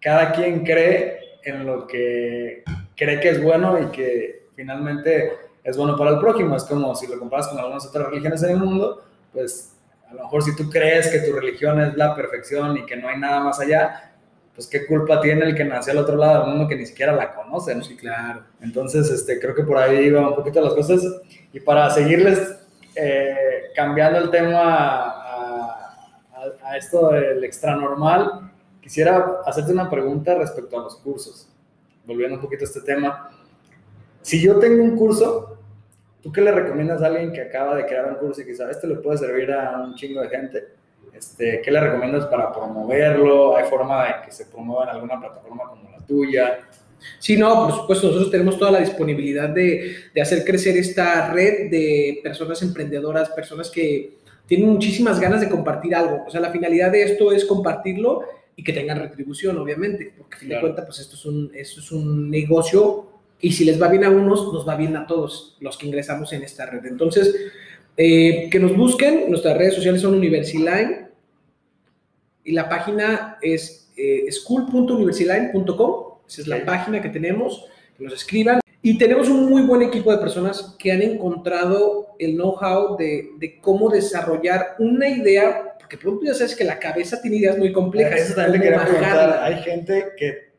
cada 0.00 0.32
quien 0.32 0.64
cree 0.64 1.38
en 1.44 1.64
lo 1.64 1.86
que 1.86 2.64
cree 2.96 3.20
que 3.20 3.30
es 3.30 3.42
bueno 3.42 3.80
y 3.80 3.86
que 3.86 4.48
finalmente 4.54 5.32
es 5.64 5.76
bueno 5.76 5.96
para 5.96 6.10
el 6.10 6.18
prójimo. 6.18 6.56
Es 6.56 6.64
como 6.64 6.94
si 6.94 7.06
lo 7.06 7.18
comparas 7.18 7.48
con 7.48 7.58
algunas 7.58 7.86
otras 7.86 8.08
religiones 8.08 8.42
en 8.42 8.50
el 8.50 8.56
mundo, 8.58 9.04
pues 9.32 9.76
a 10.10 10.14
lo 10.14 10.24
mejor 10.24 10.42
si 10.42 10.56
tú 10.56 10.68
crees 10.68 11.08
que 11.08 11.20
tu 11.20 11.32
religión 11.32 11.80
es 11.80 11.96
la 11.96 12.14
perfección 12.14 12.76
y 12.76 12.84
que 12.84 12.96
no 12.96 13.08
hay 13.08 13.18
nada 13.18 13.40
más 13.40 13.60
allá, 13.60 14.12
pues 14.54 14.66
qué 14.66 14.84
culpa 14.86 15.20
tiene 15.20 15.46
el 15.46 15.54
que 15.54 15.64
nació 15.64 15.92
al 15.92 15.98
otro 15.98 16.16
lado 16.16 16.40
del 16.40 16.50
mundo 16.50 16.68
que 16.68 16.76
ni 16.76 16.84
siquiera 16.84 17.14
la 17.14 17.32
conoce, 17.32 17.74
¿no? 17.74 17.84
Sí, 17.84 17.96
claro. 17.96 18.42
Entonces, 18.60 19.08
este, 19.10 19.38
creo 19.38 19.54
que 19.54 19.62
por 19.62 19.78
ahí 19.78 20.10
va 20.10 20.28
un 20.28 20.34
poquito 20.34 20.60
las 20.60 20.74
cosas. 20.74 21.02
Y 21.52 21.60
para 21.60 21.88
seguirles 21.90 22.58
eh, 22.96 23.70
cambiando 23.74 24.18
el 24.18 24.30
tema 24.30 25.19
a- 26.70 26.76
esto 26.76 27.10
del 27.10 27.42
extra 27.44 27.76
normal, 27.76 28.50
quisiera 28.80 29.40
hacerte 29.44 29.72
una 29.72 29.88
pregunta 29.90 30.34
respecto 30.34 30.78
a 30.78 30.82
los 30.84 30.96
cursos. 30.96 31.48
Volviendo 32.06 32.36
un 32.36 32.42
poquito 32.42 32.64
a 32.64 32.68
este 32.68 32.80
tema. 32.80 33.30
Si 34.22 34.40
yo 34.40 34.58
tengo 34.58 34.82
un 34.82 34.96
curso, 34.96 35.58
¿tú 36.22 36.32
qué 36.32 36.40
le 36.40 36.52
recomiendas 36.52 37.02
a 37.02 37.06
alguien 37.06 37.32
que 37.32 37.42
acaba 37.42 37.76
de 37.76 37.86
crear 37.86 38.06
un 38.08 38.16
curso 38.16 38.40
y 38.42 38.44
que 38.46 38.54
sabe, 38.54 38.72
este 38.72 38.86
le 38.86 38.96
puede 38.96 39.18
servir 39.18 39.52
a 39.52 39.80
un 39.80 39.94
chingo 39.94 40.20
de 40.20 40.28
gente? 40.28 40.68
Este, 41.14 41.60
¿Qué 41.62 41.70
le 41.70 41.80
recomiendas 41.80 42.26
para 42.26 42.52
promoverlo? 42.52 43.56
¿Hay 43.56 43.64
forma 43.68 44.04
de 44.06 44.12
que 44.24 44.32
se 44.32 44.46
promueva 44.46 44.84
en 44.84 44.88
alguna 44.90 45.20
plataforma 45.20 45.64
como 45.68 45.90
la 45.90 45.98
tuya? 46.06 46.58
Sí, 47.18 47.36
no, 47.36 47.66
por 47.66 47.72
supuesto, 47.76 48.06
nosotros 48.08 48.30
tenemos 48.30 48.58
toda 48.58 48.70
la 48.72 48.80
disponibilidad 48.80 49.48
de 49.48 50.10
hacer 50.20 50.44
crecer 50.44 50.76
esta 50.76 51.32
red 51.32 51.70
de 51.70 52.20
personas 52.22 52.60
emprendedoras, 52.62 53.30
personas 53.30 53.70
que 53.70 54.18
tienen 54.50 54.68
muchísimas 54.68 55.20
ganas 55.20 55.40
de 55.40 55.48
compartir 55.48 55.94
algo. 55.94 56.24
O 56.26 56.30
sea, 56.30 56.40
la 56.40 56.50
finalidad 56.50 56.90
de 56.90 57.04
esto 57.04 57.30
es 57.30 57.44
compartirlo 57.44 58.22
y 58.56 58.64
que 58.64 58.72
tengan 58.72 58.98
retribución, 58.98 59.56
obviamente, 59.56 60.12
porque 60.18 60.34
a 60.34 60.38
fin 60.40 60.48
de 60.48 60.58
cuentas, 60.58 60.86
pues 60.86 60.98
esto 60.98 61.14
es, 61.14 61.24
un, 61.24 61.52
esto 61.54 61.78
es 61.78 61.92
un 61.92 62.28
negocio 62.28 63.06
y 63.40 63.52
si 63.52 63.64
les 63.64 63.80
va 63.80 63.86
bien 63.86 64.02
a 64.02 64.10
unos, 64.10 64.52
nos 64.52 64.68
va 64.68 64.74
bien 64.74 64.96
a 64.96 65.06
todos 65.06 65.56
los 65.60 65.78
que 65.78 65.86
ingresamos 65.86 66.32
en 66.32 66.42
esta 66.42 66.66
red. 66.66 66.84
Entonces, 66.84 67.32
eh, 67.96 68.48
que 68.50 68.58
nos 68.58 68.76
busquen, 68.76 69.30
nuestras 69.30 69.56
redes 69.56 69.76
sociales 69.76 70.00
son 70.00 70.14
Universiline 70.14 71.10
y 72.42 72.50
la 72.50 72.68
página 72.68 73.38
es 73.40 73.92
eh, 73.96 74.26
school.universiline.com, 74.32 76.04
esa 76.26 76.40
es 76.40 76.48
la 76.48 76.64
página 76.64 77.00
que 77.00 77.10
tenemos, 77.10 77.66
que 77.96 78.02
nos 78.02 78.14
escriban. 78.14 78.58
Y 78.82 78.96
tenemos 78.96 79.28
un 79.28 79.48
muy 79.50 79.62
buen 79.62 79.82
equipo 79.82 80.10
de 80.10 80.18
personas 80.18 80.74
que 80.78 80.90
han 80.90 81.02
encontrado 81.02 82.08
el 82.18 82.36
know-how 82.36 82.96
de, 82.96 83.30
de 83.38 83.60
cómo 83.60 83.90
desarrollar 83.90 84.76
una 84.78 85.08
idea, 85.08 85.76
porque 85.78 85.98
pronto 85.98 86.24
ya 86.24 86.34
sabes 86.34 86.56
que 86.56 86.64
la 86.64 86.78
cabeza 86.78 87.20
tiene 87.20 87.36
ideas 87.36 87.58
muy 87.58 87.72
complejas. 87.72 88.20
Eso 88.20 88.34
también 88.34 88.60
te 88.60 88.68
quería 88.68 88.84
preguntar. 88.84 89.42
Hay 89.42 89.56
gente 89.62 90.06
que 90.16 90.50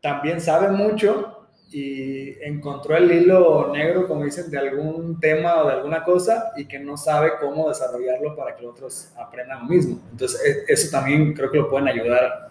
también 0.00 0.40
sabe 0.40 0.68
mucho, 0.68 1.38
y 1.70 2.42
encontró 2.42 2.96
el 2.96 3.12
hilo 3.12 3.70
negro, 3.72 4.06
como 4.06 4.24
dicen, 4.24 4.50
de 4.50 4.58
algún 4.58 5.20
tema 5.20 5.62
o 5.62 5.66
de 5.66 5.74
alguna 5.74 6.02
cosa 6.02 6.52
y 6.56 6.64
que 6.64 6.78
no 6.78 6.96
sabe 6.96 7.32
cómo 7.40 7.68
desarrollarlo 7.68 8.34
para 8.34 8.56
que 8.56 8.62
los 8.62 8.72
otros 8.72 9.08
aprendan 9.18 9.60
lo 9.60 9.64
mismo. 9.66 10.00
Entonces, 10.10 10.40
e, 10.44 10.72
eso 10.72 10.90
también 10.90 11.34
creo 11.34 11.50
que 11.50 11.58
lo 11.58 11.68
pueden 11.68 11.88
ayudar. 11.88 12.48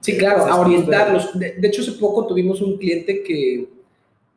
Sí, 0.00 0.16
claro, 0.18 0.44
a 0.44 0.60
orientarlos. 0.60 1.38
De, 1.38 1.52
de 1.52 1.68
hecho, 1.68 1.80
hace 1.80 1.92
poco 1.92 2.26
tuvimos 2.26 2.60
un 2.60 2.76
cliente 2.76 3.22
que 3.22 3.66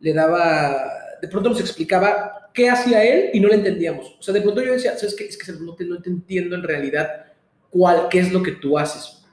le 0.04 0.14
daba, 0.14 0.76
de 1.22 1.28
pronto 1.30 1.50
nos 1.50 1.62
explicaba 1.62 2.50
qué 2.54 2.70
hacía 2.70 3.04
él 3.04 3.30
y 3.34 3.40
no 3.40 3.48
le 3.48 3.56
entendíamos. 3.56 4.18
O 4.20 4.22
sea, 4.22 4.34
de 4.34 4.42
pronto 4.42 4.62
yo 4.62 4.74
decía, 4.74 4.98
¿sabes 4.98 5.16
qué? 5.16 5.26
Es 5.26 5.38
que 5.38 5.52
no 5.54 5.74
te, 5.76 5.86
no 5.86 6.02
te 6.02 6.10
entiendo 6.10 6.56
en 6.56 6.64
realidad 6.64 7.28
cuál, 7.70 8.10
qué 8.10 8.20
es 8.20 8.34
lo 8.34 8.44
que 8.44 8.52
tú 8.52 8.78
haces. 8.78 9.24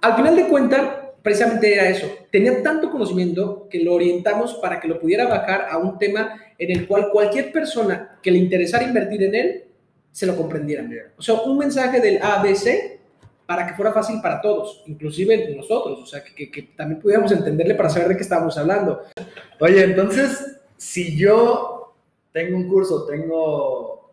Al 0.00 0.16
final 0.16 0.36
de 0.36 0.48
cuentas, 0.48 0.80
precisamente 1.22 1.74
era 1.74 1.86
eso. 1.90 2.10
Tenía 2.32 2.62
tanto 2.62 2.90
conocimiento 2.90 3.68
que 3.70 3.84
lo 3.84 3.92
orientamos 3.92 4.54
para 4.54 4.80
que 4.80 4.88
lo 4.88 4.98
pudiera 4.98 5.28
bajar 5.28 5.66
a 5.70 5.76
un 5.76 5.98
tema 5.98 6.40
en 6.58 6.70
el 6.70 6.86
cual 6.86 7.10
cualquier 7.12 7.52
persona 7.52 8.18
que 8.22 8.30
le 8.30 8.38
interesara 8.38 8.84
invertir 8.84 9.22
en 9.22 9.34
él, 9.34 9.64
se 10.10 10.24
lo 10.24 10.34
comprendiera. 10.34 10.82
O 11.18 11.22
sea, 11.22 11.34
un 11.34 11.58
mensaje 11.58 12.00
del 12.00 12.22
ABC 12.22 13.00
para 13.44 13.66
que 13.66 13.74
fuera 13.74 13.92
fácil 13.92 14.20
para 14.22 14.40
todos, 14.40 14.82
inclusive 14.86 15.54
nosotros, 15.54 16.00
o 16.00 16.06
sea, 16.06 16.22
que, 16.22 16.50
que 16.50 16.62
también 16.62 17.00
pudiéramos 17.00 17.30
entenderle 17.32 17.74
para 17.74 17.90
saber 17.90 18.08
de 18.08 18.16
qué 18.16 18.22
estábamos 18.22 18.56
hablando. 18.56 19.02
Oye, 19.60 19.84
entonces, 19.84 20.58
si 20.76 21.16
yo 21.16 21.94
tengo 22.32 22.56
un 22.56 22.68
curso, 22.68 23.04
tengo 23.06 24.10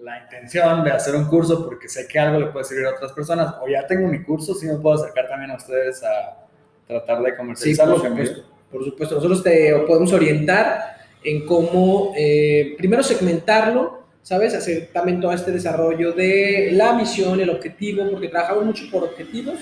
la 0.00 0.22
intención 0.22 0.84
de 0.84 0.92
hacer 0.92 1.16
un 1.16 1.24
curso 1.26 1.64
porque 1.64 1.88
sé 1.88 2.06
que 2.06 2.18
algo 2.18 2.38
le 2.38 2.46
puede 2.46 2.64
servir 2.64 2.86
a 2.86 2.90
otras 2.90 3.12
personas, 3.12 3.56
o 3.60 3.68
ya 3.68 3.86
tengo 3.86 4.06
mi 4.06 4.22
curso, 4.22 4.54
sí 4.54 4.66
me 4.66 4.76
puedo 4.76 4.96
acercar 4.96 5.28
también 5.28 5.50
a 5.50 5.56
ustedes 5.56 6.02
a 6.04 6.46
tratar 6.86 7.22
de 7.22 7.36
comercializarlo. 7.36 7.96
Sí, 7.96 8.00
por 8.02 8.10
supuesto, 8.10 8.44
por 8.70 8.84
supuesto. 8.84 9.14
Nosotros 9.16 9.42
te 9.42 9.74
podemos 9.86 10.12
orientar 10.12 10.96
en 11.24 11.44
cómo, 11.46 12.12
eh, 12.16 12.74
primero 12.76 13.02
segmentarlo, 13.02 14.04
¿sabes? 14.22 14.54
Hacer 14.54 14.90
también 14.92 15.20
todo 15.20 15.32
este 15.32 15.50
desarrollo 15.50 16.12
de 16.12 16.70
la 16.72 16.92
misión, 16.92 17.40
el 17.40 17.50
objetivo, 17.50 18.08
porque 18.10 18.28
trabajamos 18.28 18.64
mucho 18.64 18.84
por 18.92 19.04
objetivos. 19.04 19.56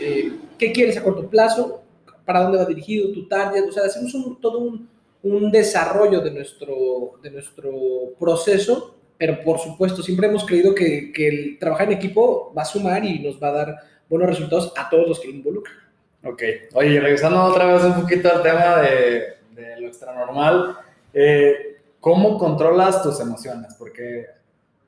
Eh, 0.00 0.32
¿Qué 0.58 0.72
quieres 0.72 0.96
a 0.96 1.02
corto 1.02 1.28
plazo? 1.28 1.82
¿Para 2.26 2.42
dónde 2.42 2.58
va 2.58 2.66
dirigido 2.66 3.12
tu 3.12 3.26
target? 3.28 3.68
O 3.68 3.72
sea, 3.72 3.84
hacemos 3.84 4.12
un, 4.14 4.40
todo 4.40 4.58
un, 4.58 4.88
un 5.22 5.50
desarrollo 5.50 6.20
de 6.20 6.30
nuestro, 6.32 7.12
de 7.22 7.30
nuestro 7.30 7.70
proceso, 8.18 8.96
pero 9.16 9.40
por 9.42 9.58
supuesto, 9.58 10.02
siempre 10.02 10.26
hemos 10.26 10.44
creído 10.44 10.74
que, 10.74 11.12
que 11.12 11.28
el 11.28 11.58
trabajar 11.58 11.86
en 11.86 11.96
equipo 11.96 12.52
va 12.56 12.62
a 12.62 12.66
sumar 12.66 13.04
y 13.04 13.20
nos 13.20 13.42
va 13.42 13.48
a 13.48 13.52
dar 13.52 13.76
buenos 14.08 14.28
resultados 14.28 14.72
a 14.76 14.90
todos 14.90 15.08
los 15.08 15.20
que 15.20 15.30
involucran. 15.30 15.76
Ok, 16.24 16.42
oye, 16.74 17.00
regresando 17.00 17.42
otra 17.44 17.72
vez 17.72 17.84
un 17.84 18.02
poquito 18.02 18.30
al 18.30 18.42
tema 18.42 18.82
de, 18.82 19.36
de 19.52 19.80
lo 19.80 19.86
extranormal, 19.86 20.76
eh, 21.14 21.78
¿cómo 22.00 22.36
controlas 22.36 23.02
tus 23.02 23.20
emociones? 23.20 23.74
Porque 23.78 24.26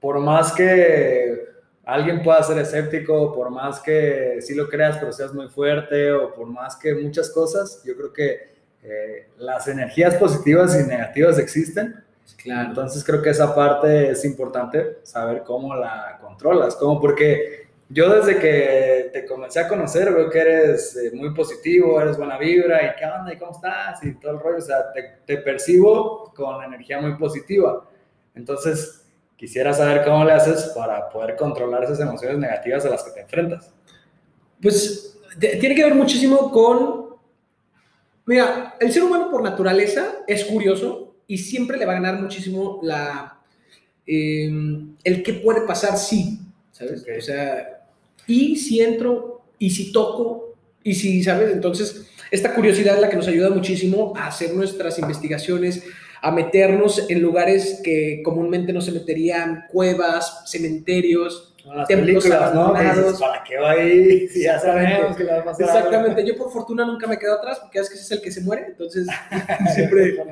por 0.01 0.19
más 0.19 0.53
que 0.53 1.49
alguien 1.89 2.23
pueda 2.23 2.43
ser 2.43 2.59
escéptico, 2.59 3.33
por 3.35 3.51
más 3.51 3.81
que 3.81 4.41
sí 4.43 4.55
lo 4.55 4.69
creas, 4.69 4.99
pero 4.99 5.11
seas 5.11 5.33
muy 5.33 5.49
fuerte, 5.49 6.13
o 6.13 6.35
por 6.35 6.47
más 6.47 6.77
que 6.77 6.95
muchas 6.95 7.31
cosas, 7.31 7.83
yo 7.83 7.97
creo 7.97 8.13
que 8.13 8.59
eh, 8.83 9.29
las 9.39 9.67
energías 9.69 10.15
positivas 10.17 10.79
y 10.79 10.87
negativas 10.87 11.39
existen. 11.39 12.05
Claro. 12.37 12.69
Entonces 12.69 13.03
creo 13.03 13.23
que 13.23 13.31
esa 13.31 13.55
parte 13.55 14.11
es 14.11 14.23
importante, 14.27 14.99
saber 15.03 15.43
cómo 15.45 15.75
la 15.75 16.19
controlas, 16.21 16.77
cómo, 16.77 17.01
porque 17.01 17.69
yo 17.89 18.15
desde 18.15 18.39
que 18.39 19.09
te 19.11 19.25
comencé 19.25 19.61
a 19.61 19.67
conocer 19.67 20.13
veo 20.13 20.29
que 20.29 20.41
eres 20.41 20.95
eh, 20.95 21.11
muy 21.15 21.33
positivo, 21.33 21.99
eres 22.03 22.19
buena 22.19 22.37
vibra 22.37 22.83
y 22.83 22.99
qué 22.99 23.07
onda 23.07 23.33
y 23.33 23.39
cómo 23.39 23.53
estás 23.53 24.05
y 24.05 24.13
todo 24.17 24.33
el 24.33 24.41
rollo, 24.41 24.59
o 24.59 24.61
sea, 24.61 24.93
te, 24.93 25.21
te 25.25 25.39
percibo 25.39 26.35
con 26.37 26.63
energía 26.63 27.01
muy 27.01 27.17
positiva. 27.17 27.89
Entonces, 28.35 29.08
quisiera 29.39 29.73
saber 29.73 30.05
cómo 30.05 30.25
le 30.25 30.33
haces 30.33 30.73
para 30.75 31.09
poder 31.09 31.37
controlar 31.37 31.85
esas 31.85 32.01
emociones 32.01 32.39
negativas 32.39 32.85
a 32.85 32.91
las 32.91 33.05
que 33.05 33.13
te 33.13 33.21
enfrentas. 33.21 33.73
Pues 34.61 35.17
tiene 35.39 35.77
que 35.77 35.85
ver 35.85 35.95
muchísimo 35.95 36.51
con, 36.51 37.17
mira, 38.27 38.75
el 38.81 38.93
ser 38.93 39.05
humano 39.05 39.31
por 39.31 39.43
naturaleza 39.43 40.17
es 40.27 40.45
curioso 40.45 41.15
y 41.29 41.39
siempre 41.39 41.79
le 41.79 41.87
va 41.87 41.93
a 41.93 42.01
ganar 42.01 42.21
muchísimo 42.21 42.81
la, 42.83 43.39
eh, 44.05 44.51
el 45.05 45.23
que 45.23 45.35
puede 45.35 45.61
pasar 45.61 45.97
sí, 45.97 46.41
¿sabes? 46.73 47.03
Okay. 47.03 47.19
O 47.19 47.23
sea, 47.23 47.87
y 48.27 48.57
si 48.57 48.81
entro, 48.81 49.43
y 49.57 49.71
si 49.71 49.93
toco, 49.93 50.57
y 50.83 50.95
si, 50.95 51.23
¿sabes? 51.23 51.53
Entonces, 51.53 52.09
esta 52.33 52.55
curiosidad 52.55 52.97
es 52.97 53.01
la 53.01 53.09
que 53.09 53.17
nos 53.17 53.29
ayuda 53.29 53.51
muchísimo 53.51 54.15
a 54.17 54.27
hacer 54.27 54.53
nuestras 54.53 54.99
investigaciones, 54.99 55.85
a 56.21 56.31
meternos 56.31 57.09
en 57.09 57.21
lugares 57.21 57.81
que 57.83 58.23
comúnmente 58.25 58.73
no 58.73 58.81
se 58.81 58.93
meterían, 58.93 59.65
cuevas, 59.71 60.45
cementerios, 60.47 61.55
las 61.75 61.87
películas, 61.87 62.55
¿no? 62.55 62.75
Dices, 62.75 63.21
¿Para 63.21 63.45
qué 63.45 63.59
va 63.59 63.73
ahí? 63.73 64.29
Si 64.29 64.43
ya 64.43 64.59
sabemos 64.59 65.17
que 65.17 65.25
va 65.25 65.39
a 65.39 65.45
pasar. 65.45 65.67
Exactamente. 65.67 66.27
Yo 66.27 66.37
por 66.37 66.51
fortuna 66.51 66.85
nunca 66.85 67.07
me 67.07 67.19
quedo 67.19 67.35
atrás 67.35 67.59
porque 67.61 67.79
es 67.79 67.89
que 67.89 67.95
ese 67.95 68.05
es 68.05 68.11
el 68.13 68.23
que 68.23 68.31
se 68.31 68.41
muere, 68.41 68.67
entonces 68.69 69.07
siempre... 69.75 70.17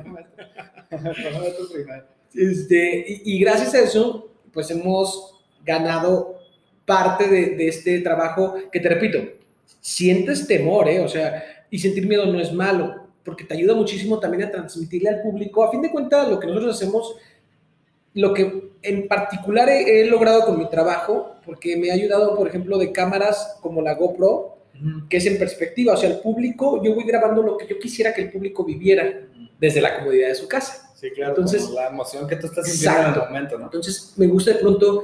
este, 2.33 3.05
y, 3.07 3.21
y, 3.25 3.39
gracias 3.39 3.73
a 3.73 3.79
eso, 3.79 4.31
pues 4.53 4.71
hemos 4.71 5.33
ganado 5.65 6.39
parte 6.85 7.27
de, 7.27 7.57
de, 7.57 7.67
este 7.67 7.99
trabajo 7.99 8.55
que 8.71 8.79
te 8.79 8.87
repito, 8.87 9.19
sientes 9.81 10.47
temor, 10.47 10.87
¿eh? 10.87 11.01
O 11.01 11.09
sea, 11.09 11.43
y 11.69 11.79
sentir 11.79 12.07
miedo 12.07 12.25
no 12.25 12.39
es 12.39 12.53
malo, 12.53 13.06
porque 13.27 13.43
te 13.43 13.55
ayuda 13.55 13.75
muchísimo 13.75 14.21
también 14.21 14.43
a 14.43 14.51
transmitirle 14.51 15.09
al 15.09 15.21
público. 15.21 15.61
A 15.61 15.69
fin 15.69 15.81
de 15.81 15.91
cuentas, 15.91 16.29
lo 16.29 16.39
que 16.39 16.47
nosotros 16.47 16.75
hacemos, 16.75 17.17
lo 18.13 18.33
que 18.33 18.71
en 18.81 19.05
particular 19.09 19.67
he, 19.67 19.99
he 19.99 20.05
logrado 20.05 20.45
con 20.45 20.57
mi 20.57 20.69
trabajo, 20.69 21.35
porque 21.45 21.75
me 21.75 21.91
ha 21.91 21.95
ayudado, 21.95 22.37
por 22.37 22.47
ejemplo, 22.47 22.77
de 22.77 22.93
cámaras 22.93 23.57
como 23.59 23.81
la 23.81 23.95
GoPro, 23.95 24.59
que 25.09 25.17
es 25.17 25.25
en 25.25 25.37
perspectiva, 25.37 25.95
o 25.95 25.97
sea, 25.97 26.09
el 26.09 26.19
público, 26.19 26.81
yo 26.81 26.95
voy 26.95 27.03
grabando 27.03 27.43
lo 27.43 27.57
que 27.57 27.67
yo 27.67 27.77
quisiera 27.79 28.13
que 28.13 28.21
el 28.21 28.31
público 28.31 28.63
viviera 28.63 29.27
desde 29.59 29.81
la 29.81 29.97
comodidad 29.97 30.29
de 30.29 30.35
su 30.35 30.47
casa. 30.47 30.93
Sí, 30.95 31.11
claro, 31.11 31.31
Entonces, 31.31 31.69
la 31.71 31.87
emoción 31.87 32.29
que 32.29 32.37
tú 32.37 32.47
estás 32.47 32.65
sintiendo 32.65 32.99
exacto. 32.99 33.19
en 33.19 33.25
el 33.25 33.33
momento, 33.33 33.57
¿no? 33.57 33.65
Entonces, 33.65 34.13
me 34.15 34.27
gusta 34.27 34.53
de 34.53 34.59
pronto, 34.59 35.03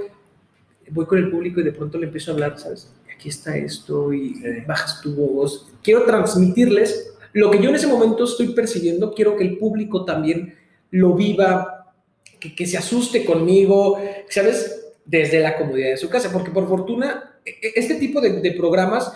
voy 0.92 1.06
con 1.06 1.18
el 1.18 1.30
público 1.30 1.60
y 1.60 1.64
de 1.64 1.74
pronto 1.74 1.98
le 1.98 2.06
empiezo 2.06 2.32
a 2.32 2.36
hablar, 2.36 2.58
¿sabes? 2.58 2.90
Aquí 3.14 3.28
está 3.28 3.58
esto 3.58 4.14
y 4.14 4.36
sí. 4.36 4.44
bajas 4.66 5.02
tu 5.02 5.14
voz. 5.14 5.68
Quiero 5.82 6.06
transmitirles 6.06 7.13
lo 7.34 7.52
que 7.52 7.62
yo 7.62 7.70
en 7.70 7.76
ese 7.76 7.88
momento 7.88 8.24
estoy 8.24 8.50
percibiendo, 8.50 9.14
quiero 9.14 9.36
que 9.36 9.44
el 9.44 9.58
público 9.58 10.06
también 10.06 10.56
lo 10.92 11.14
viva, 11.16 11.94
que, 12.40 12.56
que 12.56 12.66
se 12.66 12.78
asuste 12.78 13.26
conmigo, 13.26 14.00
¿sabes? 14.30 14.94
Desde 15.06 15.40
la 15.40 15.58
comodidad 15.58 15.90
de 15.90 15.98
su 15.98 16.10
casa, 16.10 16.32
porque 16.32 16.52
por 16.52 16.68
fortuna, 16.68 17.40
este 17.44 17.96
tipo 17.96 18.22
de, 18.22 18.40
de 18.40 18.52
programas 18.52 19.12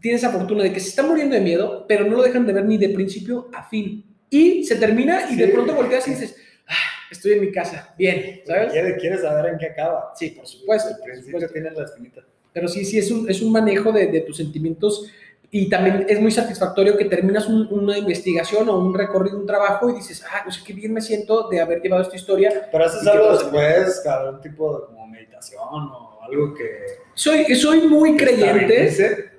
tiene 0.00 0.18
esa 0.18 0.30
fortuna 0.30 0.62
de 0.62 0.72
que 0.72 0.80
se 0.80 0.90
están 0.90 1.08
muriendo 1.08 1.34
de 1.34 1.40
miedo, 1.40 1.86
pero 1.88 2.04
no 2.04 2.16
lo 2.16 2.22
dejan 2.22 2.46
de 2.46 2.52
ver 2.52 2.64
ni 2.64 2.78
de 2.78 2.90
principio 2.90 3.48
a 3.52 3.68
fin. 3.68 4.04
Y 4.30 4.64
se 4.64 4.76
termina 4.76 5.24
y 5.30 5.34
sí. 5.34 5.36
de 5.36 5.48
pronto 5.48 5.74
volteas 5.74 6.06
y 6.06 6.10
dices, 6.10 6.36
ah, 6.66 6.74
estoy 7.10 7.32
en 7.32 7.40
mi 7.40 7.50
casa, 7.50 7.94
bien, 7.96 8.42
¿sabes? 8.46 8.72
Quieres 8.72 9.00
quiere 9.00 9.18
saber 9.18 9.52
en 9.52 9.58
qué 9.58 9.66
acaba. 9.66 10.12
Sí, 10.14 10.30
por 10.30 10.46
supuesto. 10.46 10.94
Al 10.94 11.00
principio 11.02 11.48
tienes 11.50 11.74
la 11.74 11.84
espinita. 11.84 12.22
Pero 12.52 12.68
sí, 12.68 12.84
sí, 12.84 12.98
es 12.98 13.10
un, 13.10 13.28
es 13.28 13.40
un 13.40 13.52
manejo 13.52 13.92
de, 13.92 14.08
de, 14.08 14.20
tus 14.20 14.36
sentimientos 14.36 15.10
y 15.50 15.68
también 15.70 16.04
es 16.08 16.20
muy 16.20 16.30
satisfactorio 16.30 16.96
que 16.96 17.06
terminas 17.06 17.46
un, 17.46 17.66
una 17.70 17.96
investigación 17.96 18.68
o 18.68 18.78
un 18.78 18.92
recorrido, 18.92 19.38
un 19.38 19.46
trabajo 19.46 19.88
y 19.88 19.94
dices, 19.94 20.22
ah, 20.30 20.42
pues 20.44 20.58
qué 20.58 20.74
bien 20.74 20.92
me 20.92 21.00
siento 21.00 21.48
de 21.48 21.60
haber 21.60 21.80
llevado 21.80 22.02
esta 22.02 22.16
historia. 22.16 22.68
Pero 22.70 22.84
haces 22.84 23.06
algo 23.06 23.32
después, 23.32 24.06
algún 24.06 24.42
tipo 24.42 24.78
de 24.78 24.86
como 24.86 25.06
meditación 25.06 25.60
o 25.62 26.18
algo 26.22 26.54
que... 26.54 26.68
Soy, 27.14 27.44
soy 27.54 27.88
muy 27.88 28.14
creyente. 28.16 29.30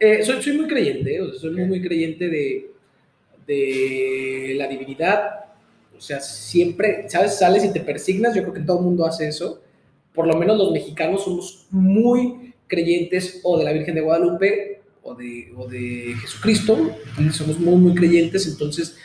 Eh, 0.00 0.22
soy, 0.22 0.42
soy, 0.42 0.58
muy 0.58 0.68
creyente, 0.68 1.20
o 1.20 1.30
sea, 1.30 1.40
soy 1.40 1.50
okay. 1.50 1.64
muy, 1.64 1.78
muy 1.78 1.88
creyente 1.88 2.28
de, 2.28 2.70
de 3.46 4.54
la 4.54 4.68
divinidad. 4.68 5.46
O 5.96 6.00
sea, 6.00 6.20
siempre, 6.20 7.08
¿sabes? 7.08 7.36
Sales 7.36 7.64
y 7.64 7.72
te 7.72 7.80
persignas. 7.80 8.34
Yo 8.34 8.42
creo 8.42 8.54
que 8.54 8.60
todo 8.60 8.78
el 8.78 8.84
mundo 8.84 9.06
hace 9.06 9.26
eso. 9.26 9.62
Por 10.12 10.26
lo 10.26 10.36
menos 10.36 10.58
los 10.58 10.72
mexicanos 10.72 11.24
somos 11.24 11.66
muy 11.70 12.54
creyentes 12.68 13.40
o 13.42 13.58
de 13.58 13.64
la 13.64 13.72
Virgen 13.72 13.94
de 13.94 14.02
Guadalupe 14.02 14.77
o 15.08 15.14
de, 15.14 15.52
o 15.56 15.66
de 15.66 16.14
Jesucristo. 16.20 16.76
Somos 17.32 17.58
muy, 17.58 17.76
muy 17.76 17.94
creyentes. 17.94 18.46
Entonces, 18.46 18.96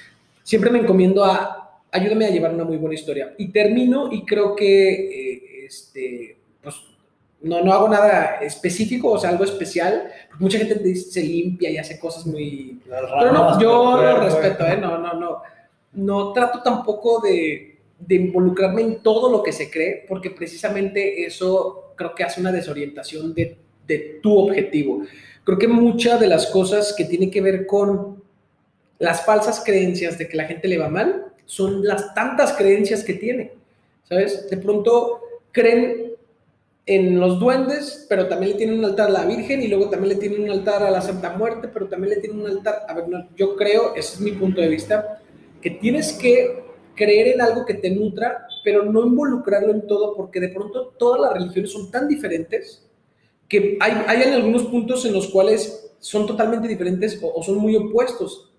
siempre 0.43 0.69
me 0.69 0.79
encomiendo 0.79 1.23
a 1.23 1.63
ayúdame 1.93 2.25
a 2.25 2.31
llevar 2.31 2.53
una 2.53 2.63
muy 2.65 2.77
buena 2.77 2.95
historia. 2.95 3.33
Y 3.37 3.49
termino 3.49 4.11
y 4.11 4.25
creo 4.25 4.55
que 4.55 4.89
eh, 4.91 5.65
este, 5.65 6.37
pues, 6.61 6.75
no, 7.41 7.61
no 7.61 7.71
hago 7.71 7.87
nada 7.87 8.39
específico, 8.41 9.11
o 9.11 9.19
sea, 9.19 9.29
algo 9.29 9.43
especial. 9.43 10.09
Porque 10.29 10.43
mucha 10.43 10.57
gente 10.57 10.75
dice, 10.79 11.11
se 11.11 11.23
limpia 11.23 11.69
y 11.69 11.77
hace 11.77 11.99
cosas 11.99 12.25
muy... 12.25 12.79
Pero 12.85 13.31
no, 13.31 13.61
yo 13.61 14.01
lo 14.01 14.21
respeto, 14.21 14.65
¿eh? 14.65 14.77
No, 14.77 14.97
no, 14.97 15.13
no. 15.13 15.41
No 15.93 16.33
trato 16.33 16.63
tampoco 16.63 17.21
de, 17.21 17.77
de 17.99 18.15
involucrarme 18.15 18.81
en 18.81 19.03
todo 19.03 19.31
lo 19.31 19.43
que 19.43 19.51
se 19.51 19.69
cree, 19.69 20.05
porque 20.09 20.31
precisamente 20.31 21.23
eso 21.23 21.93
creo 21.95 22.15
que 22.15 22.23
hace 22.23 22.41
una 22.41 22.51
desorientación 22.51 23.35
de, 23.35 23.57
de 23.87 24.19
tu 24.21 24.37
objetivo. 24.37 25.03
Creo 25.43 25.57
que 25.57 25.67
muchas 25.67 26.19
de 26.19 26.27
las 26.27 26.47
cosas 26.47 26.93
que 26.97 27.05
tienen 27.05 27.29
que 27.29 27.41
ver 27.41 27.65
con 27.65 28.23
las 28.99 29.25
falsas 29.25 29.61
creencias 29.65 30.17
de 30.17 30.27
que 30.27 30.37
la 30.37 30.45
gente 30.45 30.67
le 30.67 30.77
va 30.77 30.87
mal 30.87 31.25
son 31.45 31.83
las 31.83 32.13
tantas 32.13 32.53
creencias 32.53 33.03
que 33.03 33.13
tiene, 33.15 33.51
¿sabes? 34.07 34.49
De 34.49 34.57
pronto 34.57 35.19
creen 35.51 36.13
en 36.85 37.19
los 37.19 37.39
duendes, 37.39 38.05
pero 38.09 38.27
también 38.27 38.53
le 38.53 38.57
tienen 38.57 38.79
un 38.79 38.85
altar 38.85 39.07
a 39.07 39.11
la 39.11 39.25
Virgen 39.25 39.61
y 39.61 39.67
luego 39.67 39.89
también 39.89 40.15
le 40.15 40.19
tienen 40.19 40.43
un 40.43 40.49
altar 40.49 40.83
a 40.83 40.91
la 40.91 41.01
Santa 41.01 41.35
Muerte, 41.35 41.69
pero 41.73 41.87
también 41.87 42.15
le 42.15 42.21
tienen 42.21 42.41
un 42.41 42.47
altar, 42.47 42.85
a 42.87 42.93
ver, 42.93 43.05
yo 43.37 43.55
creo, 43.55 43.95
ese 43.95 44.15
es 44.15 44.21
mi 44.21 44.31
punto 44.31 44.61
de 44.61 44.67
vista, 44.67 45.21
que 45.61 45.69
tienes 45.69 46.13
que 46.13 46.63
creer 46.95 47.35
en 47.35 47.41
algo 47.41 47.65
que 47.65 47.75
te 47.75 47.89
nutra, 47.89 48.47
pero 48.63 48.83
no 48.83 49.05
involucrarlo 49.05 49.71
en 49.71 49.87
todo, 49.87 50.15
porque 50.15 50.39
de 50.39 50.49
pronto 50.49 50.93
todas 50.97 51.21
las 51.21 51.33
religiones 51.33 51.71
son 51.71 51.89
tan 51.89 52.07
diferentes 52.07 52.85
que 53.53 53.77
hay, 53.79 54.03
hay 54.07 54.23
en 54.23 54.33
algunos 54.33 54.63
puntos 54.63 55.05
en 55.05 55.13
los 55.13 55.27
cuales 55.27 55.91
son 55.99 56.25
totalmente 56.25 56.67
diferentes 56.67 57.19
o, 57.21 57.43
son 57.43 57.57
muy 57.57 57.75
opuestos. 57.75 58.51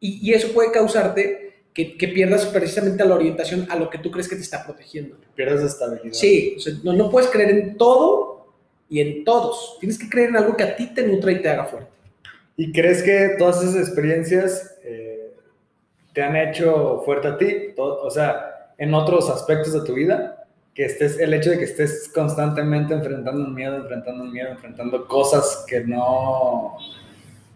Y, 0.00 0.26
y, 0.26 0.32
eso 0.32 0.48
puede 0.54 0.72
causarte 0.72 1.64
que, 1.74 1.98
que, 1.98 2.08
pierdas 2.08 2.46
precisamente 2.46 3.04
la 3.04 3.14
orientación 3.14 3.66
a 3.68 3.76
lo 3.76 3.90
que 3.90 3.98
tú 3.98 4.10
crees 4.10 4.26
que 4.26 4.36
te 4.36 4.40
está 4.40 4.64
protegiendo. 4.64 5.16
Pierdes 5.34 5.62
estabilidad. 5.62 6.14
Sí, 6.14 6.56
no, 6.82 6.94
no 6.94 7.10
puedes 7.10 7.28
creer 7.28 7.50
en 7.50 7.76
todo 7.76 8.54
y 8.88 9.00
en 9.00 9.22
todos. 9.24 9.76
Tienes 9.80 9.98
que 9.98 10.08
creer 10.08 10.30
en 10.30 10.36
algo 10.38 10.56
que 10.56 10.62
a 10.62 10.74
ti 10.74 10.94
te 10.94 11.06
nutra 11.06 11.30
y 11.30 11.42
te 11.42 11.50
haga 11.50 11.66
fuerte. 11.66 11.90
¿Y 12.56 12.72
crees 12.72 13.02
que 13.02 13.36
todas 13.38 13.62
esas 13.62 13.76
experiencias 13.76 14.78
eh, 14.82 15.34
te 16.14 16.22
han 16.22 16.36
hecho 16.36 17.02
fuerte 17.04 17.28
a 17.28 17.36
ti? 17.36 17.54
o 17.76 18.10
sea, 18.10 18.72
en 18.78 18.94
otros 18.94 19.28
aspectos 19.28 19.74
de 19.74 19.84
tu 19.84 19.92
vida? 19.92 20.37
Que 20.78 20.84
estés, 20.84 21.18
el 21.18 21.34
hecho 21.34 21.50
de 21.50 21.58
que 21.58 21.64
estés 21.64 22.08
constantemente 22.14 22.94
enfrentando 22.94 23.42
un 23.42 23.52
miedo, 23.52 23.78
enfrentando 23.78 24.22
un 24.22 24.30
miedo, 24.30 24.50
enfrentando 24.50 25.08
cosas 25.08 25.64
que 25.66 25.80
no... 25.80 26.76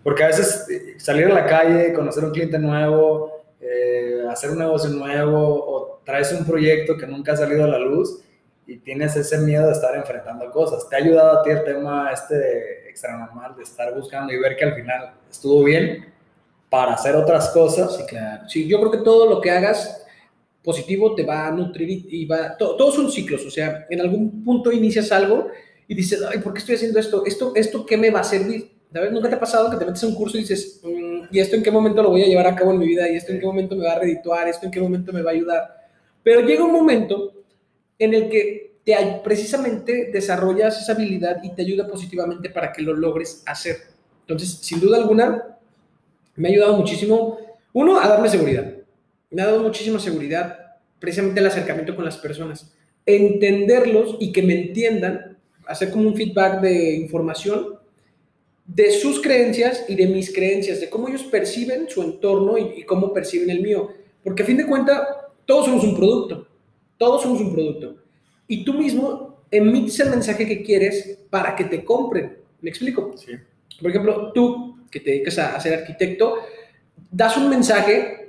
Porque 0.03 0.25
a 0.25 0.27
veces 0.27 0.67
eh, 0.69 0.95
salir 0.99 1.27
a 1.27 1.35
la 1.35 1.47
calle, 1.47 1.93
conocer 1.93 2.25
un 2.25 2.33
cliente 2.33 2.59
nuevo, 2.59 3.45
eh, 3.61 4.25
hacer 4.29 4.51
un 4.51 4.59
negocio 4.59 4.91
nuevo 4.91 5.39
o 5.39 6.01
traes 6.05 6.33
un 6.33 6.45
proyecto 6.45 6.97
que 6.97 7.07
nunca 7.07 7.35
ha 7.35 7.37
salido 7.37 7.63
a 7.63 7.69
la 7.69 7.79
luz 7.79 8.25
y 8.67 8.79
tienes 8.79 9.15
ese 9.15 9.39
miedo 9.39 9.67
de 9.67 9.73
estar 9.75 9.95
enfrentando 9.95 10.51
cosas. 10.51 10.89
¿Te 10.89 10.97
ha 10.97 10.99
ayudado 10.99 11.39
a 11.39 11.43
ti 11.45 11.51
el 11.51 11.63
tema 11.63 12.11
este 12.13 12.91
extra 12.91 13.17
normal 13.17 13.55
de 13.57 13.63
estar 13.63 13.95
buscando 13.95 14.33
y 14.33 14.41
ver 14.41 14.57
que 14.57 14.65
al 14.65 14.75
final 14.75 15.15
estuvo 15.31 15.63
bien 15.63 16.13
para 16.69 16.95
hacer 16.95 17.15
otras 17.15 17.51
cosas? 17.51 17.95
Sí, 17.99 18.03
claro. 18.05 18.49
Sí, 18.49 18.67
yo 18.67 18.81
creo 18.81 18.91
que 18.91 18.99
todo 18.99 19.31
lo 19.31 19.41
que 19.41 19.53
hagas 19.53 20.02
positivo 20.63 21.15
te 21.15 21.25
va 21.25 21.49
a 21.49 21.51
nutrir 21.51 22.07
y 22.09 22.25
va, 22.25 22.57
todos 22.57 22.95
son 22.95 23.11
ciclos, 23.11 23.45
o 23.45 23.51
sea, 23.51 23.87
en 23.91 24.01
algún 24.01 24.45
punto 24.45 24.71
inicias 24.71 25.11
algo 25.11 25.49
y 25.89 25.95
dices, 25.95 26.23
ay, 26.23 26.39
¿por 26.39 26.53
qué 26.53 26.61
estoy 26.61 26.77
haciendo 26.77 26.99
esto? 26.99 27.25
¿Esto, 27.27 27.53
esto 27.55 27.85
qué 27.85 27.97
me 27.97 28.11
va 28.11 28.21
a 28.21 28.25
servir? 28.25 28.71
¿Sabes? 28.93 29.11
¿Nunca 29.11 29.29
te 29.29 29.35
ha 29.35 29.41
pasado 29.41 29.71
que 29.71 29.77
te 29.77 29.85
metes 29.85 30.05
a 30.05 30.07
un 30.07 30.15
curso 30.15 30.37
y 30.37 30.41
dices, 30.41 30.81
mm, 30.85 31.25
¿y 31.31 31.41
esto 31.41 31.57
en 31.57 31.63
qué 31.63 31.71
momento 31.71 32.03
lo 32.03 32.11
voy 32.11 32.23
a 32.23 32.27
llevar 32.27 32.47
a 32.47 32.55
cabo 32.55 32.73
en 32.73 32.79
mi 32.79 32.87
vida? 32.87 33.11
¿Y 33.11 33.17
esto 33.17 33.33
en 33.33 33.41
qué 33.41 33.47
momento 33.47 33.75
me 33.75 33.85
va 33.85 33.93
a 33.93 33.99
redituar? 33.99 34.47
¿Esto 34.49 34.67
en 34.67 34.73
qué 34.73 34.81
momento 34.81 35.13
me 35.13 35.23
va 35.23 35.31
a 35.31 35.35
ayudar? 35.35 35.77
Pero 36.23 36.43
llega 36.43 36.65
un 36.65 36.73
momento 36.73 37.33
en 37.99 38.15
el 38.15 38.29
que 38.29 38.77
te, 38.85 38.95
precisamente 39.25 40.11
desarrollas 40.13 40.81
esa 40.81 40.93
habilidad 40.93 41.43
y 41.43 41.51
te 41.55 41.63
ayuda 41.63 41.89
positivamente 41.89 42.51
para 42.51 42.73
que 42.73 42.83
lo 42.83 42.95
logres 42.95 43.43
hacer. 43.47 43.77
Entonces, 44.21 44.59
sin 44.61 44.79
duda 44.79 44.99
alguna, 44.99 45.59
me 46.37 46.49
ha 46.49 46.53
ayudado 46.53 46.77
muchísimo, 46.77 47.39
uno, 47.73 47.99
a 47.99 48.07
darme 48.07 48.29
seguridad 48.29 48.82
me 49.33 49.43
ha 49.43 49.47
dado 49.47 49.63
muchísima 49.63 49.99
seguridad 49.99 50.63
precisamente 51.03 51.41
el 51.41 51.47
acercamiento 51.47 51.97
con 51.97 52.05
las 52.05 52.17
personas. 52.17 52.73
Entenderlos 53.05 54.17
y 54.21 54.31
que 54.31 54.41
me 54.43 54.55
entiendan, 54.55 55.37
hacer 55.67 55.91
como 55.91 56.09
un 56.09 56.15
feedback 56.15 56.61
de 56.61 56.95
información 56.95 57.79
de 58.65 58.93
sus 58.93 59.21
creencias 59.21 59.85
y 59.89 59.97
de 59.97 60.07
mis 60.07 60.33
creencias, 60.33 60.81
de 60.81 60.89
cómo 60.89 61.09
ellos 61.09 61.25
perciben 61.25 61.91
su 61.91 62.03
entorno 62.03 62.57
y, 62.57 62.85
cómo 62.85 63.13
perciben 63.13 63.51
el 63.51 63.63
mío. 63.63 63.91
Porque 64.23 64.45
a 64.45 64.47
fin 64.47 64.57
de 64.57 64.67
cuentas, 64.67 65.01
todos 65.45 65.67
somos 65.67 65.83
un 65.83 65.97
producto, 65.97 66.47
todos 66.97 67.23
somos 67.23 67.41
un 67.41 67.53
producto. 67.53 67.97
Y 68.47 68.65
tú 68.65 68.75
mismo 68.75 69.43
emites 69.51 69.99
el 69.99 70.11
mensaje 70.11 70.47
que 70.47 70.63
quieres 70.63 71.19
para 71.31 71.57
que 71.57 71.65
te 71.65 71.85
compren. 71.85 72.37
¿Me 72.61 72.71
explico? 72.71 73.13
Sí. 73.17 73.33
Por 73.81 73.91
ejemplo, 73.91 74.31
tú 74.33 74.87
que 74.89 75.01
te 75.01 75.11
dedicas 75.11 75.37
a 75.39 75.59
ser 75.59 75.81
arquitecto, 75.81 76.37
das 77.11 77.37
un 77.37 77.51
mensaje 77.51 78.22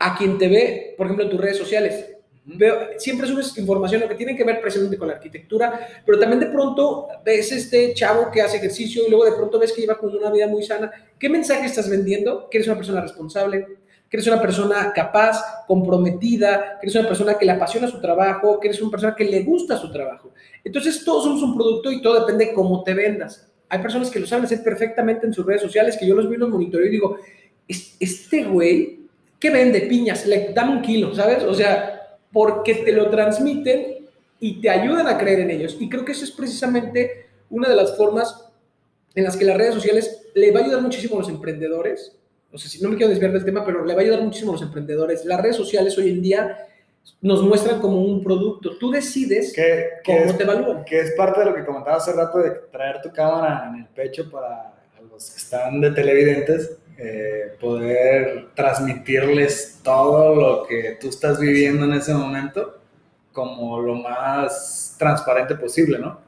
a 0.00 0.16
quien 0.16 0.38
te 0.38 0.48
ve, 0.48 0.94
por 0.96 1.06
ejemplo, 1.06 1.24
en 1.24 1.30
tus 1.30 1.40
redes 1.40 1.58
sociales. 1.58 2.06
Veo, 2.42 2.74
siempre 2.96 3.28
subes 3.28 3.56
información 3.58 4.00
lo 4.00 4.08
que 4.08 4.14
tiene 4.14 4.34
que 4.34 4.44
ver 4.44 4.60
precisamente 4.60 4.96
con 4.96 5.08
la 5.08 5.14
arquitectura, 5.14 5.88
pero 6.04 6.18
también 6.18 6.40
de 6.40 6.46
pronto 6.46 7.06
ves 7.22 7.52
este 7.52 7.92
chavo 7.92 8.30
que 8.30 8.40
hace 8.40 8.56
ejercicio 8.56 9.02
y 9.06 9.10
luego 9.10 9.26
de 9.26 9.32
pronto 9.32 9.58
ves 9.58 9.72
que 9.72 9.82
lleva 9.82 9.98
con 9.98 10.16
una 10.16 10.30
vida 10.30 10.46
muy 10.46 10.62
sana. 10.62 10.90
¿Qué 11.18 11.28
mensaje 11.28 11.66
estás 11.66 11.88
vendiendo? 11.88 12.48
Que 12.48 12.58
eres 12.58 12.68
una 12.68 12.78
persona 12.78 13.02
responsable, 13.02 13.66
que 14.08 14.16
eres 14.16 14.26
una 14.26 14.40
persona 14.40 14.90
capaz, 14.94 15.66
comprometida, 15.66 16.78
que 16.80 16.86
eres 16.86 16.96
una 16.96 17.06
persona 17.06 17.34
que 17.34 17.44
le 17.44 17.52
apasiona 17.52 17.86
su 17.86 18.00
trabajo, 18.00 18.58
que 18.58 18.68
eres 18.68 18.80
una 18.80 18.90
persona 18.90 19.14
que 19.14 19.24
le 19.24 19.42
gusta 19.42 19.76
su 19.76 19.92
trabajo. 19.92 20.32
Entonces 20.64 21.04
todos 21.04 21.24
somos 21.24 21.42
un 21.42 21.54
producto 21.54 21.92
y 21.92 22.00
todo 22.00 22.20
depende 22.20 22.46
de 22.46 22.54
cómo 22.54 22.82
te 22.82 22.94
vendas. 22.94 23.52
Hay 23.68 23.80
personas 23.80 24.10
que 24.10 24.18
lo 24.18 24.26
saben 24.26 24.46
hacer 24.46 24.64
perfectamente 24.64 25.26
en 25.26 25.34
sus 25.34 25.44
redes 25.44 25.60
sociales, 25.60 25.96
que 25.98 26.06
yo 26.06 26.16
los 26.16 26.28
vi 26.28 26.38
los 26.38 26.48
monitoreo 26.48 26.86
y 26.86 26.90
digo, 26.90 27.18
este 27.68 28.44
güey 28.44 28.99
¿Qué 29.40 29.50
vende? 29.50 29.80
Piñas, 29.82 30.26
le 30.26 30.52
dan 30.52 30.68
un 30.68 30.82
kilo, 30.82 31.14
¿sabes? 31.14 31.42
O 31.44 31.54
sea, 31.54 32.18
porque 32.30 32.74
te 32.74 32.92
lo 32.92 33.08
transmiten 33.08 34.06
y 34.38 34.60
te 34.60 34.68
ayudan 34.68 35.08
a 35.08 35.16
creer 35.16 35.40
en 35.40 35.50
ellos. 35.50 35.76
Y 35.80 35.88
creo 35.88 36.04
que 36.04 36.12
eso 36.12 36.24
es 36.24 36.30
precisamente 36.30 37.26
una 37.48 37.68
de 37.68 37.74
las 37.74 37.96
formas 37.96 38.46
en 39.14 39.24
las 39.24 39.36
que 39.36 39.46
las 39.46 39.56
redes 39.56 39.74
sociales 39.74 40.26
le 40.34 40.52
va 40.52 40.60
a 40.60 40.64
ayudar 40.64 40.82
muchísimo 40.82 41.16
a 41.16 41.20
los 41.20 41.28
emprendedores. 41.28 42.16
O 42.52 42.58
sea, 42.58 42.70
si 42.70 42.82
no 42.82 42.90
me 42.90 42.96
quiero 42.96 43.10
desviar 43.10 43.32
del 43.32 43.44
tema, 43.44 43.64
pero 43.64 43.84
le 43.84 43.94
va 43.94 44.00
a 44.00 44.04
ayudar 44.04 44.22
muchísimo 44.22 44.52
a 44.52 44.54
los 44.54 44.62
emprendedores. 44.62 45.24
Las 45.24 45.40
redes 45.40 45.56
sociales 45.56 45.96
hoy 45.96 46.10
en 46.10 46.20
día 46.20 46.66
nos 47.22 47.42
muestran 47.42 47.80
como 47.80 48.02
un 48.02 48.22
producto. 48.22 48.76
Tú 48.78 48.90
decides 48.90 49.54
cómo 50.04 50.36
te 50.36 50.42
evalúan. 50.42 50.84
Que 50.84 51.00
es 51.00 51.12
parte 51.12 51.40
de 51.40 51.46
lo 51.46 51.54
que 51.54 51.64
comentaba 51.64 51.96
hace 51.96 52.12
rato 52.12 52.38
de 52.38 52.50
traer 52.70 53.00
tu 53.00 53.10
cámara 53.10 53.70
en 53.70 53.80
el 53.80 53.86
pecho 53.88 54.30
para 54.30 54.74
los 55.10 55.30
que 55.30 55.38
están 55.38 55.80
de 55.80 55.90
televidentes 55.92 56.76
eh, 57.02 57.56
poder 57.58 58.50
transmitirles 58.54 59.80
todo 59.82 60.34
lo 60.34 60.66
que 60.66 60.98
tú 61.00 61.08
estás 61.08 61.40
viviendo 61.40 61.86
en 61.86 61.94
ese 61.94 62.12
momento 62.12 62.78
como 63.32 63.80
lo 63.80 63.94
más 63.94 64.96
transparente 64.98 65.54
posible, 65.54 65.98
¿no? 65.98 66.20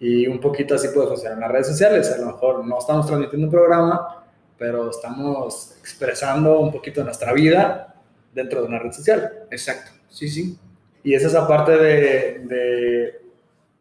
Y 0.00 0.26
un 0.26 0.40
poquito 0.40 0.74
así 0.74 0.88
puede 0.88 1.06
funcionar 1.06 1.34
en 1.34 1.40
las 1.42 1.52
redes 1.52 1.68
sociales. 1.68 2.10
A 2.10 2.18
lo 2.18 2.26
mejor 2.26 2.66
no 2.66 2.80
estamos 2.80 3.06
transmitiendo 3.06 3.46
un 3.46 3.52
programa, 3.52 4.24
pero 4.58 4.90
estamos 4.90 5.76
expresando 5.78 6.58
un 6.58 6.72
poquito 6.72 7.00
de 7.00 7.04
nuestra 7.04 7.32
vida 7.32 7.94
dentro 8.34 8.62
de 8.62 8.66
una 8.66 8.80
red 8.80 8.90
social. 8.90 9.44
Exacto, 9.52 9.92
sí, 10.08 10.28
sí. 10.28 10.58
Y 11.04 11.14
es 11.14 11.22
esa 11.22 11.46
parte 11.46 11.76
de, 11.78 12.40
de 12.40 13.20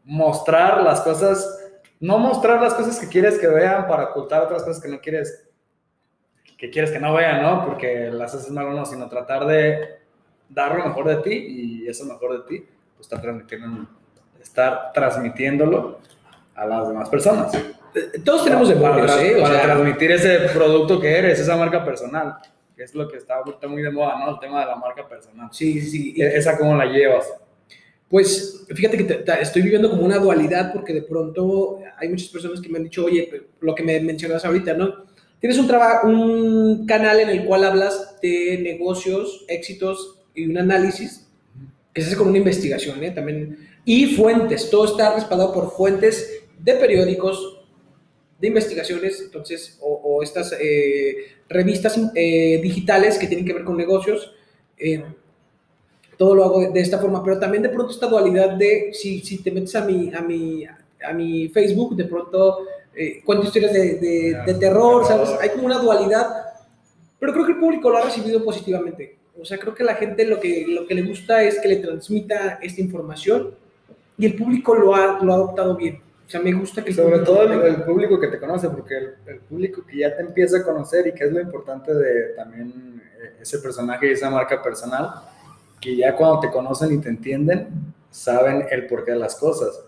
mostrar 0.04 0.84
las 0.84 1.02
cosas, 1.02 1.64
no 2.00 2.20
mostrar 2.20 2.62
las 2.62 2.76
cosas 2.76 3.00
que 3.00 3.08
quieres 3.08 3.40
que 3.40 3.48
vean 3.48 3.88
para 3.88 4.12
ocultar 4.12 4.44
otras 4.44 4.62
cosas 4.62 4.80
que 4.80 4.90
no 4.90 5.02
quieres 5.02 5.47
que 6.58 6.70
quieres 6.72 6.92
que 6.92 7.00
no 7.00 7.14
vean, 7.14 7.42
¿no? 7.42 7.66
Porque 7.66 8.10
las 8.12 8.34
haces 8.34 8.52
mal 8.52 8.68
o 8.68 8.74
no, 8.74 8.86
sino 8.86 9.08
tratar 9.08 9.46
de 9.46 9.98
dar 10.50 10.76
lo 10.76 10.86
mejor 10.86 11.08
de 11.08 11.18
ti 11.18 11.34
y 11.34 11.88
eso 11.88 12.06
mejor 12.06 12.42
de 12.42 12.48
ti, 12.48 12.66
pues 12.96 13.06
estar, 13.06 13.22
transmitiendo, 13.22 13.88
estar 14.42 14.92
transmitiéndolo 14.94 16.00
a 16.56 16.66
las 16.66 16.88
demás 16.88 17.10
personas. 17.10 17.52
Todos 18.24 18.44
tenemos 18.44 18.70
demonios, 18.70 19.12
para, 19.12 19.24
¿eh? 19.24 19.42
para 19.42 19.62
transmitir 19.62 20.12
ese 20.12 20.40
producto 20.54 21.00
que 21.00 21.18
eres, 21.18 21.40
esa 21.40 21.56
marca 21.56 21.84
personal, 21.86 22.38
que 22.76 22.84
es 22.84 22.94
lo 22.96 23.08
que 23.08 23.18
está 23.18 23.42
muy 23.68 23.82
de 23.82 23.92
moda, 23.92 24.20
¿no? 24.20 24.32
El 24.32 24.40
tema 24.40 24.62
de 24.62 24.66
la 24.68 24.76
marca 24.76 25.08
personal. 25.08 25.50
Sí, 25.52 25.80
sí, 25.82 25.90
sí. 25.90 26.22
E-, 26.22 26.38
¿Esa 26.38 26.58
cómo 26.58 26.76
la 26.76 26.86
llevas? 26.86 27.32
Pues 28.10 28.66
fíjate 28.70 29.06
que 29.06 29.24
estoy 29.42 29.62
viviendo 29.64 29.90
como 29.90 30.04
una 30.04 30.18
dualidad 30.18 30.72
porque 30.74 30.94
de 30.94 31.02
pronto 31.02 31.80
hay 31.98 32.08
muchas 32.08 32.30
personas 32.30 32.62
que 32.62 32.70
me 32.70 32.78
han 32.78 32.86
dicho, 32.86 33.04
oye, 33.04 33.48
lo 33.60 33.76
que 33.76 33.84
me 33.84 34.00
mencionas 34.00 34.46
ahorita, 34.46 34.74
¿no? 34.74 35.08
Tienes 35.40 35.60
un, 35.60 35.70
un 36.04 36.86
canal 36.86 37.20
en 37.20 37.30
el 37.30 37.46
cual 37.46 37.64
hablas 37.64 38.20
de 38.22 38.60
negocios, 38.62 39.46
éxitos 39.48 40.20
y 40.34 40.46
un 40.46 40.58
análisis 40.58 41.28
que 41.94 42.02
se 42.02 42.08
hace 42.08 42.18
con 42.18 42.28
una 42.28 42.38
investigación, 42.38 43.04
¿eh? 43.04 43.12
También, 43.12 43.58
y 43.86 44.16
fuentes, 44.16 44.70
todo 44.70 44.86
está 44.86 45.14
respaldado 45.14 45.54
por 45.54 45.72
fuentes 45.72 46.44
de 46.60 46.74
periódicos, 46.74 47.66
de 48.40 48.48
investigaciones, 48.50 49.22
entonces, 49.22 49.78
o, 49.82 50.22
estas 50.22 50.56
eh, 50.60 51.16
revistas 51.50 52.00
eh, 52.14 52.60
digitales 52.62 53.18
que 53.18 53.28
tienen 53.28 53.46
que 53.46 53.54
ver 53.54 53.64
con 53.64 53.78
negocios. 53.78 54.32
Eh, 54.78 55.04
todo 56.18 56.36
lo 56.36 56.44
hago 56.44 56.72
de, 56.72 56.80
esta 56.80 57.00
forma, 57.00 57.24
pero 57.24 57.40
también 57.40 57.64
de 57.64 57.70
pronto 57.70 57.92
esta 57.92 58.08
dualidad 58.08 58.52
de 58.52 58.92
si, 58.94 59.22
si 59.22 59.42
te 59.42 59.52
metes 59.52 59.76
a 59.76 59.86
mi, 59.86 60.14
a 60.14 60.22
mi, 60.22 60.66
a 60.66 61.14
mi 61.14 61.48
Facebook, 61.50 61.96
de 61.96 62.06
pronto 62.06 62.60
eh, 62.98 63.22
cuento 63.24 63.46
historias 63.46 63.74
de, 63.74 64.42
de, 64.46 64.54
terror, 64.56 65.06
¿sabes? 65.06 65.30
Hay 65.40 65.50
como 65.50 65.66
una 65.66 65.78
dualidad, 65.78 66.28
pero 67.20 67.32
creo 67.32 67.46
que 67.46 67.52
el 67.52 67.60
público 67.60 67.90
lo 67.90 67.98
ha 67.98 68.02
recibido 68.02 68.44
positivamente. 68.44 69.18
O 69.40 69.46
sea, 69.46 69.60
creo 69.60 69.76
que 69.76 69.84
la 69.84 69.96
gente 69.96 70.26
lo 70.26 70.40
que, 70.40 70.66
lo 70.68 70.88
que 70.88 70.96
le 70.96 71.04
gusta 71.04 71.44
es 71.44 71.60
que 71.60 71.68
le 71.68 71.76
transmita 71.78 72.60
esta 72.62 72.82
información 72.82 73.54
y 74.18 74.26
el 74.26 74.36
público 74.36 74.74
lo 74.74 74.96
ha, 74.96 75.24
lo 75.24 75.32
ha 75.32 75.36
adoptado 75.36 75.76
bien. 75.76 76.02
O 76.26 76.30
sea, 76.30 76.42
me 76.42 76.52
gusta 76.54 76.84
que... 76.84 76.92
Sobre 76.92 77.20
todo 77.20 77.44
el, 77.44 77.84
público 77.84 78.20
que 78.20 78.28
te 78.28 78.40
conoce, 78.40 78.70
porque 78.70 78.98
el, 79.28 79.40
público 79.42 79.86
que 79.86 80.00
ya 80.00 80.16
te 80.16 80.24
empieza 80.24 80.58
a 80.58 80.64
conocer 80.64 81.08
y 81.08 81.14
que 81.14 81.24
es 81.24 81.32
lo 81.32 81.40
importante 81.40 81.94
de 81.94 82.34
también 82.36 83.02
eh, 83.22 83.36
ese 83.42 83.60
personaje 83.60 84.08
y 84.08 84.12
esa 84.12 84.30
marca 84.30 84.62
personal, 84.62 85.10
que 85.80 85.96
ya 85.96 86.16
cuando 86.16 86.42
te 86.42 86.50
conocen 86.50 86.94
y 86.94 86.98
te 86.98 87.10
entienden, 87.10 87.94
saben 88.10 88.66
el 88.70 88.88
porqué 88.88 89.12
de 89.12 89.20
las 89.20 89.36
cosas. 89.36 89.87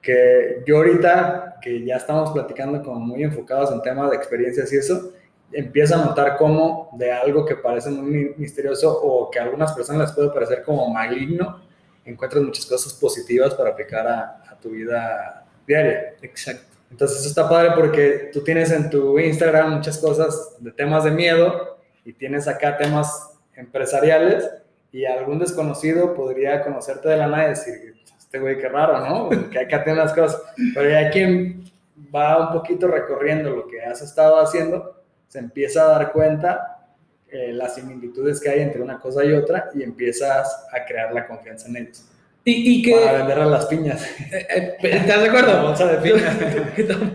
Que 0.00 0.62
yo 0.66 0.78
ahorita, 0.78 1.58
que 1.60 1.84
ya 1.84 1.96
estamos 1.96 2.30
platicando 2.30 2.82
como 2.82 3.00
muy 3.00 3.22
enfocados 3.22 3.70
en 3.72 3.82
temas 3.82 4.10
de 4.10 4.16
experiencias 4.16 4.72
y 4.72 4.78
eso, 4.78 5.12
empiezo 5.52 5.96
a 5.96 6.04
notar 6.04 6.36
cómo 6.36 6.90
de 6.96 7.12
algo 7.12 7.44
que 7.44 7.56
parece 7.56 7.90
muy 7.90 8.34
misterioso 8.36 8.92
o 9.02 9.30
que 9.30 9.38
a 9.38 9.42
algunas 9.42 9.72
personas 9.72 10.08
les 10.08 10.12
puede 10.12 10.30
parecer 10.30 10.62
como 10.62 10.88
maligno, 10.88 11.60
encuentras 12.04 12.42
muchas 12.42 12.66
cosas 12.66 12.92
positivas 12.94 13.54
para 13.54 13.70
aplicar 13.70 14.06
a, 14.06 14.42
a 14.48 14.58
tu 14.60 14.70
vida 14.70 15.44
diaria. 15.66 16.14
Exacto. 16.22 16.70
Entonces 16.90 17.20
eso 17.20 17.28
está 17.28 17.48
padre 17.48 17.72
porque 17.76 18.30
tú 18.32 18.42
tienes 18.42 18.72
en 18.72 18.90
tu 18.90 19.18
Instagram 19.18 19.76
muchas 19.76 19.98
cosas 19.98 20.56
de 20.58 20.72
temas 20.72 21.04
de 21.04 21.12
miedo 21.12 21.78
y 22.04 22.12
tienes 22.12 22.48
acá 22.48 22.76
temas 22.76 23.38
empresariales 23.54 24.50
y 24.92 25.04
algún 25.04 25.38
desconocido 25.38 26.14
podría 26.14 26.62
conocerte 26.64 27.08
de 27.08 27.16
la 27.16 27.28
nada 27.28 27.46
y 27.46 27.48
decir, 27.50 27.99
este 28.30 28.38
güey 28.38 28.58
qué 28.58 28.68
raro, 28.68 29.00
¿no? 29.04 29.50
Que 29.50 29.58
acá 29.58 29.82
tiene 29.82 29.98
las 29.98 30.14
cosas. 30.14 30.40
Pero 30.72 30.88
ya 30.88 31.10
quien 31.10 31.64
va 32.14 32.46
un 32.46 32.52
poquito 32.52 32.86
recorriendo 32.86 33.50
lo 33.50 33.66
que 33.66 33.82
has 33.82 34.02
estado 34.02 34.38
haciendo, 34.38 35.02
se 35.26 35.40
empieza 35.40 35.82
a 35.82 35.98
dar 35.98 36.12
cuenta 36.12 36.86
eh, 37.28 37.52
las 37.52 37.74
similitudes 37.74 38.40
que 38.40 38.48
hay 38.48 38.60
entre 38.60 38.82
una 38.82 39.00
cosa 39.00 39.24
y 39.24 39.32
otra 39.32 39.70
y 39.74 39.82
empiezas 39.82 40.64
a 40.72 40.84
crear 40.84 41.12
la 41.12 41.26
confianza 41.26 41.66
en 41.66 41.78
ellos. 41.78 42.06
Y, 42.44 42.82
que... 42.82 42.94
Para 42.94 43.18
vender 43.18 43.38
a 43.40 43.46
las 43.46 43.66
piñas. 43.66 44.00
Eh, 44.32 44.46
eh, 44.48 44.76
¿Estás 44.80 45.22
de 45.22 45.28
acuerdo? 45.28 45.52
La 45.52 45.62
bolsa 45.62 45.86
de 45.88 45.98
piñas. 45.98 46.36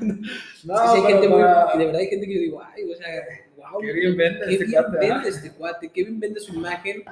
no, 0.66 0.93
sí, 0.93 0.97
hay 0.97 1.13
gente 1.13 1.30
muy, 1.30 1.39
de 1.39 1.86
verdad 1.86 1.95
hay 1.95 2.07
gente 2.07 2.28
que 2.28 2.36
yo 2.36 2.41
digo, 2.41 2.61
ay, 2.61 2.91
o 2.91 2.95
sea, 2.97 3.07
wow. 3.55 3.80
Qué 3.80 3.93
bien 3.93 4.18
vende 4.18 4.53
este. 4.53 4.82
Vende 4.99 5.30
este 5.30 5.51
cuate, 5.51 5.89
qué 5.93 6.03
bien 6.03 6.20
vende 6.20 6.41
su 6.41 6.53
imagen, 6.53 7.05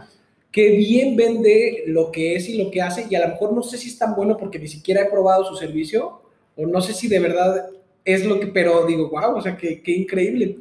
qué 0.53 0.69
bien 0.69 1.17
vende 1.17 1.83
lo 1.87 2.11
que 2.11 2.35
es 2.35 2.47
y 2.47 2.63
lo 2.63 2.71
que 2.71 2.81
hace. 2.81 3.07
Y 3.09 3.15
a 3.15 3.21
lo 3.21 3.29
mejor 3.29 3.51
no 3.51 3.63
sé 3.63 3.77
si 3.77 3.89
es 3.89 3.97
tan 3.97 4.15
bueno 4.15 4.37
porque 4.37 4.59
ni 4.59 4.67
siquiera 4.69 5.01
he 5.01 5.09
probado 5.09 5.43
su 5.43 5.57
servicio, 5.57 6.21
o 6.55 6.65
no 6.67 6.79
sé 6.79 6.93
si 6.93 7.09
de 7.09 7.19
verdad 7.19 7.69
es 8.05 8.23
lo 8.23 8.39
que, 8.39 8.47
pero 8.47 8.85
digo, 8.85 9.09
wow, 9.09 9.35
o 9.35 9.41
sea, 9.41 9.57
qué, 9.57 9.81
qué 9.81 9.91
increíble. 9.91 10.59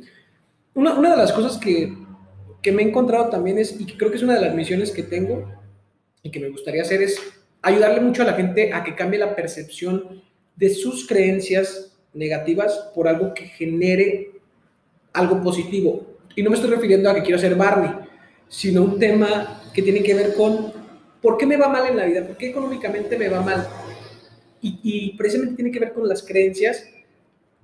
Una, 0.74 0.99
una 0.99 1.11
de 1.11 1.16
las 1.18 1.32
cosas 1.32 1.59
que, 1.59 1.93
que 2.62 2.72
me 2.72 2.82
he 2.82 2.88
encontrado 2.88 3.28
también 3.28 3.59
es, 3.59 3.78
y 3.78 3.84
que 3.84 3.97
creo 3.99 4.11
que 4.11 4.16
es 4.16 4.22
una 4.22 4.34
de 4.34 4.40
las 4.40 4.55
misiones 4.55 4.90
que 4.90 5.03
tengo 5.03 5.47
y 6.22 6.30
que 6.30 6.40
me 6.40 6.49
gustaría 6.49 6.82
hacer, 6.82 7.03
es 7.03 7.20
ayudarle 7.61 8.01
mucho 8.01 8.22
a 8.22 8.26
la 8.26 8.32
gente 8.32 8.72
a 8.72 8.82
que 8.82 8.95
cambie 8.95 9.20
la 9.20 9.36
percepción 9.36 10.22
de 10.57 10.70
sus 10.70 11.07
creencias 11.07 11.99
negativas 12.14 12.90
por 12.95 13.09
algo 13.09 13.34
que 13.34 13.45
genere 13.45 14.30
algo 15.12 15.43
positivo. 15.43 16.07
Y 16.34 16.43
no 16.43 16.49
me 16.49 16.57
estoy 16.57 16.70
refiriendo 16.70 17.11
a 17.11 17.14
que 17.14 17.22
quiero 17.22 17.38
ser 17.38 17.55
Barney, 17.57 17.90
sino 18.49 18.82
un 18.82 18.99
tema 18.99 19.61
que 19.72 19.82
tiene 19.82 20.02
que 20.02 20.14
ver 20.14 20.34
con 20.34 20.72
por 21.20 21.36
qué 21.36 21.46
me 21.46 21.56
va 21.56 21.68
mal 21.68 21.86
en 21.86 21.96
la 21.96 22.04
vida, 22.04 22.26
por 22.26 22.36
qué 22.36 22.50
económicamente 22.50 23.16
me 23.16 23.28
va 23.28 23.40
mal. 23.40 23.66
Y, 24.60 24.78
y 24.82 25.16
precisamente 25.16 25.56
tiene 25.56 25.70
que 25.70 25.80
ver 25.80 25.92
con 25.92 26.08
las 26.08 26.22
creencias 26.22 26.84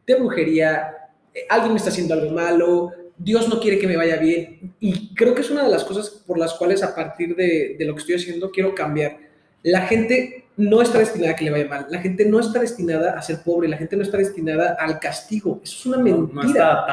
de 0.07 0.15
brujería, 0.15 1.11
eh, 1.35 1.47
alguien 1.49 1.73
me 1.73 1.79
está 1.79 1.91
haciendo 1.91 2.15
algo 2.15 2.31
malo, 2.31 2.93
Dios 3.17 3.49
no 3.49 3.61
quiere 3.61 3.79
que 3.79 3.87
me 3.87 3.97
vaya 3.97 4.17
bien. 4.17 4.75
Y 4.81 5.15
creo 5.15 5.35
que 5.35 5.43
es 5.43 5.51
una 5.51 5.65
de 5.65 5.71
las 5.71 5.85
cosas 5.85 6.09
por 6.11 6.39
las 6.39 6.55
cuales 6.55 6.83
a 6.83 6.95
partir 6.95 7.37
de, 7.37 7.77
de 7.79 7.85
lo 7.85 7.95
que 7.95 8.01
estoy 8.01 8.15
haciendo 8.17 8.51
quiero 8.51 8.75
cambiar 8.75 9.29
la 9.63 9.83
gente 9.83 10.45
no 10.57 10.83
está 10.83 10.99
destinada 10.99 11.33
a 11.33 11.37
que 11.37 11.45
le 11.45 11.51
vaya 11.51 11.69
mal, 11.69 11.87
la 11.89 12.01
gente 12.01 12.25
no 12.25 12.41
está 12.41 12.59
destinada 12.59 13.17
a 13.17 13.23
ser 13.23 13.43
pobre, 13.45 13.69
la 13.69 13.77
gente 13.77 13.97
no 13.97 14.03
está 14.03 14.19
destinada 14.19 14.77
al 14.79 14.99
castigo. 14.99 15.61
Eso 15.63 15.77
es 15.79 15.87
una 15.87 15.99
mentira. 15.99 16.87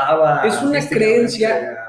es 0.46 0.62
una 0.62 0.88
creencia 0.88 1.85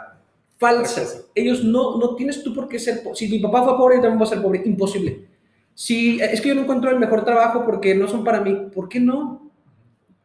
falsa. 0.58 1.02
Ellos 1.34 1.64
no, 1.64 1.98
no 1.98 2.14
tienes 2.14 2.42
tú 2.42 2.54
por 2.54 2.68
qué 2.68 2.78
ser 2.78 3.02
pobre. 3.02 3.16
Si 3.16 3.28
mi 3.28 3.38
papá 3.38 3.64
fue 3.64 3.76
pobre, 3.76 3.96
yo 3.96 4.02
también 4.02 4.18
voy 4.18 4.26
a 4.26 4.30
ser 4.30 4.42
pobre. 4.42 4.62
Imposible. 4.64 5.26
Si 5.74 6.20
es 6.20 6.40
que 6.40 6.48
yo 6.48 6.54
no 6.54 6.62
encuentro 6.62 6.90
el 6.90 6.98
mejor 6.98 7.24
trabajo 7.24 7.64
porque 7.64 7.94
no 7.94 8.08
son 8.08 8.24
para 8.24 8.40
mí, 8.40 8.68
¿por 8.74 8.88
qué 8.88 8.98
no? 8.98 9.50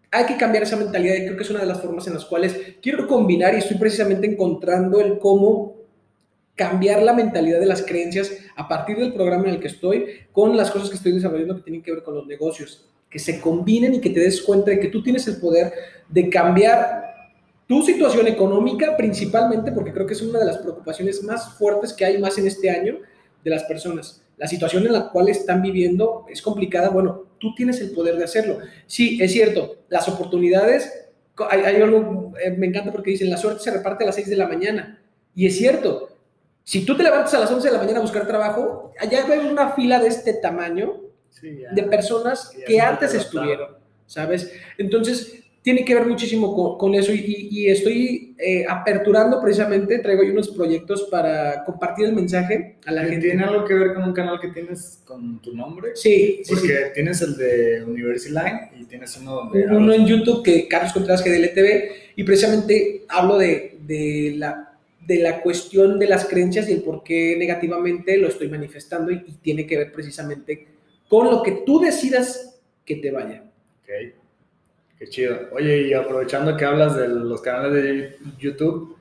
Hay 0.09 0.25
que 0.25 0.37
cambiar 0.37 0.63
esa 0.63 0.77
mentalidad 0.77 1.15
y 1.15 1.25
creo 1.25 1.37
que 1.37 1.43
es 1.43 1.49
una 1.49 1.59
de 1.59 1.65
las 1.65 1.81
formas 1.81 2.07
en 2.07 2.13
las 2.13 2.25
cuales 2.25 2.75
quiero 2.81 3.07
combinar 3.07 3.53
y 3.53 3.57
estoy 3.57 3.77
precisamente 3.77 4.27
encontrando 4.27 4.99
el 5.01 5.19
cómo 5.19 5.75
cambiar 6.55 7.01
la 7.01 7.13
mentalidad 7.13 7.59
de 7.59 7.65
las 7.65 7.81
creencias 7.81 8.31
a 8.55 8.67
partir 8.67 8.97
del 8.97 9.13
programa 9.13 9.45
en 9.45 9.55
el 9.55 9.59
que 9.59 9.67
estoy 9.67 10.05
con 10.31 10.55
las 10.55 10.71
cosas 10.71 10.89
que 10.89 10.95
estoy 10.95 11.13
desarrollando 11.13 11.55
que 11.57 11.63
tienen 11.63 11.81
que 11.81 11.91
ver 11.91 12.03
con 12.03 12.15
los 12.15 12.27
negocios, 12.27 12.89
que 13.09 13.19
se 13.19 13.41
combinen 13.41 13.95
y 13.95 14.01
que 14.01 14.09
te 14.09 14.19
des 14.19 14.41
cuenta 14.41 14.71
de 14.71 14.79
que 14.79 14.87
tú 14.87 15.01
tienes 15.01 15.27
el 15.27 15.37
poder 15.37 15.73
de 16.07 16.29
cambiar 16.29 17.10
tu 17.71 17.81
situación 17.81 18.27
económica 18.27 18.97
principalmente, 18.97 19.71
porque 19.71 19.93
creo 19.93 20.05
que 20.05 20.11
es 20.11 20.21
una 20.21 20.39
de 20.39 20.43
las 20.45 20.57
preocupaciones 20.57 21.23
más 21.23 21.53
fuertes 21.53 21.93
que 21.93 22.03
hay 22.03 22.17
más 22.17 22.37
en 22.37 22.45
este 22.45 22.69
año 22.69 22.97
de 23.41 23.49
las 23.49 23.63
personas. 23.63 24.21
La 24.35 24.45
situación 24.45 24.85
en 24.85 24.91
la 24.91 25.09
cual 25.09 25.29
están 25.29 25.61
viviendo 25.61 26.25
es 26.29 26.41
complicada, 26.41 26.89
bueno, 26.89 27.27
tú 27.39 27.55
tienes 27.55 27.79
el 27.79 27.91
poder 27.91 28.17
de 28.17 28.25
hacerlo. 28.25 28.57
Sí, 28.87 29.17
es 29.21 29.31
cierto, 29.31 29.83
las 29.87 30.09
oportunidades, 30.09 31.11
hay, 31.49 31.81
algo, 31.81 32.33
eh, 32.43 32.51
me 32.51 32.67
encanta 32.67 32.91
porque 32.91 33.11
dicen, 33.11 33.29
la 33.29 33.37
suerte 33.37 33.63
se 33.63 33.71
reparte 33.71 34.03
a 34.03 34.07
las 34.07 34.15
6 34.15 34.29
de 34.29 34.35
la 34.35 34.49
mañana. 34.49 35.01
Y 35.33 35.45
es 35.45 35.57
cierto, 35.57 36.09
si 36.65 36.83
tú 36.83 36.97
te 36.97 37.03
levantas 37.03 37.33
a 37.35 37.39
las 37.39 37.51
11 37.51 37.69
de 37.69 37.73
la 37.73 37.79
mañana 37.79 37.99
a 37.99 38.01
buscar 38.01 38.27
trabajo, 38.27 38.91
allá 38.99 39.25
hay 39.31 39.47
una 39.47 39.69
fila 39.69 39.97
de 40.01 40.09
este 40.09 40.33
tamaño 40.33 41.03
de 41.41 41.83
personas 41.83 42.51
que 42.67 42.81
antes 42.81 43.13
estuvieron, 43.13 43.77
¿sabes? 44.07 44.51
Entonces, 44.77 45.40
tiene 45.61 45.85
que 45.85 45.93
ver 45.93 46.07
muchísimo 46.07 46.77
con, 46.77 46.95
eso 46.95 47.13
y, 47.13 47.67
estoy 47.67 48.35
eh, 48.39 48.65
aperturando 48.67 49.39
precisamente, 49.39 49.99
traigo 49.99 50.23
ahí 50.23 50.29
unos 50.29 50.49
proyectos 50.49 51.07
para 51.11 51.63
compartir 51.63 52.05
el 52.05 52.13
mensaje 52.13 52.77
a 52.85 52.91
la 52.91 53.03
gente. 53.03 53.27
¿Tiene 53.27 53.43
algo 53.43 53.63
que 53.65 53.75
ver 53.75 53.93
con 53.93 54.03
un 54.03 54.13
canal 54.13 54.39
que 54.39 54.47
tienes 54.47 55.03
con 55.05 55.39
tu 55.39 55.55
nombre? 55.55 55.91
Sí, 55.93 56.41
sí. 56.43 56.53
Porque 56.53 56.91
tienes 56.95 57.21
el 57.21 57.37
de 57.37 57.83
University 57.83 58.33
Line 58.33 58.71
y 58.79 58.85
tienes 58.85 59.15
uno 59.17 59.35
donde... 59.35 59.65
Uno 59.67 59.93
en 59.93 60.07
YouTube 60.07 60.43
que 60.43 60.67
Carlos 60.67 60.93
Contreras 60.93 61.23
GDLTV 61.23 62.15
y 62.15 62.23
precisamente 62.23 63.03
hablo 63.07 63.37
de, 63.37 63.77
de 63.85 64.33
la 64.37 64.67
de 65.05 65.17
la 65.17 65.41
cuestión 65.41 65.97
de 65.99 66.07
las 66.07 66.25
creencias 66.25 66.69
y 66.69 66.73
el 66.73 66.83
por 66.83 67.03
qué 67.03 67.35
negativamente 67.37 68.17
lo 68.17 68.27
estoy 68.27 68.49
manifestando 68.49 69.11
y, 69.11 69.19
tiene 69.41 69.65
que 69.65 69.77
ver 69.77 69.91
precisamente 69.91 70.67
con 71.09 71.25
lo 71.25 71.41
que 71.41 71.63
tú 71.65 71.79
decidas 71.79 72.59
que 72.85 72.95
te 72.97 73.11
vaya. 73.11 73.43
Ok, 73.81 74.20
qué 75.01 75.09
chido. 75.09 75.35
Oye, 75.51 75.87
y 75.87 75.93
aprovechando 75.93 76.55
que 76.55 76.63
hablas 76.63 76.95
de 76.95 77.07
los 77.07 77.41
canales 77.41 77.73
de 77.73 78.17
YouTube, 78.37 78.95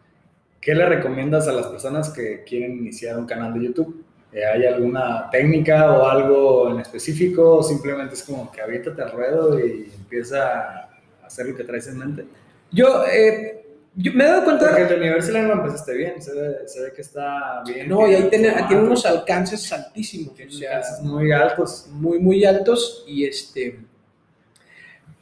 ¿qué 0.59 0.74
le 0.74 0.86
recomiendas 0.86 1.46
a 1.46 1.53
las 1.53 1.66
personas 1.66 2.09
que 2.09 2.42
quieren 2.42 2.78
iniciar 2.78 3.18
un 3.18 3.26
canal 3.26 3.53
de 3.53 3.66
YouTube? 3.66 4.03
Eh, 4.32 4.46
¿Hay 4.46 4.64
alguna 4.64 5.28
técnica 5.30 5.92
o 5.92 6.09
algo 6.09 6.70
en 6.70 6.80
específico 6.80 7.57
o 7.57 7.62
simplemente 7.62 8.14
es 8.14 8.22
como 8.22 8.51
que 8.51 8.62
avítate 8.62 9.03
al 9.03 9.12
ruedo 9.12 9.61
y 9.61 9.92
empieza 9.94 10.88
a 11.22 11.26
hacer 11.26 11.48
lo 11.48 11.55
que 11.55 11.64
traes 11.64 11.86
en 11.88 11.98
mente? 11.98 12.24
Yo, 12.72 13.05
eh, 13.05 13.62
yo 13.94 14.12
me 14.14 14.24
he 14.24 14.26
dado 14.26 14.44
cuenta. 14.44 14.68
Porque 14.68 14.94
el 14.94 15.01
Universal 15.01 15.48
lo 15.48 15.53
empezaste 15.53 15.94
bien, 15.94 16.22
se 16.22 16.32
ve, 16.32 16.57
se 16.64 16.80
ve, 16.80 16.92
que 16.94 17.03
está 17.03 17.62
bien. 17.66 17.90
No, 17.90 18.09
y 18.09 18.14
ahí 18.14 18.30
tiene, 18.30 18.55
tiene, 18.68 18.84
unos 18.84 19.05
alcances 19.05 19.70
altísimos. 19.70 20.34
Tiene 20.34 20.51
o 20.51 20.55
sea, 20.55 20.76
alcances 20.76 21.05
muy 21.05 21.30
altos. 21.30 21.88
Muy, 21.90 22.18
muy 22.20 22.42
altos. 22.46 23.05
Y 23.07 23.26
este. 23.26 23.80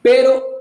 Pero 0.00 0.57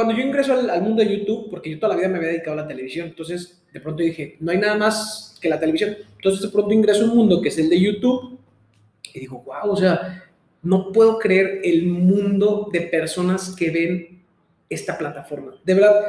cuando 0.00 0.14
yo 0.14 0.26
ingreso 0.26 0.54
al, 0.54 0.70
al, 0.70 0.80
mundo 0.80 1.02
de 1.02 1.18
YouTube, 1.18 1.50
porque 1.50 1.70
yo 1.70 1.78
toda 1.78 1.94
la 1.94 1.98
vida 1.98 2.08
me 2.08 2.16
había 2.16 2.30
dedicado 2.30 2.58
a 2.58 2.62
la 2.62 2.66
televisión, 2.66 3.08
entonces 3.08 3.62
de 3.70 3.80
pronto 3.80 4.02
dije, 4.02 4.38
no 4.40 4.50
hay 4.50 4.56
nada 4.56 4.76
más 4.76 5.38
que 5.42 5.50
la 5.50 5.60
televisión. 5.60 5.94
Entonces 6.16 6.40
de 6.40 6.48
pronto 6.48 6.72
ingreso 6.72 7.04
a 7.04 7.08
un 7.08 7.16
mundo 7.16 7.42
que 7.42 7.50
es 7.50 7.58
el 7.58 7.68
de 7.68 7.78
YouTube 7.78 8.38
y 9.12 9.20
digo, 9.20 9.42
wow, 9.44 9.72
o 9.72 9.76
sea, 9.76 10.24
no 10.62 10.90
puedo 10.90 11.18
creer 11.18 11.60
el 11.64 11.86
mundo 11.86 12.70
de 12.72 12.80
personas 12.80 13.54
que 13.54 13.70
ven 13.70 14.22
esta 14.70 14.96
plataforma. 14.96 15.60
De 15.64 15.74
verdad 15.74 16.00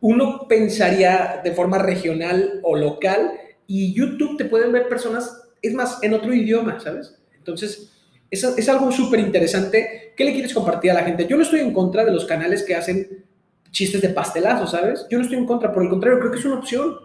uno 0.00 0.46
pensaría 0.48 1.40
de 1.42 1.52
forma 1.52 1.78
regional 1.78 2.60
o 2.62 2.76
local 2.76 3.32
y 3.66 3.92
YouTube 3.92 4.36
te 4.36 4.44
pueden 4.44 4.70
ver 4.70 4.88
personas, 4.88 5.48
es 5.60 5.74
más, 5.74 6.00
en 6.02 6.14
otro 6.14 6.32
idioma, 6.32 6.78
¿sabes? 6.78 7.18
Entonces, 7.36 7.92
es, 8.30 8.42
es 8.42 8.68
algo 8.68 8.90
súper 8.90 9.20
interesante. 9.20 10.12
¿Qué 10.16 10.24
le 10.24 10.32
quieres 10.32 10.52
compartir 10.52 10.90
a 10.90 10.94
la 10.94 11.04
gente? 11.04 11.26
Yo 11.26 11.36
no 11.36 11.42
estoy 11.42 11.60
en 11.60 11.72
contra 11.72 12.04
de 12.04 12.10
los 12.10 12.24
canales 12.24 12.64
que 12.64 12.74
hacen 12.74 13.24
chistes 13.72 14.00
de 14.00 14.10
pastelazo, 14.10 14.66
¿sabes? 14.66 15.06
Yo 15.10 15.18
no 15.18 15.24
estoy 15.24 15.38
en 15.38 15.46
contra, 15.46 15.72
por 15.72 15.82
el 15.82 15.88
contrario, 15.88 16.20
creo 16.20 16.30
que 16.30 16.38
es 16.38 16.44
una 16.44 16.58
opción, 16.58 16.96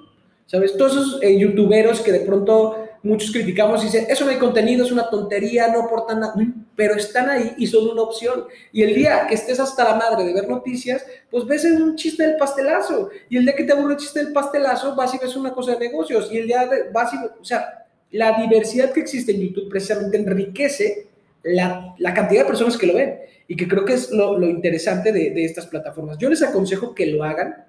¿sabes? 0.45 0.77
Todos 0.77 0.91
esos 0.91 1.23
eh, 1.23 1.39
youtuberos 1.39 2.01
que 2.01 2.11
de 2.11 2.19
pronto 2.19 2.87
muchos 3.03 3.31
criticamos 3.31 3.81
y 3.81 3.85
dicen, 3.85 4.05
eso 4.09 4.25
no 4.25 4.31
hay 4.31 4.37
contenido, 4.37 4.85
es 4.85 4.91
una 4.91 5.09
tontería, 5.09 5.69
no 5.69 5.83
aportan 5.83 6.19
nada, 6.19 6.35
pero 6.75 6.95
están 6.95 7.29
ahí 7.29 7.53
y 7.57 7.67
son 7.67 7.87
una 7.89 8.01
opción. 8.01 8.45
Y 8.71 8.83
el 8.83 8.93
día 8.93 9.25
que 9.27 9.35
estés 9.35 9.59
hasta 9.59 9.83
la 9.83 9.95
madre 9.95 10.25
de 10.25 10.33
ver 10.33 10.47
noticias, 10.47 11.05
pues 11.31 11.45
ves 11.45 11.65
un 11.65 11.95
chiste 11.95 12.23
del 12.23 12.37
pastelazo. 12.37 13.09
Y 13.29 13.37
el 13.37 13.45
día 13.45 13.55
que 13.55 13.63
te 13.63 13.71
aburre 13.73 13.93
el 13.93 13.99
chiste 13.99 14.23
del 14.23 14.33
pastelazo, 14.33 14.95
vas 14.95 15.13
y 15.13 15.17
ves 15.17 15.35
una 15.35 15.53
cosa 15.53 15.73
de 15.73 15.79
negocios. 15.79 16.29
Y 16.31 16.37
el 16.37 16.47
día 16.47 16.67
de, 16.67 16.91
vas 16.91 17.11
o 17.39 17.45
sea, 17.45 17.85
la 18.11 18.39
diversidad 18.39 18.91
que 18.91 18.99
existe 18.99 19.31
en 19.31 19.41
YouTube 19.41 19.69
precisamente 19.69 20.17
enriquece 20.17 21.07
la, 21.47 22.13
cantidad 22.13 22.41
de 22.41 22.47
personas 22.47 22.77
que 22.77 22.87
lo 22.87 22.93
ven 22.93 23.19
y 23.47 23.55
que 23.55 23.67
creo 23.67 23.85
que 23.85 23.93
es 23.93 24.11
lo, 24.11 24.39
interesante 24.45 25.11
de, 25.11 25.31
de, 25.31 25.45
estas 25.45 25.67
plataformas. 25.67 26.17
Yo 26.17 26.29
les 26.29 26.41
aconsejo 26.43 26.93
que 26.93 27.05
lo 27.07 27.23
hagan. 27.23 27.65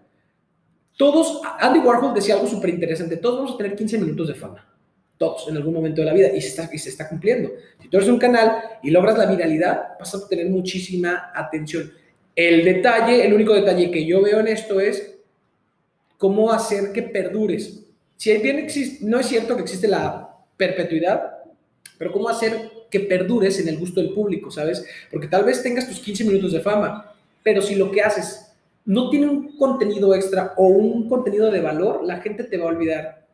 Todos, 0.96 1.40
Andy 1.60 1.78
Warhol 1.78 2.14
decía 2.14 2.34
algo 2.34 2.48
súper 2.48 2.70
interesante, 2.70 3.16
todos 3.18 3.38
vamos 3.38 3.54
a 3.54 3.56
tener 3.56 3.76
15 3.76 3.98
minutos 3.98 4.28
de 4.28 4.34
fama, 4.34 4.66
todos 5.16 5.46
en 5.48 5.56
algún 5.56 5.72
momento 5.72 6.00
de 6.00 6.06
la 6.06 6.12
vida 6.12 6.28
y 6.34 6.40
se, 6.40 6.48
está, 6.48 6.68
y 6.72 6.78
se 6.78 6.90
está 6.90 7.08
cumpliendo. 7.08 7.50
Si 7.80 7.88
tú 7.88 7.98
eres 7.98 8.08
un 8.08 8.18
canal 8.18 8.62
y 8.82 8.90
logras 8.90 9.16
la 9.16 9.26
viralidad, 9.26 9.96
vas 9.98 10.12
a 10.14 10.28
tener 10.28 10.50
muchísima 10.50 11.30
atención. 11.34 11.92
El 12.34 12.64
detalle, 12.64 13.24
el 13.24 13.32
único 13.32 13.54
detalle 13.54 13.90
que 13.92 14.04
yo 14.04 14.22
veo 14.22 14.40
en 14.40 14.48
esto 14.48 14.80
es 14.80 15.16
cómo 16.16 16.50
hacer 16.50 16.92
que 16.92 17.02
perdures. 17.02 17.84
Si 18.16 18.36
bien 18.38 18.58
existe, 18.58 19.04
no 19.06 19.20
es 19.20 19.26
cierto 19.26 19.54
que 19.54 19.62
existe 19.62 19.86
la 19.86 20.28
perpetuidad, 20.56 21.38
pero 21.96 22.10
cómo 22.10 22.28
hacer 22.28 22.77
que 22.90 23.00
perdures 23.00 23.58
en 23.60 23.68
el 23.68 23.78
gusto 23.78 24.00
del 24.00 24.12
público, 24.12 24.50
¿sabes? 24.50 24.84
Porque 25.10 25.28
tal 25.28 25.44
vez 25.44 25.62
tengas 25.62 25.88
tus 25.88 26.00
15 26.00 26.24
minutos 26.24 26.52
de 26.52 26.60
fama, 26.60 27.14
pero 27.42 27.62
si 27.62 27.74
lo 27.74 27.90
que 27.90 28.02
haces 28.02 28.52
no 28.84 29.10
tiene 29.10 29.28
un 29.28 29.56
contenido 29.56 30.14
extra 30.14 30.54
o 30.56 30.66
un 30.66 31.08
contenido 31.08 31.50
de 31.50 31.60
valor, 31.60 32.04
la 32.04 32.20
gente 32.20 32.44
te 32.44 32.56
va 32.56 32.64
a 32.64 32.68
olvidar 32.68 33.26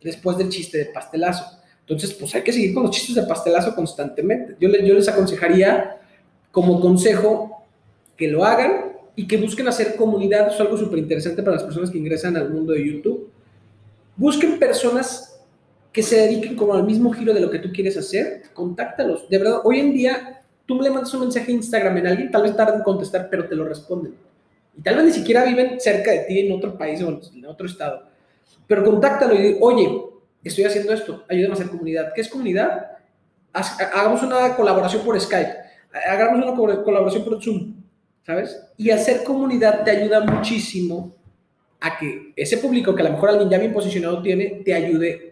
después 0.00 0.38
del 0.38 0.48
chiste 0.48 0.78
de 0.78 0.86
pastelazo. 0.86 1.44
Entonces, 1.80 2.14
pues 2.14 2.34
hay 2.34 2.42
que 2.42 2.52
seguir 2.52 2.72
con 2.72 2.84
los 2.84 2.92
chistes 2.92 3.16
de 3.16 3.22
pastelazo 3.22 3.74
constantemente. 3.74 4.56
Yo, 4.60 4.68
les, 4.68 4.86
yo 4.86 4.94
les 4.94 5.08
aconsejaría, 5.08 6.00
como 6.52 6.80
consejo, 6.80 7.64
que 8.16 8.28
lo 8.28 8.44
hagan 8.44 8.92
y 9.16 9.26
que 9.26 9.36
busquen 9.36 9.66
hacer 9.68 9.96
comunidad. 9.96 10.48
es 10.52 10.60
algo 10.60 10.76
súper 10.76 11.00
interesante 11.00 11.42
para 11.42 11.56
las 11.56 11.64
personas 11.64 11.90
que 11.90 11.98
ingresan 11.98 12.36
al 12.36 12.50
mundo 12.50 12.72
de 12.72 12.86
YouTube. 12.86 13.28
Busquen 14.16 14.58
personas 14.58 15.31
que 15.92 16.02
se 16.02 16.16
dediquen 16.16 16.56
como 16.56 16.74
al 16.74 16.84
mismo 16.84 17.12
giro 17.12 17.34
de 17.34 17.40
lo 17.40 17.50
que 17.50 17.58
tú 17.58 17.70
quieres 17.72 17.96
hacer, 17.96 18.44
contáctalos. 18.54 19.28
De 19.28 19.38
verdad, 19.38 19.60
hoy 19.64 19.80
en 19.80 19.92
día 19.92 20.42
tú 20.64 20.80
le 20.80 20.90
mandas 20.90 21.12
un 21.14 21.20
mensaje 21.20 21.52
a 21.52 21.54
Instagram 21.54 21.98
en 21.98 22.06
alguien, 22.06 22.30
tal 22.30 22.42
vez 22.42 22.56
tarde 22.56 22.76
en 22.76 22.82
contestar, 22.82 23.28
pero 23.30 23.46
te 23.46 23.54
lo 23.54 23.64
responden. 23.64 24.14
Y 24.76 24.80
tal 24.80 24.96
vez 24.96 25.04
ni 25.04 25.12
siquiera 25.12 25.44
viven 25.44 25.78
cerca 25.78 26.12
de 26.12 26.20
ti 26.20 26.40
en 26.40 26.52
otro 26.52 26.78
país 26.78 27.02
o 27.02 27.20
en 27.34 27.46
otro 27.46 27.66
estado. 27.66 28.04
Pero 28.66 28.84
contáctalo 28.84 29.34
y 29.34 29.42
di, 29.42 29.56
oye, 29.60 30.02
estoy 30.42 30.64
haciendo 30.64 30.94
esto, 30.94 31.24
ayúdame 31.28 31.52
a 31.52 31.56
hacer 31.56 31.68
comunidad. 31.68 32.12
¿Qué 32.14 32.22
es 32.22 32.28
comunidad? 32.28 32.92
Hagamos 33.52 34.22
una 34.22 34.56
colaboración 34.56 35.04
por 35.04 35.20
Skype, 35.20 35.52
hagamos 36.08 36.42
una 36.42 36.82
colaboración 36.82 37.22
por 37.22 37.42
Zoom, 37.42 37.74
¿sabes? 38.24 38.58
Y 38.78 38.90
hacer 38.90 39.24
comunidad 39.24 39.84
te 39.84 39.90
ayuda 39.90 40.20
muchísimo 40.20 41.14
a 41.80 41.98
que 41.98 42.32
ese 42.34 42.56
público 42.56 42.94
que 42.94 43.02
a 43.02 43.04
lo 43.06 43.10
mejor 43.10 43.28
alguien 43.28 43.50
ya 43.50 43.58
bien 43.58 43.74
posicionado 43.74 44.22
tiene, 44.22 44.62
te 44.64 44.72
ayude 44.72 45.31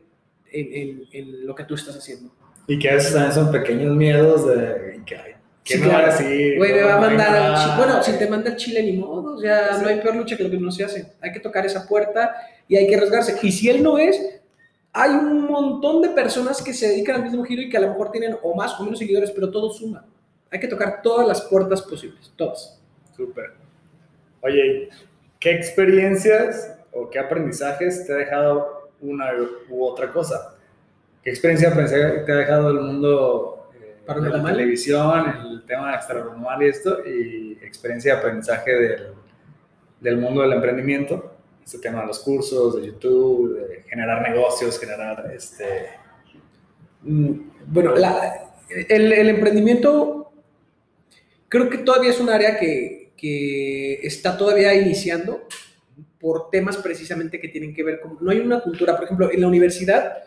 en, 0.52 1.04
en, 1.12 1.46
lo 1.46 1.54
que 1.54 1.64
tú 1.64 1.74
estás 1.74 1.96
haciendo. 1.96 2.32
Y 2.66 2.78
que 2.78 2.90
a 2.90 2.94
veces 2.94 3.12
también 3.12 3.32
son 3.32 3.50
pequeños 3.50 3.96
miedos 3.96 4.46
de 4.46 5.00
que, 5.04 5.76
sí, 5.76 5.78
no 5.78 5.88
claro. 5.88 6.12
Güey, 6.18 6.72
me 6.72 6.82
va 6.82 6.94
a 6.94 7.00
mandar 7.00 7.36
al 7.36 7.56
chile. 7.56 7.74
Bueno, 7.76 8.02
si 8.02 8.12
te 8.12 8.28
manda 8.28 8.50
el 8.50 8.56
chile, 8.56 8.82
ni 8.82 8.96
modo. 8.96 9.34
O 9.34 9.38
sea, 9.40 9.78
no 9.80 9.88
hay 9.88 10.00
peor 10.00 10.16
lucha 10.16 10.36
que 10.36 10.44
lo 10.44 10.50
que 10.50 10.58
no 10.58 10.70
se 10.70 10.84
hace. 10.84 11.12
Hay 11.20 11.32
que 11.32 11.40
tocar 11.40 11.66
esa 11.66 11.86
puerta 11.86 12.34
y 12.68 12.76
hay 12.76 12.86
que 12.86 12.96
arriesgarse. 12.96 13.36
Y 13.42 13.52
si 13.52 13.68
él 13.68 13.82
no 13.82 13.98
es, 13.98 14.40
hay 14.92 15.10
un 15.10 15.46
montón 15.46 16.02
de 16.02 16.10
personas 16.10 16.62
que 16.62 16.72
se 16.72 16.88
dedican 16.88 17.16
al 17.16 17.22
mismo 17.22 17.44
giro 17.44 17.62
y 17.62 17.68
que 17.68 17.76
a 17.76 17.80
lo 17.80 17.88
mejor 17.88 18.10
tienen 18.10 18.36
o 18.42 18.54
más 18.54 18.78
o 18.80 18.84
menos 18.84 18.98
seguidores, 18.98 19.30
pero 19.30 19.50
todo 19.50 19.72
suma. 19.72 20.04
Hay 20.50 20.58
que 20.58 20.68
tocar 20.68 21.00
todas 21.02 21.26
las 21.26 21.42
puertas 21.42 21.82
posibles, 21.82 22.32
todas. 22.36 22.80
Súper. 23.16 23.52
Oye, 24.42 24.88
¿qué 25.38 25.52
experiencias 25.52 26.76
o 26.92 27.08
qué 27.08 27.18
aprendizajes 27.18 28.06
te 28.06 28.12
ha 28.12 28.16
dejado 28.16 28.79
una 29.02 29.30
u 29.68 29.84
otra 29.84 30.10
cosa. 30.12 30.56
¿Qué 31.22 31.30
experiencia 31.30 31.72
te 31.72 32.32
ha 32.32 32.36
dejado 32.36 32.70
el 32.70 32.80
mundo 32.80 33.70
eh, 33.74 34.20
de 34.20 34.30
la 34.30 34.44
televisión, 34.44 35.34
el 35.46 35.64
tema 35.66 35.94
extranormal 35.94 36.62
y 36.62 36.68
esto, 36.68 36.98
y 37.06 37.58
experiencia 37.62 38.14
de 38.14 38.18
aprendizaje 38.20 38.74
del, 38.74 39.08
del 40.00 40.16
mundo 40.16 40.42
del 40.42 40.54
emprendimiento? 40.54 41.36
Este 41.64 41.78
tema 41.78 42.00
de 42.00 42.06
los 42.06 42.18
cursos, 42.20 42.80
de 42.80 42.86
YouTube, 42.86 43.54
de 43.54 43.82
generar 43.82 44.22
negocios, 44.22 44.78
generar 44.78 45.30
este... 45.34 45.90
Mm, 47.02 47.32
bueno, 47.66 47.94
el, 48.88 49.12
el, 49.12 49.28
emprendimiento 49.28 50.32
creo 51.48 51.68
que 51.68 51.78
todavía 51.78 52.10
es 52.10 52.20
un 52.20 52.30
área 52.30 52.58
que, 52.58 53.12
que 53.16 53.94
está 54.06 54.36
todavía 54.36 54.74
iniciando 54.74 55.46
por 56.20 56.50
temas 56.50 56.76
precisamente 56.76 57.40
que 57.40 57.48
tienen 57.48 57.74
que 57.74 57.82
ver 57.82 58.00
con... 58.00 58.18
No 58.20 58.30
hay 58.30 58.40
una 58.40 58.60
cultura, 58.60 58.94
por 58.94 59.04
ejemplo, 59.04 59.32
en 59.32 59.40
la 59.40 59.48
universidad 59.48 60.18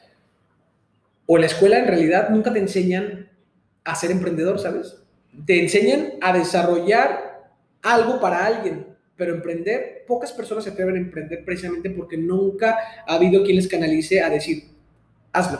o 1.26 1.38
la 1.38 1.46
escuela 1.46 1.80
en 1.80 1.88
realidad 1.88 2.30
nunca 2.30 2.52
te 2.52 2.60
enseñan 2.60 3.30
a 3.84 3.96
ser 3.96 4.12
emprendedor, 4.12 4.60
¿sabes? 4.60 4.98
Te 5.46 5.62
enseñan 5.62 6.14
a 6.22 6.34
desarrollar 6.34 7.52
algo 7.82 8.20
para 8.20 8.46
alguien, 8.46 8.88
pero 9.16 9.34
emprender, 9.34 10.04
pocas 10.08 10.32
personas 10.32 10.64
se 10.64 10.72
atreven 10.72 10.96
a 10.96 11.00
emprender 11.00 11.46
precisamente 11.46 11.90
porque 11.92 12.18
nunca 12.18 12.78
ha 13.06 13.16
habido 13.16 13.44
quien 13.44 13.56
les 13.56 13.68
canalice 13.68 14.22
a 14.22 14.30
decir, 14.30 14.64
hazlo. 15.32 15.60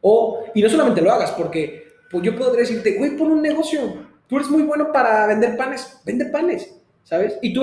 O, 0.00 0.44
y 0.54 0.62
no 0.62 0.68
solamente 0.68 1.00
lo 1.00 1.12
hagas, 1.12 1.30
porque 1.32 1.84
pues 2.10 2.24
yo 2.24 2.36
podría 2.36 2.60
decirte, 2.60 2.96
güey, 2.98 3.16
pon 3.16 3.32
un 3.32 3.42
negocio, 3.42 4.06
tú 4.26 4.36
eres 4.36 4.48
muy 4.48 4.62
bueno 4.62 4.92
para 4.92 5.26
vender 5.26 5.56
panes, 5.56 6.00
vende 6.04 6.26
panes, 6.26 6.74
¿sabes? 7.04 7.38
Y 7.40 7.52
tú 7.52 7.62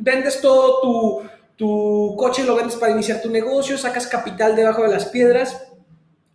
vendes 0.00 0.40
todo 0.40 0.80
tu, 0.80 1.28
tu 1.56 2.16
coche, 2.16 2.44
lo 2.44 2.54
vendes 2.54 2.76
para 2.76 2.92
iniciar 2.92 3.20
tu 3.20 3.30
negocio, 3.30 3.78
sacas 3.78 4.06
capital 4.06 4.54
debajo 4.54 4.82
de 4.82 4.88
las 4.88 5.06
piedras 5.06 5.68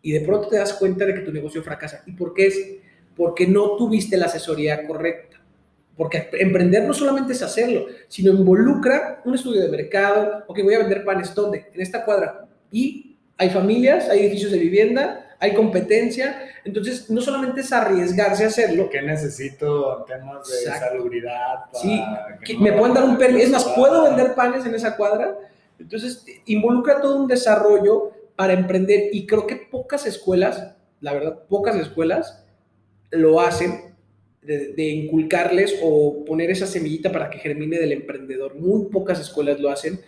y 0.02 0.12
de 0.12 0.22
pronto 0.22 0.48
te 0.48 0.58
das 0.58 0.74
cuenta 0.74 1.06
de 1.06 1.14
que 1.14 1.22
tu 1.22 1.32
negocio 1.32 1.64
fracasa. 1.64 2.04
¿Y 2.06 2.14
por 2.14 2.34
qué 2.34 2.48
es? 2.48 2.60
Porque 3.16 3.48
no 3.48 3.76
tuviste 3.76 4.18
la 4.18 4.26
asesoría 4.26 4.88
correcta. 4.88 5.38
Porque 5.96 6.30
emprender 6.34 6.84
no 6.84 6.94
solamente 6.94 7.34
es 7.34 7.42
hacerlo, 7.44 7.86
sino 8.08 8.32
involucra 8.32 9.22
un 9.26 9.36
estudio 9.36 9.62
de 9.62 9.70
mercado. 9.70 10.46
Ok, 10.48 10.64
voy 10.64 10.74
a 10.74 10.80
vender 10.80 11.04
panes, 11.04 11.36
¿dónde? 11.36 11.68
En 11.74 11.82
esta 11.82 12.04
cuadra. 12.04 12.48
Y 12.72 13.18
hay 13.38 13.50
familias, 13.50 14.10
hay 14.10 14.22
edificios 14.22 14.52
de 14.52 14.58
vivienda, 14.58 15.31
hay 15.42 15.56
competencia, 15.56 16.40
entonces 16.64 17.10
no 17.10 17.20
solamente 17.20 17.62
es 17.62 17.74
arriesgarse 17.74 18.44
a 18.44 18.48
hacerlo. 18.48 18.90
¿Qué 18.92 19.02
necesito 19.02 20.06
temas 20.08 20.48
de 20.48 20.72
salubridad? 20.72 21.66
sí, 21.74 22.00
me 22.60 22.72
pueden 22.74 22.94
dar 22.94 23.04
un 23.04 23.18
permiso, 23.18 23.46
es 23.46 23.52
más, 23.52 23.66
¿puedo 23.76 24.04
vender 24.04 24.36
panes 24.36 24.68
en 24.68 24.76
esa 24.76 24.96
cuadra? 24.96 25.36
Entonces 25.80 26.24
involucra 26.46 27.02
todo 27.02 27.16
un 27.16 27.28
desarrollo 27.28 28.12
para 28.36 28.54
emprender 28.54 29.10
y 29.12 29.26
creo 29.26 29.48
que 29.48 29.56
pocas 29.56 30.06
escuelas, 30.06 30.76
la 31.00 31.14
verdad, 31.14 31.40
pocas 31.50 31.76
escuelas 31.76 32.46
lo 33.10 33.42
hacen 33.42 33.96
de, 34.44 34.74
de, 34.74 34.84
inculcarles 34.84 35.80
o 35.82 36.24
poner 36.24 36.52
esa 36.52 36.68
semillita 36.68 37.12
para 37.12 37.32
que 37.32 37.40
germine 37.40 37.80
del 37.80 37.94
emprendedor. 37.94 38.56
Muy 38.56 38.92
pocas 38.92 39.20
escuelas 39.20 39.60
lo 39.60 39.72
hacen. 39.72 40.02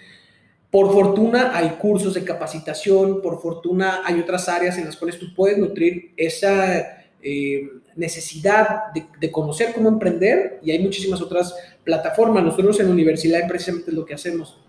Por 0.73 0.91
fortuna 0.91 1.55
hay 1.55 1.69
cursos 1.77 2.15
de 2.15 2.23
capacitación, 2.23 3.21
por 3.21 3.39
fortuna 3.39 4.01
hay 4.03 4.19
otras 4.19 4.49
áreas 4.49 4.75
en 4.79 4.85
las 4.85 4.97
cuales 4.97 5.19
tú 5.19 5.27
puedes 5.35 5.59
nutrir 5.59 6.13
esa 6.17 6.97
eh, 7.21 7.69
necesidad 7.95 8.85
de, 8.91 9.31
conocer 9.31 9.71
cómo 9.75 9.87
emprender 9.87 10.59
y 10.63 10.71
hay 10.71 10.79
muchísimas 10.79 11.21
otras 11.21 11.53
plataformas. 11.83 12.43
Nosotros 12.43 12.79
en 12.79 12.87
la 12.87 12.91
universidad 12.91 13.47
precisamente 13.47 13.91
es 13.91 13.95
lo 13.95 14.03
que 14.03 14.15
hacemos, 14.15 14.59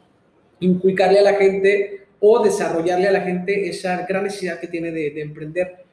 inculcarle 0.61 1.21
a 1.21 1.23
la 1.23 1.37
gente 1.37 2.05
o 2.21 2.45
desarrollarle 2.45 3.09
a 3.09 3.13
la 3.13 3.23
gente 3.23 3.67
esa 3.67 4.05
gran 4.05 4.25
necesidad 4.25 4.61
que 4.61 4.69
tiene 4.69 4.91
de, 4.91 5.19
emprender. 5.23 5.87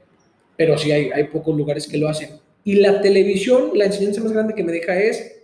Pero 0.57 0.77
sí 0.77 0.91
hay, 0.91 1.23
pocos 1.31 1.55
lugares 1.55 1.87
que 1.87 1.97
lo 1.97 2.09
hacen. 2.09 2.31
Y 2.65 2.75
la 2.75 2.99
televisión, 2.99 3.71
la 3.75 3.85
enseñanza 3.85 4.19
más 4.19 4.33
grande 4.33 4.55
que 4.55 4.63
me 4.65 4.73
deja 4.73 4.93
es 4.99 5.41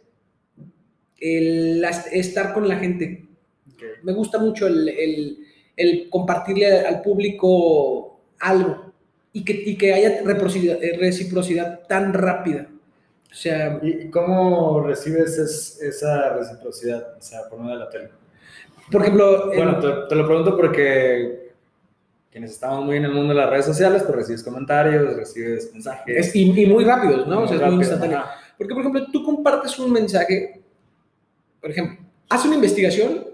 el, 1.22 1.82
estar 2.12 2.54
con 2.54 2.68
la 2.68 2.76
gente, 2.76 3.27
me 4.04 4.14
gusta 4.14 4.40
mucho 4.40 4.68
el, 4.68 5.38
compartirle 6.10 6.80
al 6.82 7.02
público 7.02 8.20
algo 8.40 8.94
y 9.34 9.44
que, 9.44 9.78
que 9.78 9.94
haya 9.94 10.22
reciprocidad, 10.24 10.80
reciprocidad, 11.00 11.88
tan 11.88 12.14
rápida. 12.14 12.68
O 13.32 13.36
sea, 13.36 13.80
¿Y 13.84 14.10
cómo 14.10 14.82
recibes 14.82 15.38
esa 15.82 16.34
reciprocidad, 16.34 17.16
o 17.18 17.22
sea, 17.22 17.48
por 17.50 17.60
medio 17.60 17.74
de 17.74 17.80
la 17.80 17.90
tele? 17.90 18.10
Por 18.92 19.02
ejemplo... 19.02 19.48
Bueno, 19.48 19.80
te, 20.08 20.16
lo 20.16 20.26
pregunto 20.26 20.56
porque 20.56 21.52
quienes 22.32 22.52
estamos 22.52 22.86
muy 22.86 22.98
en 22.98 23.06
el 23.06 23.12
mundo 23.12 23.34
de 23.34 23.40
las 23.40 23.50
redes 23.50 23.66
sociales, 23.66 24.04
pues 24.04 24.16
recibes 24.16 24.44
comentarios, 24.44 25.16
recibes 25.16 25.72
mensajes. 25.74 26.36
y, 26.36 26.66
muy 26.66 26.84
rápidos, 26.84 27.28
¿no? 27.28 27.44
o 27.44 27.48
sea, 27.48 27.58
es 27.58 27.64
muy 27.64 27.84
instantáneo. 27.84 28.24
Porque, 28.58 28.74
por 28.74 28.82
ejemplo, 28.82 29.08
tú 29.12 29.24
compartes 29.24 29.78
un 29.78 29.92
mensaje, 29.92 30.62
por 31.62 31.70
ejemplo, 31.70 31.98
haces 32.30 32.46
una 32.46 32.56
investigación 32.56 33.27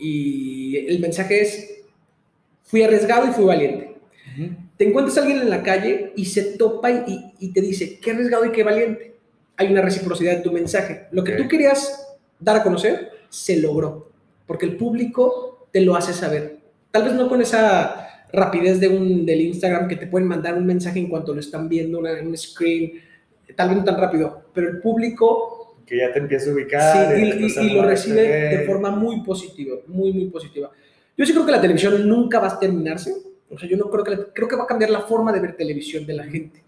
y 0.00 0.76
el 0.88 0.98
mensaje 1.00 1.42
es, 1.42 1.82
fui 2.62 2.82
arriesgado 2.82 3.28
y 3.28 3.32
fui 3.32 3.44
valiente. 3.44 3.96
Te 4.76 4.88
encuentras 4.88 5.18
a 5.18 5.20
alguien 5.20 5.42
en 5.42 5.50
la 5.50 5.62
calle 5.62 6.12
y 6.16 6.24
se 6.24 6.56
topa 6.56 6.90
y, 6.90 7.34
y, 7.38 7.52
te 7.52 7.60
dice, 7.60 7.98
qué 8.00 8.12
arriesgado 8.12 8.46
y 8.46 8.52
qué 8.52 8.62
valiente. 8.62 9.14
Hay 9.56 9.70
una 9.70 9.82
reciprocidad 9.82 10.36
en 10.36 10.42
tu 10.42 10.52
mensaje. 10.52 11.06
Lo 11.12 11.22
que 11.22 11.32
tú 11.32 11.46
querías 11.48 12.16
dar 12.38 12.56
a 12.56 12.62
conocer, 12.62 13.10
se 13.28 13.58
logró, 13.58 14.10
porque 14.46 14.64
el 14.64 14.76
público 14.76 15.68
te 15.70 15.82
lo 15.82 15.94
hace 15.94 16.14
saber. 16.14 16.60
Tal 16.90 17.04
vez 17.04 17.12
no 17.12 17.28
con 17.28 17.42
esa 17.42 18.26
rapidez 18.32 18.80
de 18.80 18.88
un, 18.88 19.26
del 19.26 19.42
Instagram 19.42 19.86
que 19.86 19.96
te 19.96 20.06
pueden 20.06 20.26
mandar 20.26 20.56
un 20.56 20.64
mensaje 20.64 20.98
en 20.98 21.08
cuanto 21.08 21.34
lo 21.34 21.40
están 21.40 21.68
viendo, 21.68 21.98
una, 21.98 22.12
un 22.22 22.36
screen, 22.36 22.92
tal 23.54 23.68
vez 23.68 23.78
no 23.78 23.84
tan 23.84 23.98
rápido, 23.98 24.44
pero 24.54 24.68
el 24.68 24.80
público... 24.80 25.59
Que 25.90 25.96
ya 25.96 26.12
te 26.12 26.20
empieza 26.20 26.50
a 26.50 26.54
ubicar. 26.54 27.16
Sí, 27.16 27.20
y, 27.20 27.66
y, 27.66 27.70
lo 27.70 27.82
recibe 27.82 28.22
de 28.22 28.64
forma 28.64 28.92
muy 28.92 29.24
positiva, 29.24 29.76
muy, 29.88 30.12
muy 30.12 30.26
positiva. 30.26 30.70
Yo 31.16 31.26
sí 31.26 31.32
creo 31.32 31.44
que 31.44 31.50
la 31.50 31.60
televisión 31.60 32.08
nunca 32.08 32.38
va 32.38 32.46
a 32.46 32.60
terminarse. 32.60 33.12
O 33.50 33.58
sea, 33.58 33.68
yo 33.68 33.76
no 33.76 33.90
creo 33.90 34.04
que, 34.04 34.32
creo 34.32 34.46
que 34.46 34.54
va 34.54 34.62
a 34.62 34.66
cambiar 34.68 34.90
la 34.90 35.00
forma 35.00 35.32
de 35.32 35.40
ver 35.40 35.56
televisión 35.56 36.06
de 36.06 36.14
la 36.14 36.22
gente. 36.22 36.62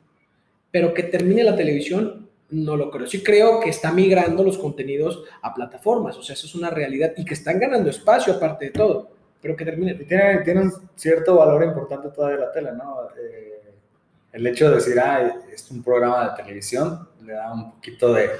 Pero 0.72 0.92
que 0.92 1.04
termine 1.04 1.44
la 1.44 1.54
televisión, 1.54 2.28
no 2.50 2.76
lo 2.76 2.90
creo. 2.90 3.06
Sí 3.06 3.22
creo 3.22 3.60
que 3.60 3.70
está 3.70 3.92
migrando 3.92 4.42
los 4.42 4.58
contenidos 4.58 5.22
a 5.40 5.54
plataformas. 5.54 6.16
O 6.16 6.22
sea, 6.24 6.34
eso 6.34 6.48
es 6.48 6.56
una 6.56 6.70
realidad 6.70 7.12
y 7.16 7.24
que 7.24 7.34
están 7.34 7.60
ganando 7.60 7.90
espacio 7.90 8.32
aparte 8.32 8.64
de 8.64 8.70
todo. 8.72 9.12
Pero 9.40 9.54
que 9.54 9.64
termine. 9.64 9.92
Y 9.92 10.04
tiene, 10.04 10.38
tiene 10.38 10.62
un 10.62 10.72
cierto 10.96 11.36
valor 11.36 11.62
importante 11.62 12.08
todavía 12.08 12.40
la 12.40 12.50
tele, 12.50 12.72
¿no? 12.72 13.02
Eh, 13.16 13.52
el 14.32 14.46
hecho 14.48 14.68
de 14.68 14.76
decir, 14.76 14.98
ah, 14.98 15.36
es 15.52 15.70
un 15.70 15.82
programa 15.84 16.30
de 16.30 16.42
televisión, 16.42 17.08
le 17.24 17.34
da 17.34 17.52
un 17.52 17.72
poquito 17.72 18.14
de, 18.14 18.30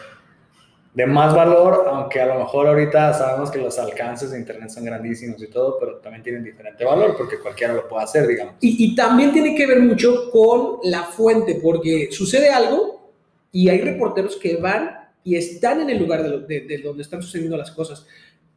de 0.94 1.06
más 1.06 1.34
valor, 1.34 1.84
aunque 1.88 2.20
a 2.20 2.26
lo 2.26 2.38
mejor 2.40 2.66
ahorita 2.66 3.14
sabemos 3.14 3.50
que 3.50 3.58
los 3.58 3.78
alcances 3.78 4.30
de 4.30 4.38
Internet 4.38 4.68
son 4.68 4.84
grandísimos 4.84 5.42
y 5.42 5.46
todo, 5.46 5.78
pero 5.80 5.96
también 5.98 6.22
tienen 6.22 6.44
diferente 6.44 6.84
valor 6.84 7.16
porque 7.16 7.38
cualquiera 7.38 7.72
lo 7.72 7.88
puede 7.88 8.04
hacer, 8.04 8.26
digamos. 8.26 8.56
Y, 8.60 8.84
y 8.84 8.94
también 8.94 9.32
tiene 9.32 9.54
que 9.54 9.66
ver 9.66 9.80
mucho 9.80 10.30
con 10.30 10.78
la 10.84 11.04
fuente, 11.04 11.58
porque 11.62 12.08
sucede 12.12 12.50
algo 12.50 13.10
y 13.50 13.70
hay 13.70 13.80
reporteros 13.80 14.36
que 14.36 14.56
van 14.56 15.02
y 15.24 15.36
están 15.36 15.80
en 15.80 15.90
el 15.90 15.98
lugar 15.98 16.22
de, 16.22 16.60
de, 16.60 16.78
donde 16.78 17.02
están 17.02 17.22
sucediendo 17.22 17.56
las 17.56 17.70
cosas. 17.70 18.06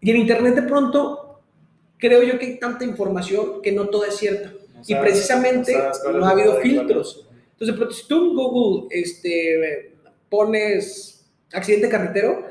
Y 0.01 0.11
en 0.11 0.17
Internet 0.17 0.55
de 0.55 0.63
pronto 0.63 1.41
creo 1.97 2.21
yo 2.21 2.37
que 2.37 2.47
hay 2.47 2.59
tanta 2.59 2.83
información 2.83 3.61
que 3.61 3.71
no 3.71 3.87
todo 3.87 4.05
es 4.05 4.17
cierto. 4.17 4.49
y 4.85 4.93
precisamente 4.95 5.73
no, 6.13 6.25
ha 6.25 6.31
habido 6.31 6.57
filtros. 6.59 7.27
Entonces, 7.57 7.97
si 7.97 8.07
tú 8.07 8.31
en 8.31 8.35
Google 8.35 8.87
este, 8.91 9.93
pones 10.29 11.14
accidente 11.53 11.89
carretero, 11.89 12.47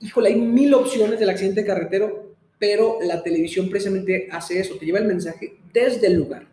híjole, 0.00 0.30
hay 0.30 0.36
mil 0.36 0.74
opciones 0.74 1.18
del 1.18 1.30
accidente 1.30 1.64
carretero, 1.64 2.34
pero 2.58 2.98
la 3.02 3.22
televisión 3.22 3.68
precisamente 3.68 4.28
hace 4.30 4.60
eso, 4.60 4.76
te 4.76 4.86
lleva 4.86 4.98
el 4.98 5.06
mensaje 5.06 5.58
desde 5.72 6.06
el 6.06 6.14
lugar. 6.14 6.46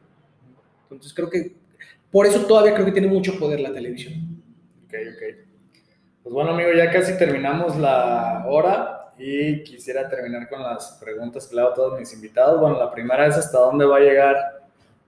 Entonces 0.83 1.13
creo 1.13 1.29
que 1.29 1.53
por 2.11 2.25
eso 2.25 2.45
todavía 2.45 2.73
creo 2.73 2.85
que 2.85 2.91
tiene 2.91 3.07
mucho 3.07 3.39
poder 3.39 3.59
la 3.59 3.73
televisión. 3.73 4.13
Ok, 4.85 4.93
ok. 5.15 5.23
Pues 6.23 6.33
bueno, 6.33 6.51
amigo, 6.51 6.71
ya 6.71 6.91
casi 6.91 7.17
terminamos 7.17 7.77
la 7.77 8.45
hora 8.47 9.13
y 9.17 9.63
quisiera 9.63 10.07
terminar 10.07 10.47
con 10.49 10.61
las 10.61 10.97
preguntas 11.03 11.47
que 11.47 11.55
le 11.55 11.61
hago 11.61 11.71
a 11.71 11.73
todos 11.73 11.99
mis 11.99 12.13
invitados. 12.13 12.59
Bueno, 12.59 12.77
la 12.77 12.91
primera 12.91 13.27
es 13.27 13.35
hasta 13.35 13.57
dónde 13.57 13.85
va 13.85 13.97
a 13.97 14.01
llegar 14.01 14.35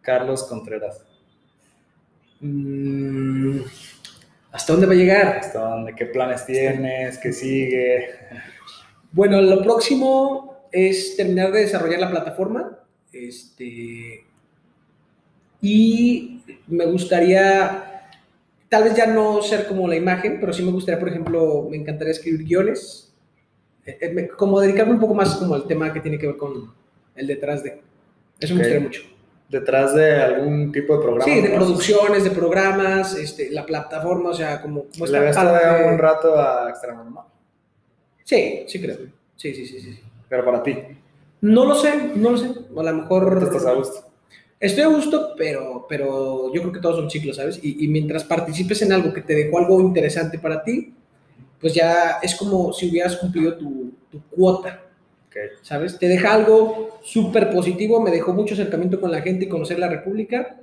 Carlos 0.01 0.43
Contreras. 0.43 1.05
Mm, 2.39 3.61
¿Hasta 4.55 4.71
dónde 4.71 4.87
va 4.87 4.93
a 4.93 4.95
llegar? 4.95 5.27
¿Hasta 5.39 5.59
dónde? 5.59 5.93
¿Qué 5.93 6.05
planes 6.05 6.45
tienes? 6.45 7.17
¿Qué 7.17 7.33
sigue? 7.33 8.07
Bueno, 9.11 9.41
lo 9.41 9.61
próximo 9.61 10.67
es 10.71 11.17
terminar 11.17 11.51
de 11.51 11.59
desarrollar 11.59 11.99
la 11.99 12.09
plataforma. 12.09 12.79
Este, 13.11 14.23
y 15.59 16.41
me 16.67 16.85
gustaría, 16.85 18.07
tal 18.69 18.85
vez 18.85 18.95
ya 18.95 19.07
no 19.07 19.41
ser 19.41 19.67
como 19.67 19.89
la 19.89 19.97
imagen, 19.97 20.37
pero 20.39 20.53
sí 20.53 20.63
me 20.63 20.71
gustaría, 20.71 20.99
por 20.99 21.09
ejemplo, 21.09 21.67
me 21.69 21.75
encantaría 21.75 22.13
escribir 22.13 22.45
guiones, 22.45 23.13
eh, 23.85 23.97
eh, 23.99 24.27
como 24.37 24.61
dedicarme 24.61 24.93
un 24.93 25.01
poco 25.01 25.15
más 25.15 25.35
como 25.35 25.53
al 25.53 25.67
tema 25.67 25.91
que 25.91 25.99
tiene 25.99 26.17
que 26.17 26.27
ver 26.27 26.37
con 26.37 26.73
el 27.13 27.27
detrás 27.27 27.61
de. 27.61 27.81
Eso 28.39 28.55
me 28.55 28.61
gustaría 28.61 28.79
mucho 28.79 29.14
detrás 29.49 29.93
de 29.93 30.21
algún 30.21 30.71
tipo 30.71 30.97
de 30.97 31.03
programa. 31.03 31.25
Sí, 31.25 31.41
de 31.41 31.49
producciones, 31.49 32.23
de 32.23 32.31
programas, 32.31 33.15
este, 33.15 33.51
la 33.51 33.65
plataforma, 33.65 34.29
o 34.29 34.33
sea, 34.33 34.61
como... 34.61 34.85
como 34.85 35.05
¿Le 35.05 35.19
de 35.19 35.89
un 35.91 35.97
rato 35.97 36.39
a 36.39 36.69
Extranormal? 36.69 37.25
Sí, 38.23 38.65
sí 38.67 38.81
creo. 38.81 38.97
Sí, 39.35 39.53
sí, 39.53 39.65
sí, 39.65 39.79
sí. 39.79 39.99
Pero 40.27 40.43
para 40.45 40.63
ti. 40.63 40.77
No 41.41 41.65
lo 41.65 41.75
sé, 41.75 42.11
no 42.15 42.31
lo 42.31 42.37
sé. 42.37 42.47
A 42.75 42.83
lo 42.83 42.93
mejor... 42.93 43.39
estás 43.43 43.65
a 43.65 43.73
gusto? 43.73 44.05
Estoy 44.59 44.83
a 44.83 44.87
gusto, 44.87 45.33
pero, 45.37 45.85
pero 45.87 46.51
yo 46.53 46.61
creo 46.61 46.73
que 46.73 46.79
todos 46.79 46.95
son 46.95 47.11
ciclos, 47.11 47.35
¿sabes? 47.35 47.59
Y, 47.61 47.85
y 47.85 47.87
mientras 47.87 48.23
participes 48.23 48.81
en 48.81 48.93
algo 48.93 49.13
que 49.13 49.21
te 49.21 49.35
dejó 49.35 49.59
algo 49.59 49.79
interesante 49.81 50.39
para 50.39 50.63
ti, 50.63 50.93
pues 51.59 51.73
ya 51.73 52.19
es 52.21 52.35
como 52.35 52.73
si 52.73 52.89
hubieras 52.89 53.17
cumplido 53.17 53.55
tu, 53.57 53.91
tu 54.09 54.21
cuota 54.29 54.84
¿Sabes? 55.61 55.97
Te 55.99 56.07
deja 56.07 56.33
algo 56.33 56.99
súper 57.03 57.49
positivo, 57.49 58.01
me 58.01 58.11
dejó 58.11 58.33
mucho 58.33 58.53
acercamiento 58.53 59.01
con 59.01 59.11
la 59.11 59.21
gente 59.21 59.45
y 59.45 59.49
conocer 59.49 59.79
la 59.79 59.89
República. 59.89 60.57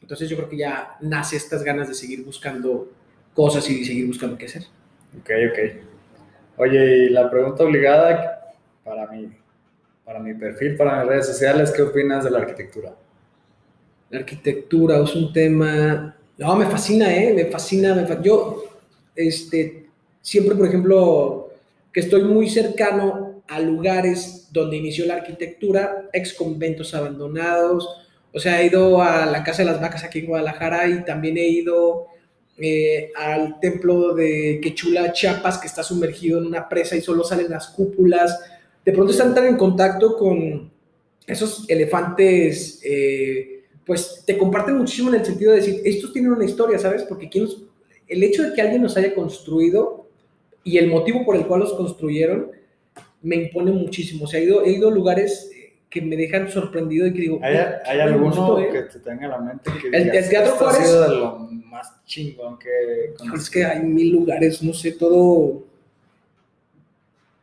Entonces 0.00 0.28
yo 0.28 0.36
creo 0.36 0.48
que 0.48 0.58
ya 0.58 0.96
nace 1.00 1.36
estas 1.36 1.64
ganas 1.64 1.88
de 1.88 1.94
seguir 1.94 2.24
buscando 2.24 2.92
cosas 3.34 3.68
y 3.68 3.80
de 3.80 3.84
seguir 3.84 4.06
buscando 4.06 4.38
qué 4.38 4.46
hacer. 4.46 4.62
Ok, 5.18 5.30
ok. 5.50 5.58
Oye, 6.58 6.96
y 7.04 7.08
la 7.08 7.28
pregunta 7.30 7.64
obligada 7.64 8.54
para 8.84 9.06
mí, 9.08 9.30
para 10.04 10.20
mi 10.20 10.34
perfil, 10.34 10.76
para 10.76 11.00
mis 11.00 11.08
redes 11.08 11.26
sociales, 11.26 11.72
¿qué 11.72 11.82
opinas 11.82 12.24
de 12.24 12.30
la 12.30 12.38
arquitectura? 12.38 12.94
La 14.10 14.20
arquitectura 14.20 15.02
es 15.02 15.14
un 15.14 15.32
tema... 15.32 16.16
No, 16.38 16.54
me 16.54 16.66
fascina, 16.66 17.12
¿eh? 17.14 17.32
Me 17.34 17.46
fascina. 17.46 17.94
Me 17.94 18.06
Yo, 18.22 18.64
este, 19.14 19.86
siempre, 20.20 20.54
por 20.54 20.66
ejemplo, 20.68 21.50
que 21.92 22.00
estoy 22.00 22.22
muy 22.22 22.48
cercano 22.48 23.25
a 23.48 23.60
lugares 23.60 24.48
donde 24.52 24.76
inició 24.76 25.06
la 25.06 25.14
arquitectura, 25.14 26.08
ex 26.12 26.32
conventos 26.34 26.94
abandonados, 26.94 27.88
o 28.36 28.38
sea, 28.38 28.60
he 28.60 28.66
ido 28.66 29.00
a 29.00 29.24
la 29.24 29.42
Casa 29.42 29.62
de 29.62 29.70
las 29.70 29.80
Vacas 29.80 30.04
aquí 30.04 30.18
en 30.18 30.26
Guadalajara 30.26 30.86
y 30.88 31.04
también 31.06 31.38
he 31.38 31.48
ido 31.48 32.08
eh, 32.58 33.10
al 33.16 33.58
templo 33.60 34.14
de 34.14 34.60
Quechula, 34.62 35.12
Chiapas, 35.12 35.56
que 35.56 35.66
está 35.66 35.82
sumergido 35.82 36.38
en 36.38 36.46
una 36.46 36.68
presa 36.68 36.96
y 36.96 37.00
solo 37.00 37.24
salen 37.24 37.48
las 37.50 37.68
cúpulas. 37.68 38.38
De 38.84 38.92
pronto 38.92 39.12
están 39.12 39.34
tan 39.34 39.46
en 39.46 39.56
contacto 39.56 40.18
con 40.18 40.70
esos 41.26 41.64
elefantes, 41.70 42.80
eh, 42.84 43.64
pues 43.86 44.22
te 44.26 44.36
comparten 44.36 44.76
muchísimo 44.76 45.08
en 45.08 45.20
el 45.20 45.24
sentido 45.24 45.52
de 45.52 45.58
decir, 45.58 45.80
estos 45.84 46.12
tienen 46.12 46.32
una 46.32 46.44
historia, 46.44 46.78
¿sabes? 46.78 47.04
Porque 47.04 47.30
el 48.08 48.22
hecho 48.22 48.42
de 48.42 48.54
que 48.54 48.60
alguien 48.60 48.82
los 48.82 48.98
haya 48.98 49.14
construido 49.14 50.10
y 50.62 50.76
el 50.76 50.88
motivo 50.88 51.24
por 51.24 51.36
el 51.36 51.46
cual 51.46 51.60
los 51.60 51.72
construyeron, 51.72 52.50
me 53.22 53.36
impone 53.36 53.72
muchísimo. 53.72 54.24
O 54.24 54.26
sea, 54.26 54.40
he 54.40 54.44
ido, 54.44 54.64
he 54.64 54.72
ido 54.72 54.88
a 54.88 54.92
lugares 54.92 55.50
eh, 55.54 55.74
que 55.88 56.00
me 56.00 56.16
dejan 56.16 56.50
sorprendido 56.50 57.06
y 57.06 57.12
que 57.12 57.20
digo... 57.20 57.40
¿Hay, 57.42 57.56
¿hay 57.84 58.00
alguno 58.00 58.58
eh". 58.60 58.68
que 58.72 58.82
te 58.82 58.98
tenga 59.00 59.24
en 59.24 59.30
la 59.30 59.38
mente 59.38 59.70
que 59.80 59.88
el, 59.88 60.14
el 60.14 60.28
Teatro 60.28 60.52
Juárez... 60.52 60.80
Ha 60.80 60.84
sido 60.84 61.02
de 61.02 61.16
lo 61.16 61.38
más 61.66 62.04
chingón 62.04 62.58
que... 62.58 63.14
Es 63.34 63.50
que 63.50 63.64
hay 63.64 63.80
mil 63.80 64.12
lugares, 64.12 64.62
no 64.62 64.72
sé, 64.72 64.92
todo... 64.92 65.64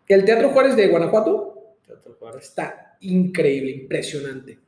El 0.08 0.26
Teatro 0.26 0.50
Juárez 0.50 0.76
de 0.76 0.88
Guanajuato 0.88 1.76
Teatro 1.86 2.16
Juárez. 2.20 2.44
está 2.44 2.98
increíble, 3.02 3.72
impresionante. 3.72 4.60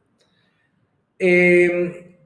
Eh, 1.19 2.17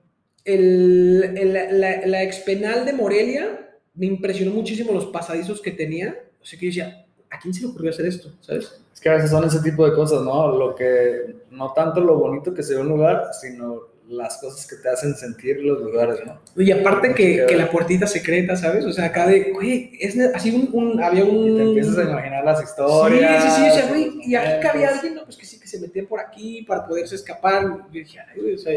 el, 0.46 1.34
el, 1.38 1.54
la, 1.54 2.06
la 2.06 2.24
expenal 2.24 2.86
de 2.86 2.94
Morelia 2.94 3.70
me 3.94 4.06
impresionó 4.06 4.52
muchísimo 4.52 4.94
los 4.94 5.08
pasadizos 5.08 5.62
que 5.62 5.72
tenía. 5.72 6.18
O 6.42 6.46
sea 6.46 6.58
que 6.58 6.72
yo 6.72 6.84
decía, 6.84 7.06
¿a 7.30 7.40
quién 7.40 7.54
se 7.54 7.62
le 7.62 7.68
ocurrió 7.68 7.92
hacer 7.92 8.06
esto? 8.06 8.32
¿Sabes? 8.42 8.82
Es 8.94 9.00
que 9.00 9.10
a 9.10 9.16
veces 9.16 9.30
son 9.30 9.46
ese 9.46 9.60
tipo 9.60 9.86
de 9.86 9.94
cosas, 9.94 10.22
¿no? 10.24 10.58
Lo 10.58 10.76
que, 10.76 11.36
no 11.52 11.74
tanto 11.74 12.02
lo 12.02 12.18
bonito 12.18 12.54
que 12.54 12.64
se 12.64 12.76
ve 12.76 12.82
un 12.82 12.90
lugar, 12.90 13.30
sino 13.40 13.90
las 14.10 14.38
cosas 14.40 14.66
que 14.66 14.76
te 14.78 14.90
hacen 14.90 15.16
sentir 15.16 15.60
los 15.62 15.82
lugares, 15.82 16.20
¿no? 16.26 16.40
Y 16.62 16.72
aparte 16.72 17.14
que, 17.14 17.46
que, 17.48 17.56
la 17.56 17.70
puertita 17.70 18.08
secreta, 18.08 18.56
¿sabes? 18.56 18.84
O 18.86 18.92
sea, 18.92 19.06
acá 19.06 19.28
de, 19.28 19.52
güey, 19.54 19.92
es 20.00 20.18
así 20.34 20.50
un, 20.50 20.70
un, 20.74 21.04
había 21.04 21.24
un... 21.24 21.48
Y 21.48 21.56
te 21.56 21.64
empiezas 21.64 21.98
a 22.00 22.10
imaginar 22.10 22.44
las 22.44 22.64
historias. 22.64 23.44
Sí, 23.44 23.50
sí, 23.50 23.56
sí, 23.56 23.70
o 23.70 23.74
sea, 23.74 23.88
güey, 23.88 24.12
y 24.26 24.36
aquí 24.36 24.62
cabía 24.62 24.90
alguien, 24.90 25.16
no, 25.16 25.26
pues 25.26 25.38
que 25.38 25.46
sí, 25.46 25.60
que 25.60 25.68
se 25.68 25.80
metía 25.80 26.08
por 26.08 26.20
aquí 26.20 26.64
para 26.64 26.88
poderse 26.88 27.16
escapar. 27.16 27.64
Yo 27.64 28.00
dije, 28.00 28.20
ay, 28.20 28.42
güey, 28.42 28.56
o 28.56 28.58
sea, 28.58 28.74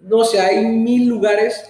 no 0.00 0.24
sé, 0.24 0.40
hay 0.40 0.64
mil 0.64 1.08
lugares 1.08 1.64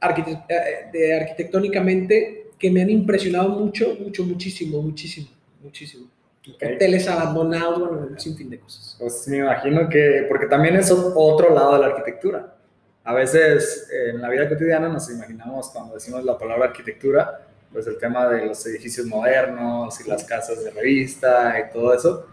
arquitect 0.00 0.50
eh, 0.50 0.90
de, 0.92 1.16
arquitectónicamente 1.16 2.43
que 2.64 2.70
me 2.70 2.80
han 2.80 2.88
impresionado 2.88 3.50
mucho, 3.50 3.94
mucho, 4.00 4.24
muchísimo, 4.24 4.80
muchísimo, 4.80 5.28
muchísimo. 5.62 6.08
Hoteles 6.48 7.06
abandonados, 7.06 7.78
bueno, 7.78 8.06
un 8.10 8.18
sinfín 8.18 8.48
de 8.48 8.58
cosas. 8.58 8.96
Pues 8.98 9.28
me 9.28 9.36
imagino 9.36 9.86
que, 9.86 10.24
porque 10.26 10.46
también 10.46 10.74
es 10.76 10.90
otro 10.90 11.54
lado 11.54 11.74
de 11.74 11.80
la 11.80 11.86
arquitectura. 11.88 12.56
A 13.04 13.12
veces 13.12 13.86
en 13.92 14.22
la 14.22 14.30
vida 14.30 14.48
cotidiana 14.48 14.88
nos 14.88 15.10
imaginamos 15.10 15.68
cuando 15.68 15.92
decimos 15.92 16.24
la 16.24 16.38
palabra 16.38 16.68
arquitectura, 16.68 17.46
pues 17.70 17.86
el 17.86 17.98
tema 17.98 18.30
de 18.30 18.46
los 18.46 18.66
edificios 18.66 19.04
modernos 19.08 20.00
y 20.00 20.08
las 20.08 20.24
casas 20.24 20.64
de 20.64 20.70
revista 20.70 21.56
y 21.60 21.70
todo 21.70 21.92
eso, 21.92 22.28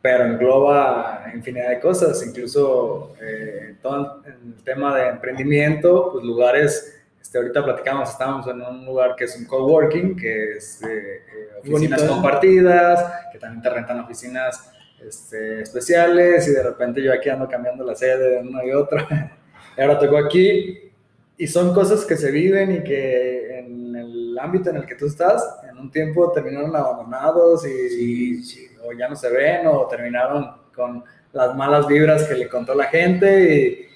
pero 0.00 0.24
engloba 0.24 1.26
infinidad 1.32 1.68
de 1.68 1.78
cosas, 1.78 2.20
incluso 2.26 3.14
eh, 3.20 3.76
todo 3.80 4.24
el 4.26 4.60
tema 4.64 4.96
de 4.96 5.06
emprendimiento, 5.10 6.10
pues 6.10 6.24
lugares 6.24 7.01
este, 7.22 7.38
ahorita 7.38 7.64
platicamos, 7.64 8.10
estamos 8.10 8.48
en 8.48 8.60
un 8.60 8.84
lugar 8.84 9.14
que 9.14 9.24
es 9.24 9.36
un 9.36 9.44
coworking, 9.44 10.16
que 10.16 10.56
es 10.56 10.82
eh, 10.82 10.88
eh 10.88 11.48
oficinas 11.60 12.02
compartidas, 12.02 13.30
que 13.32 13.38
también 13.38 13.62
te 13.62 13.70
rentan 13.70 14.00
oficinas 14.00 14.72
este, 15.00 15.62
especiales 15.62 16.48
y 16.48 16.50
de 16.50 16.62
repente 16.64 17.00
yo 17.00 17.12
aquí 17.12 17.28
ando 17.28 17.46
cambiando 17.46 17.84
la 17.84 17.94
sede 17.94 18.30
de 18.30 18.38
una 18.40 18.64
y 18.64 18.72
otra. 18.72 19.38
y 19.78 19.80
ahora 19.80 20.00
tocó 20.00 20.18
aquí 20.18 20.90
y 21.38 21.46
son 21.46 21.72
cosas 21.72 22.04
que 22.04 22.16
se 22.16 22.32
viven 22.32 22.72
y 22.72 22.82
que 22.82 23.60
en 23.60 23.94
el 23.94 24.36
ámbito 24.40 24.70
en 24.70 24.78
el 24.78 24.86
que 24.86 24.96
tú 24.96 25.06
estás, 25.06 25.60
en 25.70 25.78
un 25.78 25.92
tiempo 25.92 26.32
terminaron 26.32 26.74
abandonados 26.74 27.64
y, 27.64 28.42
o 28.84 28.92
ya 28.92 29.08
no 29.08 29.14
se 29.14 29.30
ven 29.30 29.68
o 29.68 29.86
terminaron 29.86 30.56
con 30.74 31.04
las 31.32 31.54
malas 31.54 31.86
vibras 31.86 32.24
que 32.24 32.34
le 32.34 32.48
contó 32.48 32.74
la 32.74 32.86
gente 32.86 33.54
y, 33.54 33.91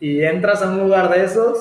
y 0.00 0.22
entras 0.22 0.62
a 0.62 0.70
un 0.70 0.78
lugar 0.80 1.10
de 1.14 1.24
esos 1.24 1.58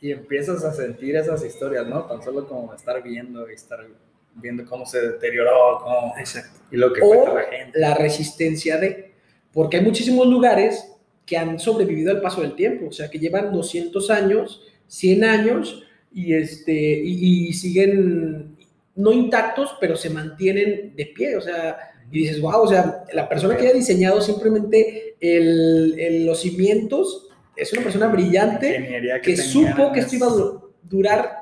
y 0.00 0.10
empiezas 0.12 0.64
a 0.64 0.72
sentir 0.72 1.16
esas 1.16 1.44
historias, 1.44 1.86
¿no? 1.86 2.04
Tan 2.04 2.22
solo 2.22 2.46
como 2.46 2.72
estar 2.74 3.02
viendo 3.02 3.48
y 3.50 3.54
estar 3.54 3.86
viendo 4.34 4.64
cómo 4.66 4.84
se 4.86 5.00
deterioró, 5.00 5.78
cómo, 5.82 6.14
Exacto. 6.18 6.58
y 6.70 6.76
lo 6.76 6.92
que 6.92 7.00
O 7.02 7.34
la 7.34 7.42
gente. 7.44 7.78
la 7.78 7.94
resistencia 7.94 8.76
de, 8.78 9.12
porque 9.52 9.78
hay 9.78 9.84
muchísimos 9.84 10.26
lugares 10.26 10.92
que 11.24 11.36
han 11.36 11.58
sobrevivido 11.58 12.10
al 12.12 12.20
paso 12.20 12.42
del 12.42 12.54
tiempo, 12.54 12.86
o 12.88 12.92
sea, 12.92 13.08
que 13.10 13.18
llevan 13.18 13.52
200 13.52 14.10
años, 14.10 14.62
100 14.86 15.24
años 15.24 15.82
y, 16.12 16.34
este, 16.34 16.72
y, 16.72 17.48
y 17.48 17.52
siguen 17.52 18.56
no 18.94 19.12
intactos, 19.12 19.74
pero 19.80 19.96
se 19.96 20.10
mantienen 20.10 20.94
de 20.96 21.06
pie, 21.06 21.36
o 21.36 21.40
sea, 21.40 21.76
y 22.10 22.20
dices, 22.20 22.40
wow, 22.40 22.60
o 22.62 22.68
sea, 22.68 23.04
la 23.12 23.28
persona 23.28 23.56
que 23.56 23.64
haya 23.66 23.74
diseñado 23.74 24.20
simplemente 24.20 25.16
el, 25.20 25.98
el- 25.98 26.26
los 26.26 26.40
cimientos 26.40 27.25
es 27.56 27.72
una 27.72 27.82
persona 27.82 28.06
brillante 28.08 29.20
que 29.22 29.36
supo 29.36 29.92
que 29.92 30.00
es- 30.00 30.04
esto 30.06 30.16
iba 30.16 30.26
a 30.26 30.30
du- 30.30 30.70
durar 30.82 31.36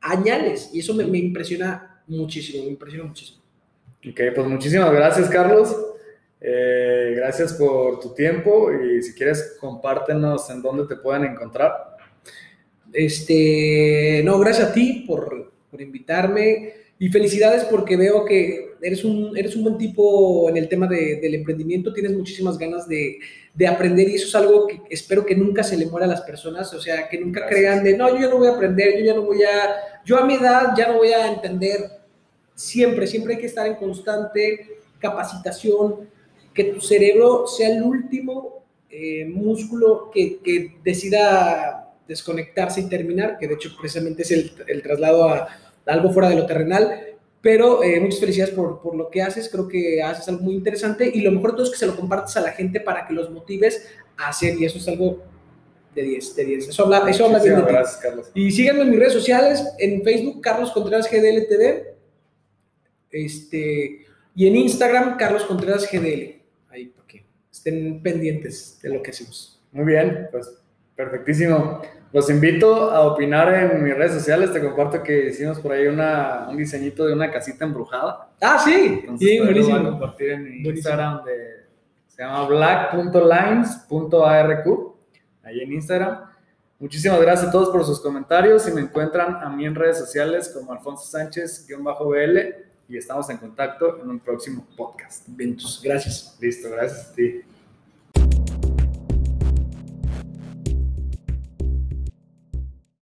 añales 0.00 0.70
y 0.72 0.80
eso 0.80 0.94
me, 0.94 1.04
me 1.04 1.18
impresiona 1.18 2.02
muchísimo, 2.06 2.64
me 2.64 2.70
impresiona 2.70 3.04
muchísimo. 3.06 3.40
Ok, 4.08 4.20
pues 4.34 4.46
muchísimas 4.46 4.90
gracias, 4.92 5.28
Carlos. 5.28 5.76
Eh, 6.40 7.12
gracias 7.16 7.52
por 7.52 8.00
tu 8.00 8.14
tiempo 8.14 8.70
y 8.72 9.02
si 9.02 9.12
quieres, 9.14 9.56
compártenos 9.60 10.48
en 10.50 10.62
dónde 10.62 10.86
te 10.86 10.96
pueden 11.00 11.24
encontrar. 11.24 11.96
Este, 12.92 14.22
no, 14.24 14.38
gracias 14.38 14.70
a 14.70 14.72
ti 14.72 15.04
por, 15.06 15.52
por 15.70 15.80
invitarme 15.80 16.72
y 16.98 17.08
felicidades 17.08 17.64
porque 17.64 17.96
veo 17.96 18.24
que 18.24 18.69
eres 18.82 19.04
un, 19.04 19.36
eres 19.36 19.54
un 19.56 19.64
buen 19.64 19.78
tipo 19.78 20.48
en 20.48 20.56
el 20.56 20.68
tema 20.68 20.86
de- 20.86 21.16
del 21.20 21.34
emprendimiento, 21.34 21.92
tienes 21.92 22.12
muchísimas 22.12 22.56
ganas 22.58 22.88
de, 22.88 23.18
de 23.54 23.66
aprender 23.66 24.08
y 24.08 24.14
eso 24.14 24.26
es 24.28 24.34
algo 24.34 24.66
que 24.66 24.80
espero 24.90 25.24
que 25.26 25.34
nunca 25.34 25.62
se 25.62 25.76
le 25.76 25.86
muera 25.86 26.06
a 26.06 26.08
las 26.08 26.22
personas, 26.22 26.72
o 26.74 26.80
sea, 26.80 27.08
que 27.08 27.18
nunca 27.18 27.40
Gracias. 27.40 27.58
crean 27.60 27.84
de, 27.84 27.96
no, 27.96 28.08
yo 28.10 28.20
ya 28.20 28.28
no 28.28 28.38
voy 28.38 28.48
a 28.48 28.52
aprender, 28.52 28.98
yo 28.98 29.04
ya 29.04 29.14
no 29.14 29.22
voy 29.22 29.42
a, 29.42 30.02
yo 30.04 30.16
a 30.18 30.24
mi 30.26 30.34
edad 30.34 30.74
ya 30.76 30.88
no 30.88 30.98
voy 30.98 31.08
a 31.12 31.32
entender. 31.32 31.80
Siempre, 32.54 33.06
siempre 33.06 33.34
hay 33.34 33.40
que 33.40 33.46
estar 33.46 33.66
en 33.66 33.74
constante 33.76 34.68
capacitación, 34.98 36.08
que 36.54 36.64
tu 36.64 36.80
cerebro 36.80 37.46
sea 37.46 37.68
el 37.74 37.82
último 37.82 38.64
eh, 38.90 39.24
músculo 39.26 40.10
que, 40.12 40.38
que 40.38 40.76
decida 40.84 41.92
desconectarse 42.08 42.80
y 42.80 42.88
terminar, 42.88 43.38
que 43.38 43.46
de 43.48 43.54
hecho 43.54 43.70
precisamente 43.80 44.22
es 44.22 44.30
el, 44.32 44.52
el 44.66 44.82
traslado 44.82 45.28
a, 45.28 45.36
a 45.38 45.48
algo 45.86 46.10
fuera 46.12 46.28
de 46.28 46.36
lo 46.36 46.44
terrenal. 46.46 47.06
Pero 47.42 47.82
eh, 47.82 47.98
muchas 48.00 48.20
felicidades 48.20 48.54
por, 48.54 48.82
por 48.82 48.94
lo 48.94 49.10
que 49.10 49.22
haces, 49.22 49.48
creo 49.48 49.66
que 49.66 50.02
haces 50.02 50.28
algo 50.28 50.42
muy 50.42 50.54
interesante 50.54 51.10
y 51.12 51.22
lo 51.22 51.32
mejor 51.32 51.52
de 51.52 51.56
todo 51.56 51.66
es 51.66 51.72
que 51.72 51.78
se 51.78 51.86
lo 51.86 51.96
compartes 51.96 52.36
a 52.36 52.42
la 52.42 52.52
gente 52.52 52.80
para 52.80 53.06
que 53.06 53.14
los 53.14 53.30
motives 53.30 53.88
a 54.18 54.28
hacer 54.28 54.56
y 54.58 54.66
eso 54.66 54.78
es 54.78 54.86
algo 54.88 55.22
de 55.94 56.02
10, 56.02 56.36
de 56.36 56.44
10. 56.44 56.68
Eso 56.68 56.84
habla, 56.84 57.10
eso 57.10 57.24
habla 57.24 57.38
bien 57.38 57.54
de 57.56 57.62
Muchísimas 57.62 57.66
ti. 57.66 57.72
gracias, 57.72 58.02
Carlos. 58.02 58.30
Y 58.34 58.50
síganme 58.50 58.82
en 58.82 58.90
mis 58.90 58.98
redes 58.98 59.12
sociales, 59.14 59.64
en 59.78 60.02
Facebook, 60.02 60.40
Carlos 60.42 60.70
Contreras 60.72 61.10
GDL 61.10 61.48
TV, 61.48 61.94
este, 63.10 64.06
y 64.34 64.46
en 64.46 64.56
Instagram, 64.56 65.16
Carlos 65.16 65.44
Contreras 65.44 65.90
GDL. 65.90 66.42
Ahí, 66.68 66.86
para 66.86 67.06
que 67.08 67.24
estén 67.50 68.02
pendientes 68.02 68.78
de 68.82 68.90
lo 68.90 69.02
que 69.02 69.10
hacemos. 69.10 69.60
Muy 69.72 69.86
bien, 69.86 70.28
pues 70.30 70.59
perfectísimo. 71.04 71.80
Los 72.12 72.28
invito 72.28 72.90
a 72.90 73.02
opinar 73.02 73.54
en 73.54 73.84
mis 73.84 73.96
redes 73.96 74.12
sociales. 74.14 74.52
Te 74.52 74.60
comparto 74.60 75.00
que 75.02 75.28
hicimos 75.28 75.60
por 75.60 75.72
ahí 75.72 75.86
una, 75.86 76.48
un 76.50 76.56
diseñito 76.56 77.06
de 77.06 77.12
una 77.14 77.30
casita 77.30 77.64
embrujada. 77.64 78.30
Ah, 78.40 78.58
sí, 78.58 78.98
Entonces, 79.00 79.28
sí, 79.28 79.38
ahí 79.38 79.40
lo 79.40 79.44
voy 79.44 79.50
a 79.50 79.54
buenísimo. 79.54 79.90
compartir 79.90 80.30
en 80.30 80.42
mi 80.42 80.48
Buenísimo. 80.62 80.74
Instagram 80.76 81.24
de, 81.24 81.66
se 82.08 82.22
llama 82.22 82.46
black.lines.arq, 82.48 84.66
ahí 85.44 85.60
en 85.60 85.72
Instagram. 85.72 86.24
Muchísimas 86.78 87.20
gracias 87.20 87.48
a 87.48 87.52
todos 87.52 87.68
por 87.70 87.84
sus 87.84 88.00
comentarios 88.00 88.66
y 88.68 88.72
me 88.72 88.80
encuentran 88.80 89.36
a 89.36 89.48
mí 89.50 89.66
en 89.66 89.74
redes 89.74 89.98
sociales 89.98 90.50
como 90.54 90.72
Alfonso 90.72 91.04
Sánchez-BL 91.06 92.38
y 92.88 92.96
estamos 92.96 93.28
en 93.30 93.36
contacto 93.36 94.00
en 94.02 94.08
un 94.10 94.18
próximo 94.18 94.66
podcast. 94.76 95.24
Ventus, 95.28 95.80
gracias. 95.84 96.36
Listo, 96.40 96.70
gracias 96.70 97.10
a 97.10 97.14
ti. 97.14 97.42